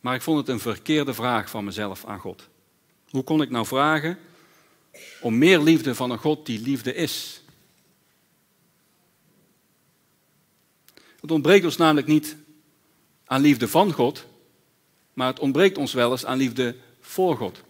Maar 0.00 0.14
ik 0.14 0.22
vond 0.22 0.38
het 0.38 0.48
een 0.48 0.60
verkeerde 0.60 1.14
vraag 1.14 1.50
van 1.50 1.64
mezelf 1.64 2.04
aan 2.04 2.20
God. 2.20 2.48
Hoe 3.08 3.24
kon 3.24 3.42
ik 3.42 3.50
nou 3.50 3.66
vragen 3.66 4.18
om 5.20 5.38
meer 5.38 5.60
liefde 5.60 5.94
van 5.94 6.10
een 6.10 6.18
God 6.18 6.46
die 6.46 6.60
liefde 6.60 6.94
is? 6.94 7.42
Het 11.20 11.30
ontbreekt 11.30 11.64
ons 11.64 11.76
namelijk 11.76 12.06
niet 12.06 12.36
aan 13.24 13.40
liefde 13.40 13.68
van 13.68 13.92
God, 13.92 14.24
maar 15.12 15.26
het 15.26 15.38
ontbreekt 15.38 15.78
ons 15.78 15.92
wel 15.92 16.10
eens 16.10 16.24
aan 16.24 16.38
liefde 16.38 16.76
voor 17.00 17.36
God. 17.36 17.62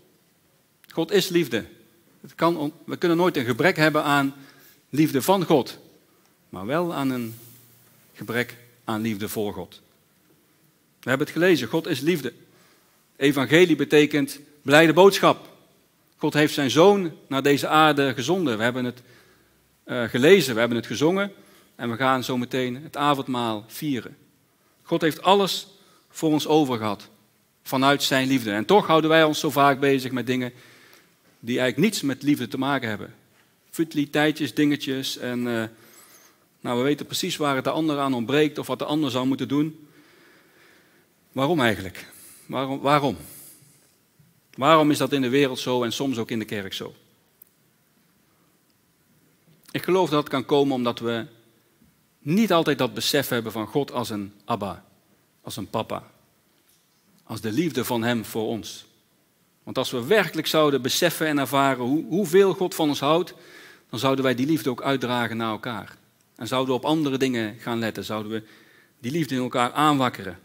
God 0.89 1.11
is 1.11 1.29
liefde. 1.29 1.65
Het 2.21 2.35
kan, 2.35 2.73
we 2.85 2.97
kunnen 2.97 3.17
nooit 3.17 3.37
een 3.37 3.45
gebrek 3.45 3.77
hebben 3.77 4.03
aan 4.03 4.35
liefde 4.91 5.23
van 5.23 5.45
God, 5.45 5.79
maar 6.49 6.67
wel 6.67 6.95
aan 6.95 7.11
een 7.11 7.39
gebrek 8.15 8.57
aan 8.85 9.01
liefde 9.01 9.29
voor 9.29 9.53
God. 9.53 9.81
We 11.01 11.09
hebben 11.09 11.27
het 11.27 11.37
gelezen, 11.37 11.69
God 11.69 11.87
is 11.87 12.01
liefde. 12.01 12.33
Evangelie 13.17 13.77
betekent 13.77 14.39
blijde 14.63 14.93
boodschap. 14.93 15.56
God 16.17 16.35
heeft 16.35 16.55
zijn 16.55 16.71
zoon 16.71 17.13
naar 17.29 17.43
deze 17.43 17.69
aarde 17.69 18.15
gezonden. 18.15 18.57
We 18.57 18.63
hebben 18.63 18.85
het 18.85 19.03
uh, 19.87 20.03
gelezen, 20.03 20.55
we 20.55 20.61
hebben 20.61 20.79
het 20.79 20.87
gezongen 20.87 21.33
en 21.75 21.91
we 21.91 21.97
gaan 21.97 22.25
zo 22.25 22.37
meteen 22.37 22.83
het 22.83 22.97
avondmaal 22.97 23.65
vieren. 23.67 24.17
God 24.83 25.01
heeft 25.01 25.23
alles 25.23 25.67
voor 26.09 26.33
ons 26.33 26.47
over 26.47 26.79
gehad 26.79 27.09
vanuit 27.63 28.03
zijn 28.03 28.29
liefde. 28.29 28.51
En 28.51 28.65
toch 28.65 28.87
houden 28.87 29.11
wij 29.11 29.25
ons 29.25 29.41
zo 29.41 29.51
vaak 29.51 29.81
bezig 29.81 30.13
met 30.13 30.27
dingen 30.27 30.53
die 31.41 31.59
eigenlijk 31.59 31.89
niets 31.89 32.03
met 32.03 32.23
liefde 32.23 32.49
te 32.49 32.59
maken 32.59 32.89
hebben. 32.89 33.15
Futiliteitjes, 33.71 34.55
dingetjes 34.55 35.19
en 35.19 35.47
uh, 35.47 35.65
nou, 36.61 36.79
we 36.79 36.85
weten 36.85 37.07
precies 37.07 37.37
waar 37.37 37.55
het 37.55 37.65
de 37.65 37.71
ander 37.71 37.99
aan 37.99 38.15
ontbreekt 38.15 38.59
of 38.59 38.67
wat 38.67 38.79
de 38.79 38.85
ander 38.85 39.11
zou 39.11 39.27
moeten 39.27 39.49
doen. 39.49 39.89
Waarom 41.33 41.61
eigenlijk? 41.61 42.07
Waarom? 42.47 42.81
Waarom? 42.81 43.17
Waarom 44.57 44.91
is 44.91 44.99
dat 44.99 45.13
in 45.13 45.23
de 45.23 45.29
wereld 45.29 45.59
zo 45.59 45.83
en 45.83 45.93
soms 45.93 46.19
ook 46.19 46.31
in 46.31 46.39
de 46.39 46.45
kerk 46.45 46.75
zo? 46.75 46.95
Ik 49.71 49.83
geloof 49.83 50.11
dat 50.11 50.19
het 50.19 50.29
kan 50.29 50.45
komen 50.45 50.75
omdat 50.75 50.99
we 50.99 51.27
niet 52.19 52.53
altijd 52.53 52.79
dat 52.79 52.95
besef 52.95 53.29
hebben 53.29 53.53
van 53.53 53.67
God 53.67 53.93
als 53.93 54.11
een 54.11 54.33
Abba, 54.45 54.85
als 55.41 55.57
een 55.57 55.71
papa, 55.71 56.11
als 57.25 57.41
de 57.41 57.53
liefde 57.53 57.85
van 57.85 58.03
Hem 58.03 58.25
voor 58.25 58.47
ons. 58.47 58.87
Want 59.63 59.79
als 59.79 59.91
we 59.91 60.07
werkelijk 60.07 60.47
zouden 60.47 60.83
beseffen 60.83 61.27
en 61.27 61.39
ervaren 61.39 61.85
hoe, 61.85 62.05
hoeveel 62.05 62.55
God 62.55 62.75
van 62.75 62.89
ons 62.89 63.01
houdt, 63.01 63.35
dan 63.91 63.99
zouden 63.99 64.25
wij 64.25 64.35
die 64.35 64.47
liefde 64.47 64.71
ook 64.71 64.83
uitdragen 64.83 65.37
naar 65.37 65.51
elkaar. 65.51 65.97
En 66.37 66.47
zouden 66.47 66.75
we 66.75 66.81
op 66.81 66.85
andere 66.85 67.19
dingen 67.19 67.57
gaan 67.59 67.79
letten, 67.79 68.05
zouden 68.05 68.33
we 68.33 68.43
die 68.99 69.13
liefde 69.13 69.35
in 69.35 69.41
elkaar 69.41 69.73
aanwakkeren. 69.73 70.39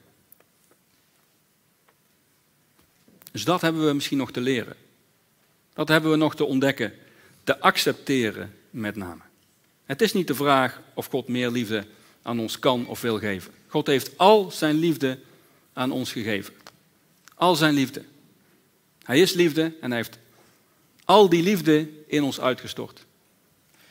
Dus 3.31 3.43
dat 3.43 3.61
hebben 3.61 3.85
we 3.87 3.93
misschien 3.93 4.17
nog 4.17 4.31
te 4.31 4.41
leren. 4.41 4.75
Dat 5.73 5.87
hebben 5.87 6.11
we 6.11 6.17
nog 6.17 6.35
te 6.35 6.45
ontdekken, 6.45 6.93
te 7.43 7.59
accepteren 7.59 8.55
met 8.69 8.95
name. 8.95 9.21
Het 9.85 10.01
is 10.01 10.13
niet 10.13 10.27
de 10.27 10.35
vraag 10.35 10.81
of 10.93 11.05
God 11.05 11.27
meer 11.27 11.49
liefde 11.49 11.85
aan 12.21 12.39
ons 12.39 12.59
kan 12.59 12.87
of 12.87 13.01
wil 13.01 13.19
geven. 13.19 13.53
God 13.67 13.87
heeft 13.87 14.17
al 14.17 14.51
zijn 14.51 14.75
liefde 14.75 15.19
aan 15.73 15.91
ons 15.91 16.11
gegeven. 16.11 16.53
Al 17.35 17.55
zijn 17.55 17.73
liefde. 17.73 18.03
Hij 19.03 19.19
is 19.19 19.33
liefde 19.33 19.73
en 19.81 19.89
hij 19.89 19.97
heeft 19.97 20.17
al 21.05 21.29
die 21.29 21.43
liefde 21.43 21.89
in 22.07 22.23
ons 22.23 22.39
uitgestort. 22.39 23.05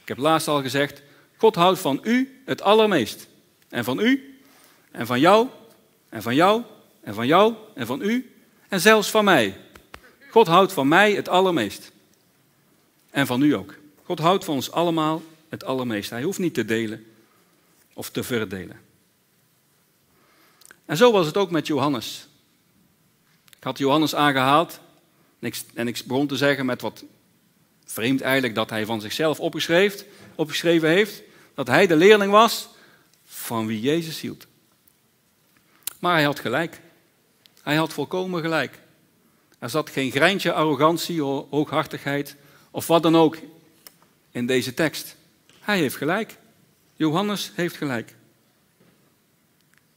Ik 0.03 0.09
heb 0.09 0.19
laatst 0.19 0.49
al 0.49 0.63
gezegd, 0.63 1.03
God 1.37 1.55
houdt 1.55 1.79
van 1.79 2.01
u 2.03 2.41
het 2.45 2.63
allermeest. 2.63 3.29
En 3.69 3.85
van 3.85 4.01
u, 4.01 4.39
en 4.91 5.07
van 5.07 5.21
jou, 5.21 5.49
en 6.09 6.23
van 6.23 6.35
jou, 6.35 6.63
en 7.01 7.15
van 7.15 7.27
jou, 7.27 7.55
en 7.75 7.87
van 7.87 8.03
u, 8.03 8.35
en 8.71 8.81
zelfs 8.81 9.11
van 9.11 9.25
mij. 9.25 9.57
God 10.31 10.47
houdt 10.47 10.73
van 10.73 10.89
mij 10.89 11.13
het 11.13 11.29
allermeest. 11.29 11.93
En 13.11 13.27
van 13.27 13.43
u 13.43 13.55
ook. 13.55 13.75
God 14.03 14.19
houdt 14.19 14.45
van 14.45 14.55
ons 14.55 14.71
allemaal 14.71 15.23
het 15.49 15.65
allermeest. 15.65 16.11
Hij 16.11 16.23
hoeft 16.23 16.39
niet 16.39 16.55
te 16.55 16.65
delen 16.65 17.07
of 17.93 18.11
te 18.11 18.23
verdelen. 18.23 18.81
En 20.85 20.97
zo 20.97 21.13
was 21.13 21.27
het 21.27 21.37
ook 21.37 21.51
met 21.51 21.67
Johannes. 21.67 22.29
Ik 23.57 23.65
had 23.65 23.79
Johannes 23.79 24.15
aangehaald 24.15 24.81
en 25.75 25.89
ik, 25.89 26.03
begon 26.07 26.27
te 26.27 26.37
zeggen 26.37 26.67
met 26.67 26.81
wat 26.81 27.05
vreemd 27.85 28.21
eigenlijk 28.21 28.55
dat 28.55 28.71
hij 28.71 28.87
van 28.87 29.01
zichzelf 29.01 29.41
opgeschreven, 29.41 30.07
opgeschreven 30.35 30.89
heeft, 30.89 31.23
dat 31.55 31.67
hij 31.67 31.87
de 31.87 31.97
leerling 31.97 32.33
was 32.33 32.69
van 33.25 33.67
wie 33.67 33.81
Jezus 33.81 34.21
hield. 34.21 34.47
Maar 35.99 36.15
hij 36.15 36.25
had 36.25 36.41
gelijk. 36.41 36.81
Hij 37.63 37.77
had 37.77 37.93
volkomen 37.93 38.41
gelijk. 38.41 38.79
Er 39.59 39.71
zat 39.71 39.91
geen 39.91 40.11
greintje 40.11 40.53
arrogantie, 40.53 41.23
hooghartigheid 41.23 42.37
of 42.71 42.87
wat 42.87 43.03
dan 43.03 43.17
ook 43.17 43.39
in 44.31 44.47
deze 44.47 44.75
tekst. 44.75 45.17
Hij 45.61 45.79
heeft 45.79 45.97
gelijk. 45.97 46.37
Johannes 46.97 47.53
heeft 47.55 47.77
gelijk. 47.77 48.15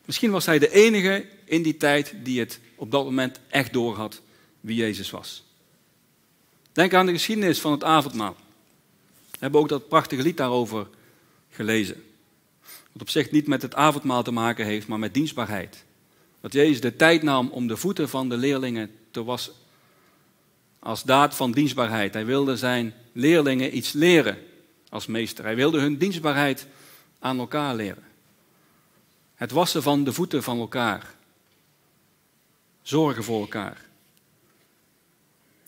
Misschien 0.06 0.32
was 0.32 0.46
hij 0.46 0.60
de 0.60 0.72
enige 0.72 1.26
in 1.46 1.62
die 1.62 1.78
tijd 1.78 2.14
die 2.24 2.40
het 2.40 2.60
op 2.76 2.92
dat 2.92 3.06
moment 3.06 3.40
echt 3.50 3.74
doorhad 3.74 4.22
wie 4.60 4.76
Jezus 4.76 5.10
was. 5.10 5.44
Denk 6.72 6.94
aan 6.94 7.06
de 7.06 7.12
geschiedenis 7.12 7.62
van 7.62 7.72
het 7.72 7.84
avondmaal. 7.84 8.36
We 9.32 9.38
hebben 9.40 9.60
ook 9.60 9.70
dat 9.70 9.88
prachtige 9.88 10.22
lied 10.22 10.38
daarover 10.38 10.88
gelezen. 11.50 12.04
Wat 12.92 13.02
op 13.02 13.10
zich 13.10 13.32
niet 13.32 13.48
met 13.48 13.62
het 13.62 13.76
avondmaal 13.76 14.24
te 14.24 14.32
maken 14.32 14.66
heeft, 14.66 14.88
maar 14.88 15.00
met 15.00 15.14
dienstbaarheid. 15.14 15.83
Dat 16.44 16.54
Jezus 16.54 16.82
de 16.82 16.96
tijd 16.96 17.24
nam 17.24 17.50
om 17.50 17.68
de 17.68 17.78
voeten 17.78 18.10
van 18.10 18.30
de 18.30 18.38
leerlingen 18.38 18.92
te 19.12 19.24
wassen. 19.24 19.54
Als 20.80 21.04
daad 21.04 21.36
van 21.36 21.52
dienstbaarheid. 21.52 22.14
Hij 22.14 22.26
wilde 22.26 22.58
zijn 22.58 22.94
leerlingen 23.12 23.78
iets 23.78 23.92
leren 23.92 24.38
als 24.90 25.06
meester. 25.06 25.44
Hij 25.44 25.56
wilde 25.56 25.80
hun 25.80 25.98
dienstbaarheid 25.98 26.68
aan 27.20 27.40
elkaar 27.40 27.76
leren. 27.76 28.04
Het 29.36 29.52
wassen 29.52 29.84
van 29.84 30.04
de 30.04 30.14
voeten 30.14 30.44
van 30.44 30.60
elkaar. 30.60 31.14
Zorgen 32.82 33.24
voor 33.24 33.42
elkaar. 33.42 33.86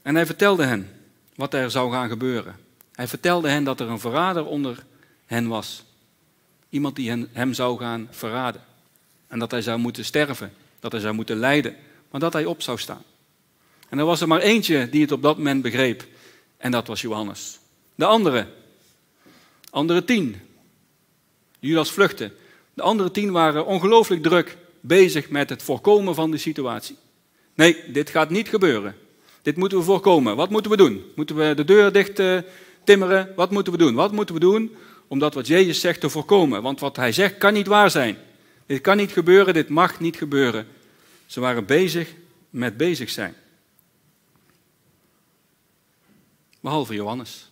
En 0.02 0.16
hij 0.16 0.26
vertelde 0.26 0.66
hen 0.66 0.90
wat 1.36 1.54
er 1.54 1.72
zou 1.72 1.92
gaan 1.92 2.10
gebeuren. 2.10 2.56
Hij 2.92 3.08
vertelde 3.08 3.50
hen 3.50 3.64
dat 3.64 3.80
er 3.80 3.90
een 3.90 4.00
verrader 4.00 4.46
onder 4.46 4.86
hen 5.26 5.48
was. 5.48 5.84
Iemand 6.70 6.96
die 6.96 7.28
hem 7.32 7.54
zou 7.54 7.80
gaan 7.80 8.08
verraden. 8.12 8.64
En 9.28 9.40
dat 9.40 9.52
hij 9.52 9.62
zou 9.62 9.80
moeten 9.80 10.06
sterven, 10.06 10.54
dat 10.86 10.94
hij 10.94 11.02
zou 11.02 11.14
moeten 11.14 11.38
lijden, 11.38 11.76
maar 12.12 12.20
dat 12.20 12.34
hij 12.34 12.46
op 12.46 12.62
zou 12.62 12.78
staan. 12.78 13.04
En 13.90 13.98
er 13.98 14.06
was 14.06 14.22
er 14.22 14.28
maar 14.28 14.42
eentje 14.42 14.90
die 14.90 15.02
het 15.02 15.12
op 15.12 15.22
dat 15.22 15.38
moment 15.38 15.62
begreep. 15.62 16.06
En 16.58 16.72
dat 16.72 16.88
was 16.88 17.02
Johannes. 17.02 17.60
De 17.96 18.06
andere, 18.06 18.48
andere 19.70 20.04
tien. 20.04 20.36
Judas 21.60 21.92
vluchtte. 21.92 22.32
De 22.74 22.82
andere 22.82 23.12
tien 23.12 23.32
waren 23.32 23.66
ongelooflijk 23.66 24.24
druk 24.24 24.58
bezig 24.82 25.30
met 25.30 25.50
het 25.50 25.64
voorkomen 25.64 26.16
van 26.16 26.32
de 26.32 26.38
situatie. 26.38 26.98
Nee, 27.54 27.92
dit 27.92 28.10
gaat 28.10 28.30
niet 28.30 28.50
gebeuren. 28.50 28.96
Dit 29.42 29.58
moeten 29.58 29.78
we 29.78 29.84
voorkomen. 29.84 30.36
Wat 30.36 30.50
moeten 30.50 30.72
we 30.72 30.78
doen? 30.78 31.04
Moeten 31.16 31.36
we 31.36 31.54
de 31.56 31.66
deur 31.66 31.92
dicht 31.92 32.20
uh, 32.20 32.40
timmeren? 32.84 33.34
Wat 33.36 33.52
moeten 33.52 33.74
we 33.74 33.80
doen? 33.80 33.96
Wat 33.96 34.12
moeten 34.12 34.36
we 34.36 34.42
doen 34.42 34.76
om 35.08 35.20
dat 35.20 35.34
wat 35.34 35.48
Jezus 35.48 35.80
zegt 35.80 36.00
te 36.00 36.10
voorkomen? 36.10 36.62
Want 36.62 36.80
wat 36.80 36.96
hij 36.96 37.12
zegt 37.12 37.38
kan 37.38 37.54
niet 37.54 37.68
waar 37.68 37.92
zijn. 37.92 38.18
Dit 38.66 38.82
kan 38.82 38.98
niet 38.98 39.12
gebeuren, 39.12 39.54
dit 39.54 39.70
mag 39.70 40.00
niet 40.00 40.16
gebeuren. 40.16 40.68
Ze 41.26 41.40
waren 41.40 41.66
bezig 41.66 42.14
met 42.50 42.78
bezig 42.78 43.10
zijn. 43.10 43.36
Behalve 46.60 46.94
Johannes. 46.94 47.50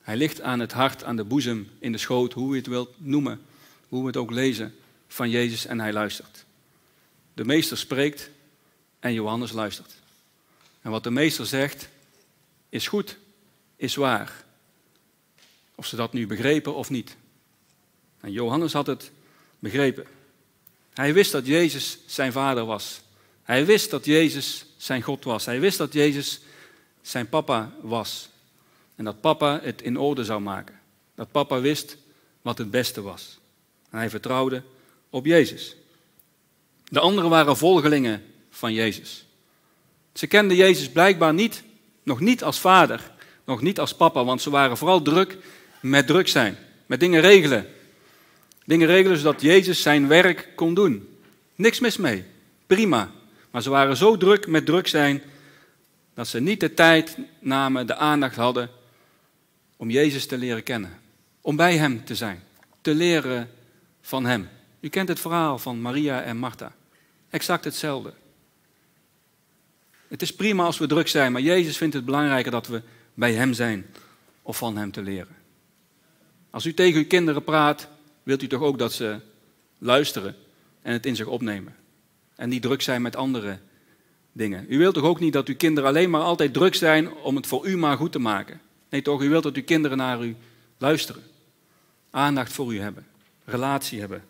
Hij 0.00 0.16
ligt 0.16 0.40
aan 0.40 0.60
het 0.60 0.72
hart, 0.72 1.04
aan 1.04 1.16
de 1.16 1.24
boezem, 1.24 1.70
in 1.78 1.92
de 1.92 1.98
schoot, 1.98 2.32
hoe 2.32 2.50
je 2.50 2.56
het 2.56 2.66
wilt 2.66 2.94
noemen, 2.96 3.40
hoe 3.88 4.00
we 4.00 4.06
het 4.06 4.16
ook 4.16 4.30
lezen, 4.30 4.74
van 5.08 5.30
Jezus 5.30 5.66
en 5.66 5.80
hij 5.80 5.92
luistert. 5.92 6.44
De 7.34 7.44
meester 7.44 7.78
spreekt 7.78 8.30
en 9.00 9.12
Johannes 9.12 9.52
luistert. 9.52 9.94
En 10.80 10.90
wat 10.90 11.04
de 11.04 11.10
meester 11.10 11.46
zegt, 11.46 11.88
is 12.68 12.88
goed, 12.88 13.16
is 13.76 13.94
waar. 13.94 14.44
Of 15.74 15.86
ze 15.86 15.96
dat 15.96 16.12
nu 16.12 16.26
begrepen 16.26 16.74
of 16.74 16.90
niet. 16.90 17.16
En 18.20 18.32
Johannes 18.32 18.72
had 18.72 18.86
het 18.86 19.10
begrepen. 19.58 20.06
Hij 20.94 21.14
wist 21.14 21.32
dat 21.32 21.46
Jezus 21.46 21.98
zijn 22.06 22.32
vader 22.32 22.64
was. 22.64 23.00
Hij 23.42 23.66
wist 23.66 23.90
dat 23.90 24.04
Jezus 24.04 24.66
zijn 24.76 25.02
God 25.02 25.24
was. 25.24 25.44
Hij 25.44 25.60
wist 25.60 25.78
dat 25.78 25.92
Jezus 25.92 26.40
zijn 27.02 27.28
papa 27.28 27.72
was. 27.80 28.28
En 28.96 29.04
dat 29.04 29.20
papa 29.20 29.60
het 29.62 29.82
in 29.82 29.96
orde 29.96 30.24
zou 30.24 30.40
maken. 30.40 30.80
Dat 31.14 31.30
papa 31.30 31.60
wist 31.60 31.96
wat 32.42 32.58
het 32.58 32.70
beste 32.70 33.02
was. 33.02 33.38
En 33.90 33.98
hij 33.98 34.10
vertrouwde 34.10 34.62
op 35.10 35.26
Jezus. 35.26 35.76
De 36.84 37.00
anderen 37.00 37.30
waren 37.30 37.56
volgelingen 37.56 38.24
van 38.50 38.72
Jezus. 38.72 39.24
Ze 40.12 40.26
kenden 40.26 40.56
Jezus 40.56 40.90
blijkbaar 40.90 41.34
niet, 41.34 41.62
nog 42.02 42.20
niet 42.20 42.44
als 42.44 42.60
vader, 42.60 43.10
nog 43.44 43.62
niet 43.62 43.80
als 43.80 43.94
papa, 43.94 44.24
want 44.24 44.42
ze 44.42 44.50
waren 44.50 44.76
vooral 44.76 45.02
druk 45.02 45.36
met 45.80 46.06
druk 46.06 46.28
zijn, 46.28 46.58
met 46.86 47.00
dingen 47.00 47.20
regelen. 47.20 47.66
Dingen 48.68 48.86
regelen 48.86 49.18
zodat 49.18 49.40
Jezus 49.40 49.82
zijn 49.82 50.08
werk 50.08 50.48
kon 50.54 50.74
doen. 50.74 51.18
Niks 51.54 51.80
mis 51.80 51.96
mee, 51.96 52.24
prima. 52.66 53.10
Maar 53.50 53.62
ze 53.62 53.70
waren 53.70 53.96
zo 53.96 54.16
druk 54.16 54.46
met 54.46 54.66
druk 54.66 54.86
zijn 54.86 55.22
dat 56.14 56.28
ze 56.28 56.40
niet 56.40 56.60
de 56.60 56.74
tijd 56.74 57.16
namen, 57.38 57.86
de 57.86 57.94
aandacht 57.94 58.36
hadden 58.36 58.70
om 59.76 59.90
Jezus 59.90 60.26
te 60.26 60.38
leren 60.38 60.62
kennen. 60.62 61.00
Om 61.40 61.56
bij 61.56 61.76
Hem 61.76 62.04
te 62.04 62.14
zijn, 62.14 62.42
te 62.80 62.94
leren 62.94 63.50
van 64.00 64.24
Hem. 64.24 64.48
U 64.80 64.88
kent 64.88 65.08
het 65.08 65.20
verhaal 65.20 65.58
van 65.58 65.80
Maria 65.80 66.22
en 66.22 66.36
Martha. 66.36 66.72
Exact 67.30 67.64
hetzelfde. 67.64 68.12
Het 70.08 70.22
is 70.22 70.34
prima 70.34 70.64
als 70.64 70.78
we 70.78 70.86
druk 70.86 71.08
zijn, 71.08 71.32
maar 71.32 71.42
Jezus 71.42 71.76
vindt 71.76 71.94
het 71.94 72.04
belangrijker 72.04 72.50
dat 72.50 72.66
we 72.66 72.82
bij 73.14 73.32
Hem 73.32 73.52
zijn 73.52 73.86
of 74.42 74.56
van 74.56 74.76
Hem 74.76 74.92
te 74.92 75.02
leren. 75.02 75.36
Als 76.50 76.66
u 76.66 76.74
tegen 76.74 77.00
uw 77.00 77.06
kinderen 77.06 77.44
praat, 77.44 77.88
wilt 78.28 78.42
u 78.42 78.46
toch 78.46 78.60
ook 78.60 78.78
dat 78.78 78.92
ze 78.92 79.20
luisteren 79.78 80.36
en 80.82 80.92
het 80.92 81.06
in 81.06 81.16
zich 81.16 81.26
opnemen. 81.26 81.76
En 82.34 82.48
niet 82.48 82.62
druk 82.62 82.82
zijn 82.82 83.02
met 83.02 83.16
andere 83.16 83.58
dingen. 84.32 84.66
U 84.68 84.78
wilt 84.78 84.94
toch 84.94 85.04
ook 85.04 85.20
niet 85.20 85.32
dat 85.32 85.48
uw 85.48 85.56
kinderen 85.56 85.88
alleen 85.88 86.10
maar 86.10 86.20
altijd 86.20 86.52
druk 86.52 86.74
zijn 86.74 87.14
om 87.14 87.36
het 87.36 87.46
voor 87.46 87.66
u 87.66 87.76
maar 87.76 87.96
goed 87.96 88.12
te 88.12 88.18
maken. 88.18 88.60
Nee 88.88 89.02
toch, 89.02 89.22
u 89.22 89.28
wilt 89.28 89.42
dat 89.42 89.56
uw 89.56 89.64
kinderen 89.64 89.96
naar 89.96 90.24
u 90.24 90.36
luisteren. 90.78 91.22
Aandacht 92.10 92.52
voor 92.52 92.74
u 92.74 92.80
hebben. 92.80 93.06
Relatie 93.44 94.00
hebben. 94.00 94.24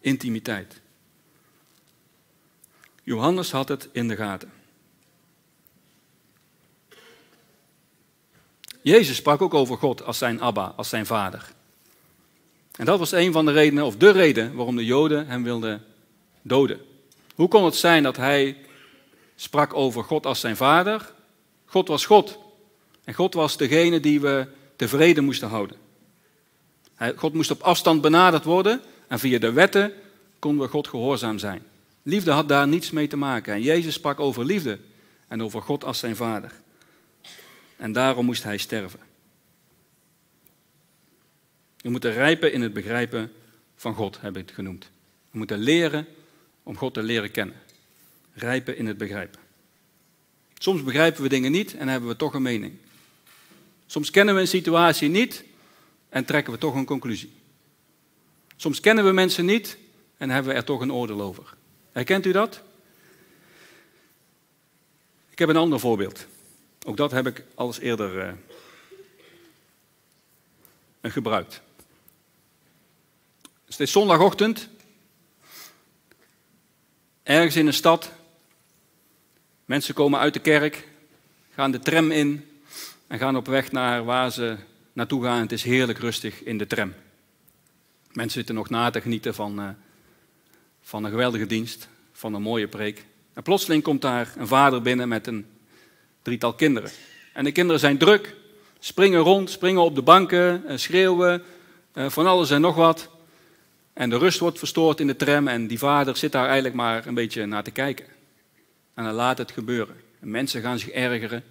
Intimiteit. 0.00 0.80
Johannes 3.02 3.50
had 3.50 3.68
het 3.68 3.88
in 3.92 4.08
de 4.08 4.16
gaten. 4.16 4.52
Jezus 8.82 9.16
sprak 9.16 9.42
ook 9.42 9.54
over 9.54 9.76
God 9.76 10.02
als 10.02 10.18
zijn 10.18 10.40
Abba, 10.40 10.72
als 10.76 10.88
zijn 10.88 11.06
vader. 11.06 11.54
En 12.76 12.84
dat 12.84 12.98
was 12.98 13.12
een 13.12 13.32
van 13.32 13.46
de 13.46 13.52
redenen, 13.52 13.84
of 13.84 13.96
de 13.96 14.10
reden, 14.10 14.54
waarom 14.54 14.76
de 14.76 14.84
Joden 14.84 15.26
hem 15.26 15.42
wilden 15.42 15.84
doden. 16.42 16.80
Hoe 17.34 17.48
kon 17.48 17.64
het 17.64 17.74
zijn 17.74 18.02
dat 18.02 18.16
hij 18.16 18.56
sprak 19.36 19.74
over 19.74 20.04
God 20.04 20.26
als 20.26 20.40
zijn 20.40 20.56
vader? 20.56 21.12
God 21.64 21.88
was 21.88 22.06
God. 22.06 22.38
En 23.04 23.14
God 23.14 23.34
was 23.34 23.56
degene 23.56 24.00
die 24.00 24.20
we 24.20 24.46
tevreden 24.76 25.24
moesten 25.24 25.48
houden. 25.48 25.76
God 27.16 27.34
moest 27.34 27.50
op 27.50 27.62
afstand 27.62 28.00
benaderd 28.00 28.44
worden 28.44 28.80
en 29.08 29.18
via 29.18 29.38
de 29.38 29.52
wetten 29.52 29.92
konden 30.38 30.64
we 30.64 30.70
God 30.70 30.88
gehoorzaam 30.88 31.38
zijn. 31.38 31.62
Liefde 32.02 32.30
had 32.30 32.48
daar 32.48 32.68
niets 32.68 32.90
mee 32.90 33.06
te 33.06 33.16
maken. 33.16 33.54
En 33.54 33.62
Jezus 33.62 33.94
sprak 33.94 34.20
over 34.20 34.44
liefde 34.44 34.78
en 35.28 35.42
over 35.42 35.62
God 35.62 35.84
als 35.84 35.98
zijn 35.98 36.16
vader. 36.16 36.52
En 37.76 37.92
daarom 37.92 38.24
moest 38.24 38.42
hij 38.42 38.56
sterven. 38.56 39.00
We 41.86 41.92
moeten 41.92 42.12
rijpen 42.12 42.52
in 42.52 42.62
het 42.62 42.72
begrijpen 42.72 43.32
van 43.76 43.94
God, 43.94 44.20
heb 44.20 44.36
ik 44.36 44.46
het 44.46 44.54
genoemd. 44.54 44.90
We 45.30 45.38
moeten 45.38 45.58
leren 45.58 46.06
om 46.62 46.76
God 46.76 46.94
te 46.94 47.02
leren 47.02 47.30
kennen. 47.30 47.56
Rijpen 48.32 48.76
in 48.76 48.86
het 48.86 48.96
begrijpen. 48.96 49.40
Soms 50.58 50.82
begrijpen 50.82 51.22
we 51.22 51.28
dingen 51.28 51.52
niet 51.52 51.74
en 51.76 51.88
hebben 51.88 52.08
we 52.08 52.16
toch 52.16 52.34
een 52.34 52.42
mening. 52.42 52.74
Soms 53.86 54.10
kennen 54.10 54.34
we 54.34 54.40
een 54.40 54.48
situatie 54.48 55.08
niet 55.08 55.44
en 56.08 56.24
trekken 56.24 56.52
we 56.52 56.58
toch 56.58 56.74
een 56.74 56.84
conclusie. 56.84 57.32
Soms 58.56 58.80
kennen 58.80 59.04
we 59.04 59.12
mensen 59.12 59.44
niet 59.44 59.78
en 60.16 60.30
hebben 60.30 60.52
we 60.52 60.58
er 60.58 60.64
toch 60.64 60.80
een 60.80 60.92
oordeel 60.92 61.20
over. 61.20 61.54
Herkent 61.92 62.26
u 62.26 62.32
dat? 62.32 62.62
Ik 65.30 65.38
heb 65.38 65.48
een 65.48 65.56
ander 65.56 65.80
voorbeeld. 65.80 66.26
Ook 66.86 66.96
dat 66.96 67.10
heb 67.10 67.26
ik 67.26 67.44
al 67.54 67.66
eens 67.66 67.80
eerder 67.80 68.36
uh, 71.02 71.12
gebruikt. 71.12 71.64
Het 73.66 73.80
is 73.80 73.92
zondagochtend. 73.92 74.68
Ergens 77.22 77.56
in 77.56 77.66
een 77.66 77.72
stad. 77.72 78.12
Mensen 79.64 79.94
komen 79.94 80.20
uit 80.20 80.34
de 80.34 80.40
kerk, 80.40 80.88
gaan 81.54 81.70
de 81.70 81.78
tram 81.78 82.10
in 82.10 82.48
en 83.06 83.18
gaan 83.18 83.36
op 83.36 83.46
weg 83.46 83.72
naar 83.72 84.04
waar 84.04 84.32
ze 84.32 84.56
naartoe 84.92 85.24
gaan. 85.24 85.40
Het 85.40 85.52
is 85.52 85.62
heerlijk 85.62 85.98
rustig 85.98 86.42
in 86.42 86.58
de 86.58 86.66
tram. 86.66 86.94
Mensen 88.12 88.38
zitten 88.38 88.54
nog 88.54 88.70
na 88.70 88.90
te 88.90 89.00
genieten 89.00 89.34
van, 89.34 89.60
uh, 89.60 89.68
van 90.80 91.04
een 91.04 91.10
geweldige 91.10 91.46
dienst, 91.46 91.88
van 92.12 92.34
een 92.34 92.42
mooie 92.42 92.68
preek. 92.68 93.04
En 93.34 93.42
plotseling 93.42 93.82
komt 93.82 94.02
daar 94.02 94.34
een 94.36 94.46
vader 94.46 94.82
binnen 94.82 95.08
met 95.08 95.26
een 95.26 95.46
drietal 96.22 96.54
kinderen. 96.54 96.90
En 97.32 97.44
de 97.44 97.52
kinderen 97.52 97.80
zijn 97.80 97.98
druk, 97.98 98.34
springen 98.78 99.20
rond, 99.20 99.50
springen 99.50 99.82
op 99.82 99.94
de 99.94 100.02
banken, 100.02 100.66
eh, 100.66 100.76
schreeuwen, 100.76 101.42
eh, 101.92 102.08
van 102.08 102.26
alles 102.26 102.50
en 102.50 102.60
nog 102.60 102.74
wat. 102.74 103.15
En 103.96 104.10
de 104.10 104.18
rust 104.18 104.38
wordt 104.38 104.58
verstoord 104.58 105.00
in 105.00 105.06
de 105.06 105.16
tram 105.16 105.48
en 105.48 105.66
die 105.66 105.78
vader 105.78 106.16
zit 106.16 106.32
daar 106.32 106.44
eigenlijk 106.44 106.74
maar 106.74 107.06
een 107.06 107.14
beetje 107.14 107.46
naar 107.46 107.62
te 107.62 107.70
kijken. 107.70 108.06
En 108.94 109.04
dan 109.04 109.14
laat 109.14 109.38
het 109.38 109.50
gebeuren. 109.50 109.96
En 110.20 110.30
mensen 110.30 110.62
gaan 110.62 110.78
zich 110.78 110.88
ergeren, 110.88 111.44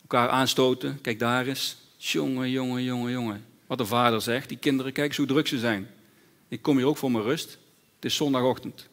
elkaar 0.00 0.28
aanstoten. 0.28 1.00
Kijk 1.00 1.18
daar 1.18 1.46
eens. 1.46 1.76
Jongen, 1.96 2.50
jongen, 2.50 2.82
jongen, 2.82 3.12
jongen. 3.12 3.44
Wat 3.66 3.78
de 3.78 3.86
vader 3.86 4.20
zegt, 4.20 4.48
die 4.48 4.58
kinderen, 4.58 4.92
kijk 4.92 5.08
eens 5.08 5.16
hoe 5.16 5.26
druk 5.26 5.46
ze 5.46 5.58
zijn. 5.58 5.90
Ik 6.48 6.62
kom 6.62 6.76
hier 6.76 6.86
ook 6.86 6.96
voor 6.96 7.10
mijn 7.10 7.24
rust. 7.24 7.58
Het 7.94 8.04
is 8.04 8.16
zondagochtend. 8.16 8.88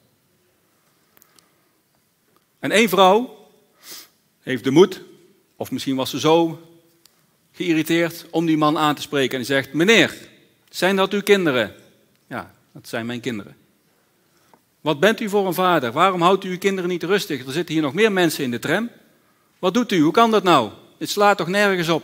En 2.59 2.71
één 2.71 2.89
vrouw 2.89 3.47
heeft 4.39 4.63
de 4.63 4.71
moed, 4.71 5.01
of 5.55 5.71
misschien 5.71 5.95
was 5.95 6.09
ze 6.09 6.19
zo 6.19 6.67
geïrriteerd 7.51 8.25
om 8.29 8.45
die 8.45 8.57
man 8.57 8.77
aan 8.77 8.95
te 8.95 9.01
spreken. 9.01 9.31
En 9.31 9.37
die 9.37 9.53
zegt: 9.53 9.73
Meneer, 9.73 10.17
zijn 10.69 10.95
dat 10.95 11.13
uw 11.13 11.21
kinderen? 11.21 11.78
Dat 12.71 12.87
zijn 12.87 13.05
mijn 13.05 13.19
kinderen. 13.19 13.55
Wat 14.81 14.99
bent 14.99 15.19
u 15.19 15.29
voor 15.29 15.47
een 15.47 15.53
vader? 15.53 15.91
Waarom 15.91 16.21
houdt 16.21 16.43
u 16.43 16.49
uw 16.49 16.57
kinderen 16.57 16.89
niet 16.89 17.03
rustig? 17.03 17.45
Er 17.45 17.51
zitten 17.51 17.73
hier 17.73 17.83
nog 17.83 17.93
meer 17.93 18.11
mensen 18.11 18.43
in 18.43 18.51
de 18.51 18.59
tram. 18.59 18.89
Wat 19.59 19.73
doet 19.73 19.91
u? 19.91 20.01
Hoe 20.01 20.11
kan 20.11 20.31
dat 20.31 20.43
nou? 20.43 20.71
Het 20.97 21.09
slaat 21.09 21.37
toch 21.37 21.47
nergens 21.47 21.89
op? 21.89 22.03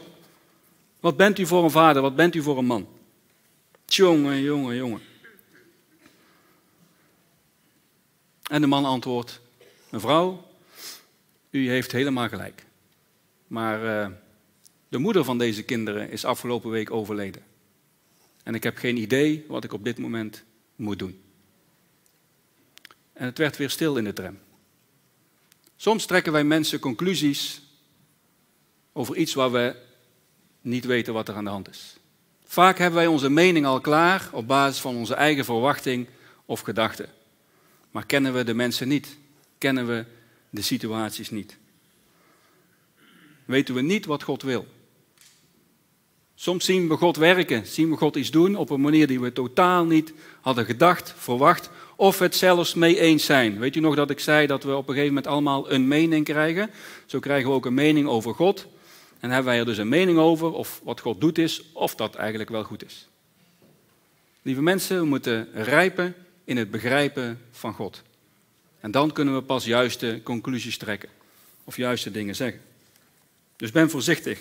Wat 1.00 1.18
bent 1.18 1.40
u 1.40 1.46
voor 1.46 1.64
een 1.64 1.72
vader? 1.72 2.02
Wat 2.02 2.16
bent 2.16 2.36
u 2.36 2.42
voor 2.42 2.58
een 2.58 2.66
man? 2.66 2.88
Jongen, 3.86 4.42
jongen, 4.42 4.76
jongen. 4.76 5.02
En 8.50 8.62
de 8.62 8.68
man 8.68 8.86
antwoordt: 8.86 9.42
Mevrouw, 9.90 10.48
u 11.50 11.70
heeft 11.70 11.92
helemaal 11.92 12.30
gelijk. 12.30 12.66
Maar 13.48 13.84
uh, 13.84 14.08
de 14.88 14.98
moeder 14.98 15.24
van 15.24 15.38
deze 15.38 15.64
kinderen 15.64 16.10
is 16.10 16.26
afgelopen 16.26 16.70
week 16.70 16.92
overleden. 16.92 17.44
En 18.44 18.56
ik 18.56 18.64
heb 18.64 18.78
geen 18.78 18.98
idee 18.98 19.46
wat 19.48 19.64
ik 19.64 19.74
op 19.74 19.84
dit 19.84 19.98
moment 19.98 20.44
moet 20.76 21.00
doen. 21.00 21.22
En 23.14 23.26
het 23.26 23.38
werd 23.38 23.58
weer 23.58 23.70
stil 23.70 23.98
in 23.98 24.04
de 24.04 24.14
tram. 24.14 24.38
Soms 25.76 26.06
trekken 26.06 26.32
wij 26.32 26.44
mensen 26.44 26.80
conclusies 26.80 27.62
over 28.94 29.16
iets 29.16 29.34
waar 29.34 29.52
we 29.52 29.76
niet 30.62 30.86
weten 30.86 31.14
wat 31.14 31.28
er 31.28 31.36
aan 31.36 31.44
de 31.44 31.50
hand 31.50 31.70
is. 31.70 31.98
Vaak 32.46 32.78
hebben 32.78 33.00
wij 33.00 33.08
onze 33.08 33.30
mening 33.30 33.66
al 33.66 33.82
klaar 33.82 34.30
op 34.32 34.48
basis 34.48 34.82
van 34.82 34.96
onze 34.96 35.14
eigen 35.14 35.46
verwachting 35.46 36.08
of 36.46 36.60
gedachten. 36.60 37.10
Maar 37.92 38.06
kennen 38.06 38.34
we 38.34 38.44
de 38.44 38.54
mensen 38.54 38.88
niet? 38.88 39.18
Kennen 39.58 39.88
we 39.88 40.06
de 40.50 40.62
situaties 40.62 41.30
niet. 41.30 41.58
Weten 43.46 43.76
we 43.76 43.82
niet 43.82 44.06
wat 44.06 44.24
God 44.24 44.42
wil. 44.42 44.68
Soms 46.36 46.66
zien 46.66 46.88
we 46.88 46.96
God 46.96 47.18
werken, 47.18 47.68
zien 47.68 47.90
we 47.90 47.98
God 47.98 48.16
iets 48.16 48.32
doen 48.32 48.56
op 48.56 48.70
een 48.70 48.82
manier 48.82 49.08
die 49.08 49.20
we 49.20 49.34
totaal 49.34 49.86
niet 49.86 50.14
hadden 50.42 50.66
gedacht, 50.66 51.14
verwacht, 51.18 51.70
of 51.96 52.20
het 52.20 52.36
zelfs 52.36 52.74
mee 52.74 53.00
eens 53.00 53.26
zijn. 53.26 53.60
Weet 53.60 53.76
u 53.76 53.80
nog 53.80 53.96
dat 53.96 54.10
ik 54.10 54.20
zei 54.20 54.48
dat 54.48 54.64
we 54.64 54.76
op 54.76 54.88
een 54.88 54.94
gegeven 54.94 55.14
moment 55.14 55.28
allemaal 55.28 55.72
een 55.72 55.88
mening 55.88 56.26
krijgen? 56.26 56.70
Zo 57.06 57.20
krijgen 57.20 57.50
we 57.50 57.56
ook 57.56 57.66
een 57.66 57.74
mening 57.74 58.08
over 58.08 58.34
God. 58.34 58.68
En 59.20 59.30
hebben 59.30 59.52
wij 59.52 59.60
er 59.60 59.66
dus 59.66 59.78
een 59.78 59.90
mening 59.90 60.18
over 60.18 60.52
of 60.52 60.82
wat 60.84 61.00
God 61.00 61.22
doet 61.22 61.38
is, 61.38 61.64
of 61.74 61.96
dat 61.96 62.16
eigenlijk 62.16 62.50
wel 62.50 62.64
goed 62.64 62.86
is. 62.86 63.08
Lieve 64.42 64.62
mensen, 64.62 65.00
we 65.00 65.06
moeten 65.06 65.50
rijpen 65.54 66.16
in 66.44 66.58
het 66.58 66.72
begrijpen 66.72 67.42
van 67.52 67.74
God. 67.74 68.02
En 68.80 68.92
dan 68.92 69.12
kunnen 69.12 69.36
we 69.36 69.42
pas 69.42 69.66
juiste 69.66 70.20
conclusies 70.24 70.78
trekken. 70.78 71.10
Of 71.64 71.78
juiste 71.78 72.12
dingen 72.12 72.36
zeggen. 72.36 72.62
Dus 73.56 73.72
ben 73.72 73.90
voorzichtig. 73.90 74.40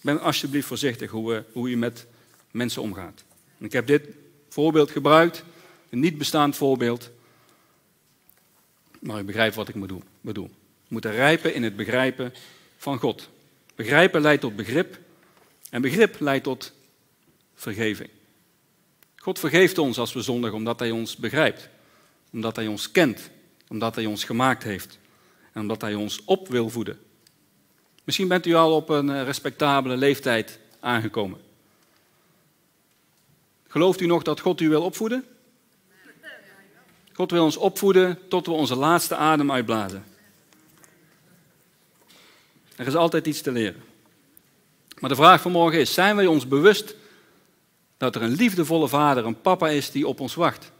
Ben 0.00 0.20
alsjeblieft 0.20 0.66
voorzichtig 0.66 1.10
hoe, 1.10 1.32
we, 1.32 1.44
hoe 1.52 1.70
je 1.70 1.76
met 1.76 2.06
mensen 2.50 2.82
omgaat. 2.82 3.24
Ik 3.58 3.72
heb 3.72 3.86
dit 3.86 4.08
voorbeeld 4.48 4.90
gebruikt. 4.90 5.44
Een 5.90 6.00
niet 6.00 6.18
bestaand 6.18 6.56
voorbeeld. 6.56 7.10
Maar 8.98 9.18
ik 9.18 9.26
begrijp 9.26 9.54
wat 9.54 9.68
ik 9.68 9.80
bedoel. 10.20 10.50
We 10.88 10.94
moeten 10.94 11.12
rijpen 11.12 11.54
in 11.54 11.62
het 11.62 11.76
begrijpen 11.76 12.34
van 12.76 12.98
God. 12.98 13.28
Begrijpen 13.74 14.20
leidt 14.20 14.40
tot 14.40 14.56
begrip. 14.56 14.98
En 15.70 15.82
begrip 15.82 16.20
leidt 16.20 16.44
tot 16.44 16.72
vergeving. 17.54 18.10
God 19.16 19.38
vergeeft 19.38 19.78
ons 19.78 19.98
als 19.98 20.12
we 20.12 20.22
zondigen 20.22 20.56
omdat 20.56 20.78
Hij 20.78 20.90
ons 20.90 21.16
begrijpt, 21.16 21.68
omdat 22.32 22.56
Hij 22.56 22.66
ons 22.66 22.90
kent, 22.90 23.30
omdat 23.68 23.94
Hij 23.94 24.06
ons 24.06 24.24
gemaakt 24.24 24.62
heeft 24.62 24.98
en 25.52 25.60
omdat 25.60 25.80
Hij 25.80 25.94
ons 25.94 26.24
op 26.24 26.48
wil 26.48 26.68
voeden. 26.68 26.98
Misschien 28.10 28.28
bent 28.28 28.46
u 28.46 28.54
al 28.54 28.74
op 28.74 28.88
een 28.88 29.10
eh, 29.10 29.22
respectabele 29.22 29.96
leeftijd 29.96 30.58
aangekomen. 30.80 31.40
Gelooft 33.68 34.00
u 34.00 34.06
nog 34.06 34.22
dat 34.22 34.40
God 34.40 34.60
u 34.60 34.68
wil 34.68 34.82
opvoeden? 34.82 35.24
God 37.12 37.30
wil 37.30 37.44
ons 37.44 37.56
opvoeden 37.56 38.18
tot 38.28 38.46
we 38.46 38.52
onze 38.52 38.76
laatste 38.76 39.16
adem 39.16 39.52
uitblazen. 39.52 40.04
Er 42.76 42.86
is 42.86 42.94
altijd 42.94 43.26
iets 43.26 43.40
te 43.40 43.52
leren. 43.52 43.82
Maar 44.98 45.10
de 45.10 45.16
vraag 45.16 45.40
van 45.40 45.52
morgen 45.52 45.80
is: 45.80 45.94
zijn 45.94 46.16
wij 46.16 46.26
ons 46.26 46.48
bewust 46.48 46.94
dat 47.96 48.14
er 48.14 48.22
een 48.22 48.34
liefdevolle 48.34 48.88
vader, 48.88 49.24
een 49.24 49.40
papa 49.40 49.68
is 49.68 49.90
die 49.90 50.06
op 50.06 50.20
ons 50.20 50.34
wacht? 50.34 50.72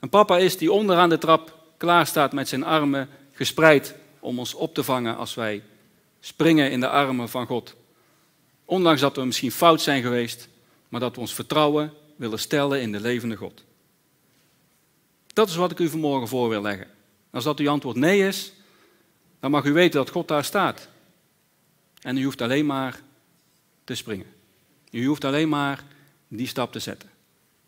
Een 0.00 0.08
papa 0.08 0.38
is 0.38 0.58
die 0.58 0.72
onderaan 0.72 1.08
de 1.08 1.18
trap 1.18 1.58
klaar 1.76 2.06
staat 2.06 2.32
met 2.32 2.48
zijn 2.48 2.64
armen 2.64 3.08
gespreid 3.32 3.94
om 4.20 4.38
ons 4.38 4.54
op 4.54 4.74
te 4.74 4.84
vangen 4.84 5.16
als 5.16 5.34
wij 5.34 5.62
springen 6.26 6.70
in 6.70 6.80
de 6.80 6.88
armen 6.88 7.28
van 7.28 7.46
God. 7.46 7.74
Ondanks 8.64 9.00
dat 9.00 9.16
we 9.16 9.24
misschien 9.24 9.52
fout 9.52 9.80
zijn 9.80 10.02
geweest, 10.02 10.48
maar 10.88 11.00
dat 11.00 11.14
we 11.14 11.20
ons 11.20 11.34
vertrouwen 11.34 11.92
willen 12.16 12.38
stellen 12.38 12.80
in 12.80 12.92
de 12.92 13.00
levende 13.00 13.36
God. 13.36 13.64
Dat 15.26 15.48
is 15.48 15.56
wat 15.56 15.70
ik 15.70 15.78
u 15.78 15.88
vanmorgen 15.88 16.28
voor 16.28 16.48
wil 16.48 16.62
leggen. 16.62 16.86
Als 17.30 17.44
dat 17.44 17.58
uw 17.58 17.68
antwoord 17.68 17.96
nee 17.96 18.26
is, 18.26 18.52
dan 19.40 19.50
mag 19.50 19.64
u 19.64 19.72
weten 19.72 19.98
dat 19.98 20.10
God 20.10 20.28
daar 20.28 20.44
staat. 20.44 20.88
En 22.00 22.16
u 22.16 22.24
hoeft 22.24 22.40
alleen 22.40 22.66
maar 22.66 23.00
te 23.84 23.94
springen. 23.94 24.26
U 24.90 25.06
hoeft 25.06 25.24
alleen 25.24 25.48
maar 25.48 25.84
die 26.28 26.46
stap 26.46 26.72
te 26.72 26.78
zetten. 26.78 27.10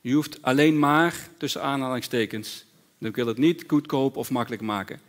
U 0.00 0.14
hoeft 0.14 0.42
alleen 0.42 0.78
maar, 0.78 1.28
tussen 1.36 1.62
aanhalingstekens, 1.62 2.64
ik 2.98 3.16
wil 3.16 3.26
het 3.26 3.38
niet 3.38 3.64
goedkoop 3.66 4.16
of 4.16 4.30
makkelijk 4.30 4.62
maken. 4.62 5.00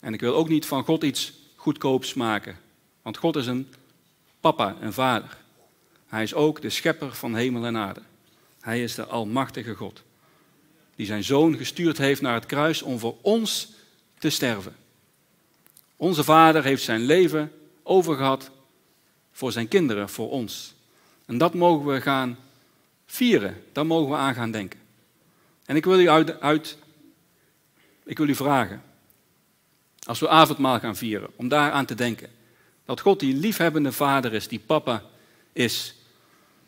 En 0.00 0.12
ik 0.12 0.20
wil 0.20 0.34
ook 0.34 0.48
niet 0.48 0.66
van 0.66 0.84
God 0.84 1.02
iets 1.02 1.42
goedkoops 1.64 2.14
maken. 2.14 2.58
Want 3.02 3.16
God 3.16 3.36
is 3.36 3.46
een 3.46 3.68
papa, 4.40 4.76
een 4.80 4.92
vader. 4.92 5.36
Hij 6.06 6.22
is 6.22 6.34
ook 6.34 6.62
de 6.62 6.70
schepper 6.70 7.14
van 7.14 7.34
hemel 7.34 7.64
en 7.64 7.76
aarde. 7.76 8.00
Hij 8.60 8.82
is 8.82 8.94
de 8.94 9.04
almachtige 9.04 9.74
God. 9.74 10.02
Die 10.96 11.06
zijn 11.06 11.24
zoon 11.24 11.56
gestuurd 11.56 11.98
heeft 11.98 12.20
naar 12.20 12.34
het 12.34 12.46
kruis 12.46 12.82
om 12.82 12.98
voor 12.98 13.16
ons 13.20 13.72
te 14.18 14.30
sterven. 14.30 14.76
Onze 15.96 16.24
vader 16.24 16.64
heeft 16.64 16.82
zijn 16.82 17.00
leven 17.00 17.52
overgehad 17.82 18.50
voor 19.32 19.52
zijn 19.52 19.68
kinderen, 19.68 20.08
voor 20.08 20.30
ons. 20.30 20.74
En 21.26 21.38
dat 21.38 21.54
mogen 21.54 21.86
we 21.86 22.00
gaan 22.00 22.38
vieren. 23.06 23.62
Daar 23.72 23.86
mogen 23.86 24.10
we 24.10 24.16
aan 24.16 24.34
gaan 24.34 24.50
denken. 24.50 24.80
En 25.64 25.76
ik 25.76 25.84
wil 25.84 26.00
u, 26.00 26.08
uit, 26.08 26.40
uit, 26.40 26.78
ik 28.04 28.18
wil 28.18 28.28
u 28.28 28.34
vragen, 28.34 28.82
als 30.04 30.20
we 30.20 30.28
avondmaal 30.28 30.78
gaan 30.78 30.96
vieren, 30.96 31.30
om 31.36 31.48
daar 31.48 31.70
aan 31.70 31.86
te 31.86 31.94
denken. 31.94 32.28
Dat 32.84 33.00
God 33.00 33.20
die 33.20 33.34
liefhebbende 33.34 33.92
vader 33.92 34.32
is, 34.32 34.48
die 34.48 34.58
papa 34.66 35.02
is. 35.52 35.94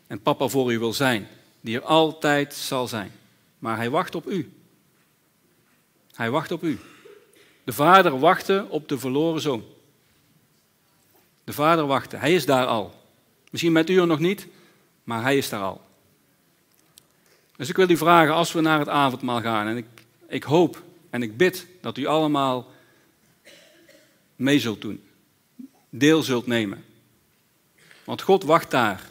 En 0.07 0.21
papa 0.21 0.47
voor 0.47 0.73
u 0.73 0.79
wil 0.79 0.93
zijn. 0.93 1.27
Die 1.61 1.75
er 1.75 1.83
altijd 1.83 2.53
zal 2.53 2.87
zijn. 2.87 3.11
Maar 3.59 3.77
hij 3.77 3.89
wacht 3.89 4.15
op 4.15 4.29
u. 4.29 4.51
Hij 6.13 6.29
wacht 6.29 6.51
op 6.51 6.63
u. 6.63 6.79
De 7.63 7.73
vader 7.73 8.19
wachtte 8.19 8.65
op 8.69 8.89
de 8.89 8.99
verloren 8.99 9.41
zoon. 9.41 9.63
De 11.43 11.53
vader 11.53 11.85
wachtte. 11.85 12.17
Hij 12.17 12.33
is 12.33 12.45
daar 12.45 12.65
al. 12.65 13.05
Misschien 13.49 13.71
met 13.71 13.89
u 13.89 14.05
nog 14.05 14.19
niet, 14.19 14.47
maar 15.03 15.21
hij 15.21 15.37
is 15.37 15.49
daar 15.49 15.61
al. 15.61 15.81
Dus 17.55 17.69
ik 17.69 17.75
wil 17.75 17.89
u 17.89 17.97
vragen, 17.97 18.33
als 18.33 18.51
we 18.51 18.61
naar 18.61 18.79
het 18.79 18.89
avondmaal 18.89 19.41
gaan, 19.41 19.67
en 19.67 19.77
ik, 19.77 19.85
ik 20.27 20.43
hoop 20.43 20.83
en 21.09 21.23
ik 21.23 21.37
bid 21.37 21.67
dat 21.81 21.97
u 21.97 22.05
allemaal 22.05 22.67
mee 24.37 24.59
zult 24.59 24.81
doen, 24.81 25.03
deel 25.89 26.23
zult 26.23 26.47
nemen. 26.47 26.85
Want 28.03 28.21
God 28.21 28.43
wacht 28.43 28.71
daar. 28.71 29.01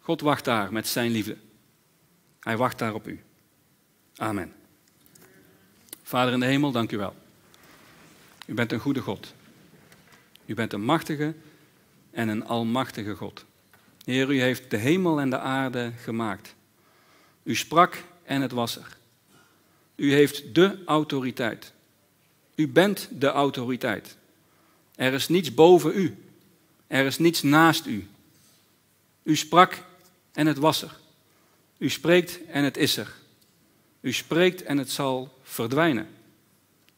God 0.00 0.20
wacht 0.20 0.44
daar 0.44 0.72
met 0.72 0.86
zijn 0.86 1.10
liefde. 1.10 1.36
Hij 2.40 2.56
wacht 2.56 2.78
daar 2.78 2.94
op 2.94 3.08
u. 3.08 3.20
Amen. 4.16 4.52
Vader 6.02 6.32
in 6.32 6.40
de 6.40 6.46
hemel, 6.46 6.72
dank 6.72 6.92
u 6.92 6.96
wel. 6.96 7.14
U 8.46 8.54
bent 8.54 8.72
een 8.72 8.80
goede 8.80 9.00
God. 9.00 9.34
U 10.44 10.54
bent 10.54 10.72
een 10.72 10.84
machtige 10.84 11.34
en 12.10 12.28
een 12.28 12.44
almachtige 12.44 13.14
God. 13.14 13.44
Heer, 14.04 14.30
u 14.30 14.40
heeft 14.40 14.70
de 14.70 14.76
hemel 14.76 15.20
en 15.20 15.30
de 15.30 15.38
aarde 15.38 15.92
gemaakt. 15.96 16.54
U 17.42 17.54
sprak 17.54 18.02
en 18.22 18.40
het 18.40 18.52
was 18.52 18.76
er. 18.76 18.96
U 19.96 20.12
heeft 20.12 20.54
de 20.54 20.78
autoriteit. 20.84 21.72
U 22.54 22.68
bent 22.68 23.08
de 23.12 23.26
autoriteit. 23.26 24.16
Er 24.96 25.12
is 25.12 25.28
niets 25.28 25.54
boven 25.54 25.96
u. 25.96 26.16
Er 26.86 27.06
is 27.06 27.18
niets 27.18 27.42
naast 27.42 27.86
u. 27.86 28.08
U 29.22 29.36
sprak 29.36 29.82
en 30.32 30.46
het 30.46 30.58
was 30.58 30.82
er. 30.82 30.98
U 31.78 31.90
spreekt 31.90 32.44
en 32.46 32.64
het 32.64 32.76
is 32.76 32.96
er. 32.96 33.14
U 34.00 34.12
spreekt 34.12 34.62
en 34.62 34.78
het 34.78 34.90
zal 34.90 35.38
verdwijnen. 35.42 36.08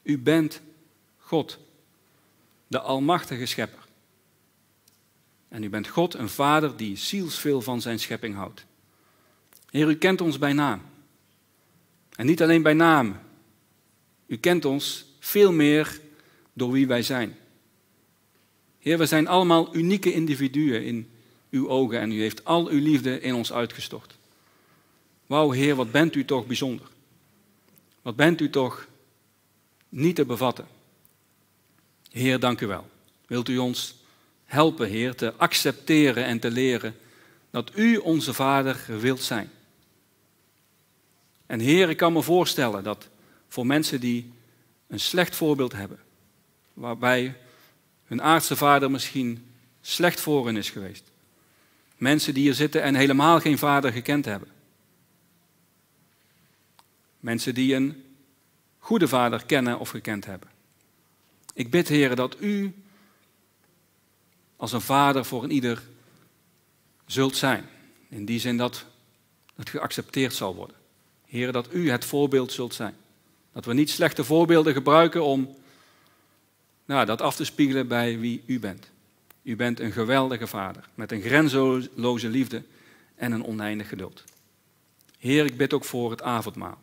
U 0.03 0.19
bent 0.19 0.61
God, 1.19 1.59
de 2.67 2.81
Almachtige 2.81 3.47
Schepper. 3.47 3.87
En 5.49 5.63
u 5.63 5.69
bent 5.69 5.89
God, 5.89 6.15
een 6.15 6.29
Vader 6.29 6.77
die 6.77 6.97
zielsveel 6.97 7.61
van 7.61 7.81
zijn 7.81 7.99
schepping 7.99 8.35
houdt. 8.35 8.65
Heer, 9.71 9.89
u 9.89 9.97
kent 9.97 10.21
ons 10.21 10.39
bij 10.39 10.53
naam. 10.53 10.83
En 12.17 12.27
niet 12.27 12.43
alleen 12.43 12.63
bij 12.63 12.75
naam. 12.75 13.21
U 14.27 14.37
kent 14.37 14.65
ons 14.65 15.05
veel 15.19 15.53
meer 15.53 16.01
door 16.53 16.71
wie 16.71 16.87
wij 16.87 17.03
zijn. 17.03 17.37
Heer, 18.79 18.99
we 18.99 19.07
zijn 19.07 19.29
allemaal 19.29 19.75
unieke 19.75 20.13
individuen 20.13 20.85
in 20.85 21.11
uw 21.51 21.69
ogen 21.69 22.01
en 22.01 22.13
u 22.13 22.21
heeft 22.21 22.45
al 22.45 22.69
uw 22.69 22.81
liefde 22.81 23.21
in 23.21 23.35
ons 23.35 23.53
uitgestort. 23.53 24.17
Wauw, 25.27 25.51
Heer, 25.51 25.75
wat 25.75 25.91
bent 25.91 26.15
u 26.15 26.25
toch 26.25 26.47
bijzonder. 26.47 26.87
Wat 28.03 28.17
bent 28.17 28.41
u 28.41 28.51
toch 28.51 28.89
niet 29.89 30.17
te 30.17 30.25
bevatten. 30.25 30.67
Heer, 32.11 32.41
dank 32.41 32.61
u 32.61 32.67
wel. 32.67 32.87
Wilt 33.27 33.49
u 33.49 33.59
ons 33.59 33.95
helpen, 34.45 34.89
Heer, 34.89 35.15
te 35.15 35.35
accepteren 35.35 36.25
en 36.25 36.39
te 36.39 36.51
leren 36.51 36.95
dat 37.51 37.71
u 37.75 37.97
onze 37.97 38.35
Vader 38.35 38.85
wilt 39.01 39.23
zijn. 39.23 39.51
En 41.47 41.61
Heer, 41.61 41.89
ik 41.89 41.97
kan 41.97 42.13
me 42.13 42.23
voorstellen 42.23 42.83
dat 42.85 43.09
voor 43.49 43.67
mensen 43.67 44.01
die 44.01 44.33
een 44.87 45.01
slecht 45.01 45.37
voorbeeld 45.37 45.73
hebben, 45.73 45.99
waarbij 46.73 47.37
hun 48.09 48.23
aardse 48.23 48.57
vader 48.57 48.91
misschien 48.91 49.47
slecht 49.81 50.21
voor 50.21 50.47
hen 50.47 50.57
is 50.57 50.71
geweest. 50.71 51.11
Mensen 51.97 52.35
die 52.35 52.43
hier 52.43 52.55
zitten 52.55 52.83
en 52.83 52.95
helemaal 52.95 53.41
geen 53.41 53.59
vader 53.59 53.93
gekend 53.93 54.25
hebben. 54.25 54.49
Mensen 57.21 57.55
die 57.55 57.75
een 57.75 58.05
goede 58.79 59.09
vader 59.09 59.45
kennen 59.45 59.79
of 59.79 59.89
gekend 59.89 60.25
hebben. 60.25 60.49
Ik 61.55 61.71
bid, 61.71 61.89
Heer, 61.89 62.17
dat 62.17 62.37
u 62.41 62.75
als 64.57 64.73
een 64.73 64.81
vader 64.81 65.25
voor 65.25 65.45
een 65.45 65.51
ieder 65.51 65.83
zult 67.07 67.37
zijn. 67.37 67.69
In 68.09 68.25
die 68.25 68.41
zin 68.41 68.57
dat 68.57 68.87
het 69.57 69.71
geaccepteerd 69.71 70.35
zal 70.35 70.55
worden. 70.55 70.77
Heer, 71.27 71.53
dat 71.53 71.73
u 71.73 71.91
het 71.91 72.05
voorbeeld 72.05 72.53
zult 72.53 72.75
zijn. 72.75 72.95
Dat 73.53 73.65
we 73.65 73.75
niet 73.75 73.91
slechte 73.91 74.25
voorbeelden 74.25 74.73
gebruiken 74.73 75.25
om 75.25 75.57
nou, 76.89 77.07
dat 77.07 77.21
af 77.21 77.37
te 77.37 77.45
spiegelen 77.45 77.89
bij 77.89 78.19
wie 78.19 78.43
u 78.47 78.59
bent. 78.59 78.91
U 79.43 79.57
bent 79.57 79.81
een 79.81 79.93
geweldige 79.93 80.47
vader 80.47 80.89
met 80.95 81.13
een 81.13 81.21
grenzeloze 81.21 82.29
liefde 82.29 82.63
en 83.15 83.33
een 83.33 83.45
oneindig 83.45 83.89
geduld. 83.89 84.25
Heer, 85.19 85.45
ik 85.45 85.57
bid 85.57 85.73
ook 85.73 85.85
voor 85.85 86.11
het 86.11 86.23
avondmaal. 86.23 86.79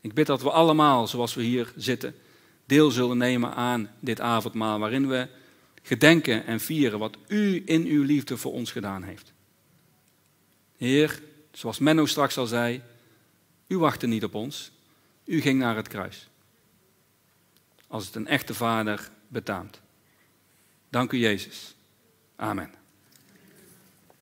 Ik 0.00 0.14
bid 0.14 0.26
dat 0.26 0.42
we 0.42 0.50
allemaal, 0.50 1.06
zoals 1.06 1.34
we 1.34 1.42
hier 1.42 1.72
zitten, 1.76 2.14
deel 2.66 2.90
zullen 2.90 3.18
nemen 3.18 3.54
aan 3.54 3.90
dit 4.00 4.20
avondmaal, 4.20 4.78
waarin 4.78 5.08
we 5.08 5.28
gedenken 5.82 6.46
en 6.46 6.60
vieren 6.60 6.98
wat 6.98 7.16
u 7.28 7.62
in 7.66 7.84
uw 7.84 8.02
liefde 8.02 8.36
voor 8.36 8.52
ons 8.52 8.72
gedaan 8.72 9.02
heeft. 9.02 9.32
Heer, 10.76 11.22
zoals 11.52 11.78
Menno 11.78 12.06
straks 12.06 12.36
al 12.38 12.46
zei, 12.46 12.82
u 13.66 13.78
wachtte 13.78 14.06
niet 14.06 14.24
op 14.24 14.34
ons, 14.34 14.70
u 15.24 15.40
ging 15.40 15.58
naar 15.58 15.76
het 15.76 15.88
kruis. 15.88 16.28
Als 17.86 18.06
het 18.06 18.14
een 18.14 18.26
echte 18.26 18.54
vader 18.54 19.10
betaamt. 19.32 19.80
Dank 20.90 21.12
u 21.12 21.16
Jezus. 21.16 21.76
Amen. 22.36 22.81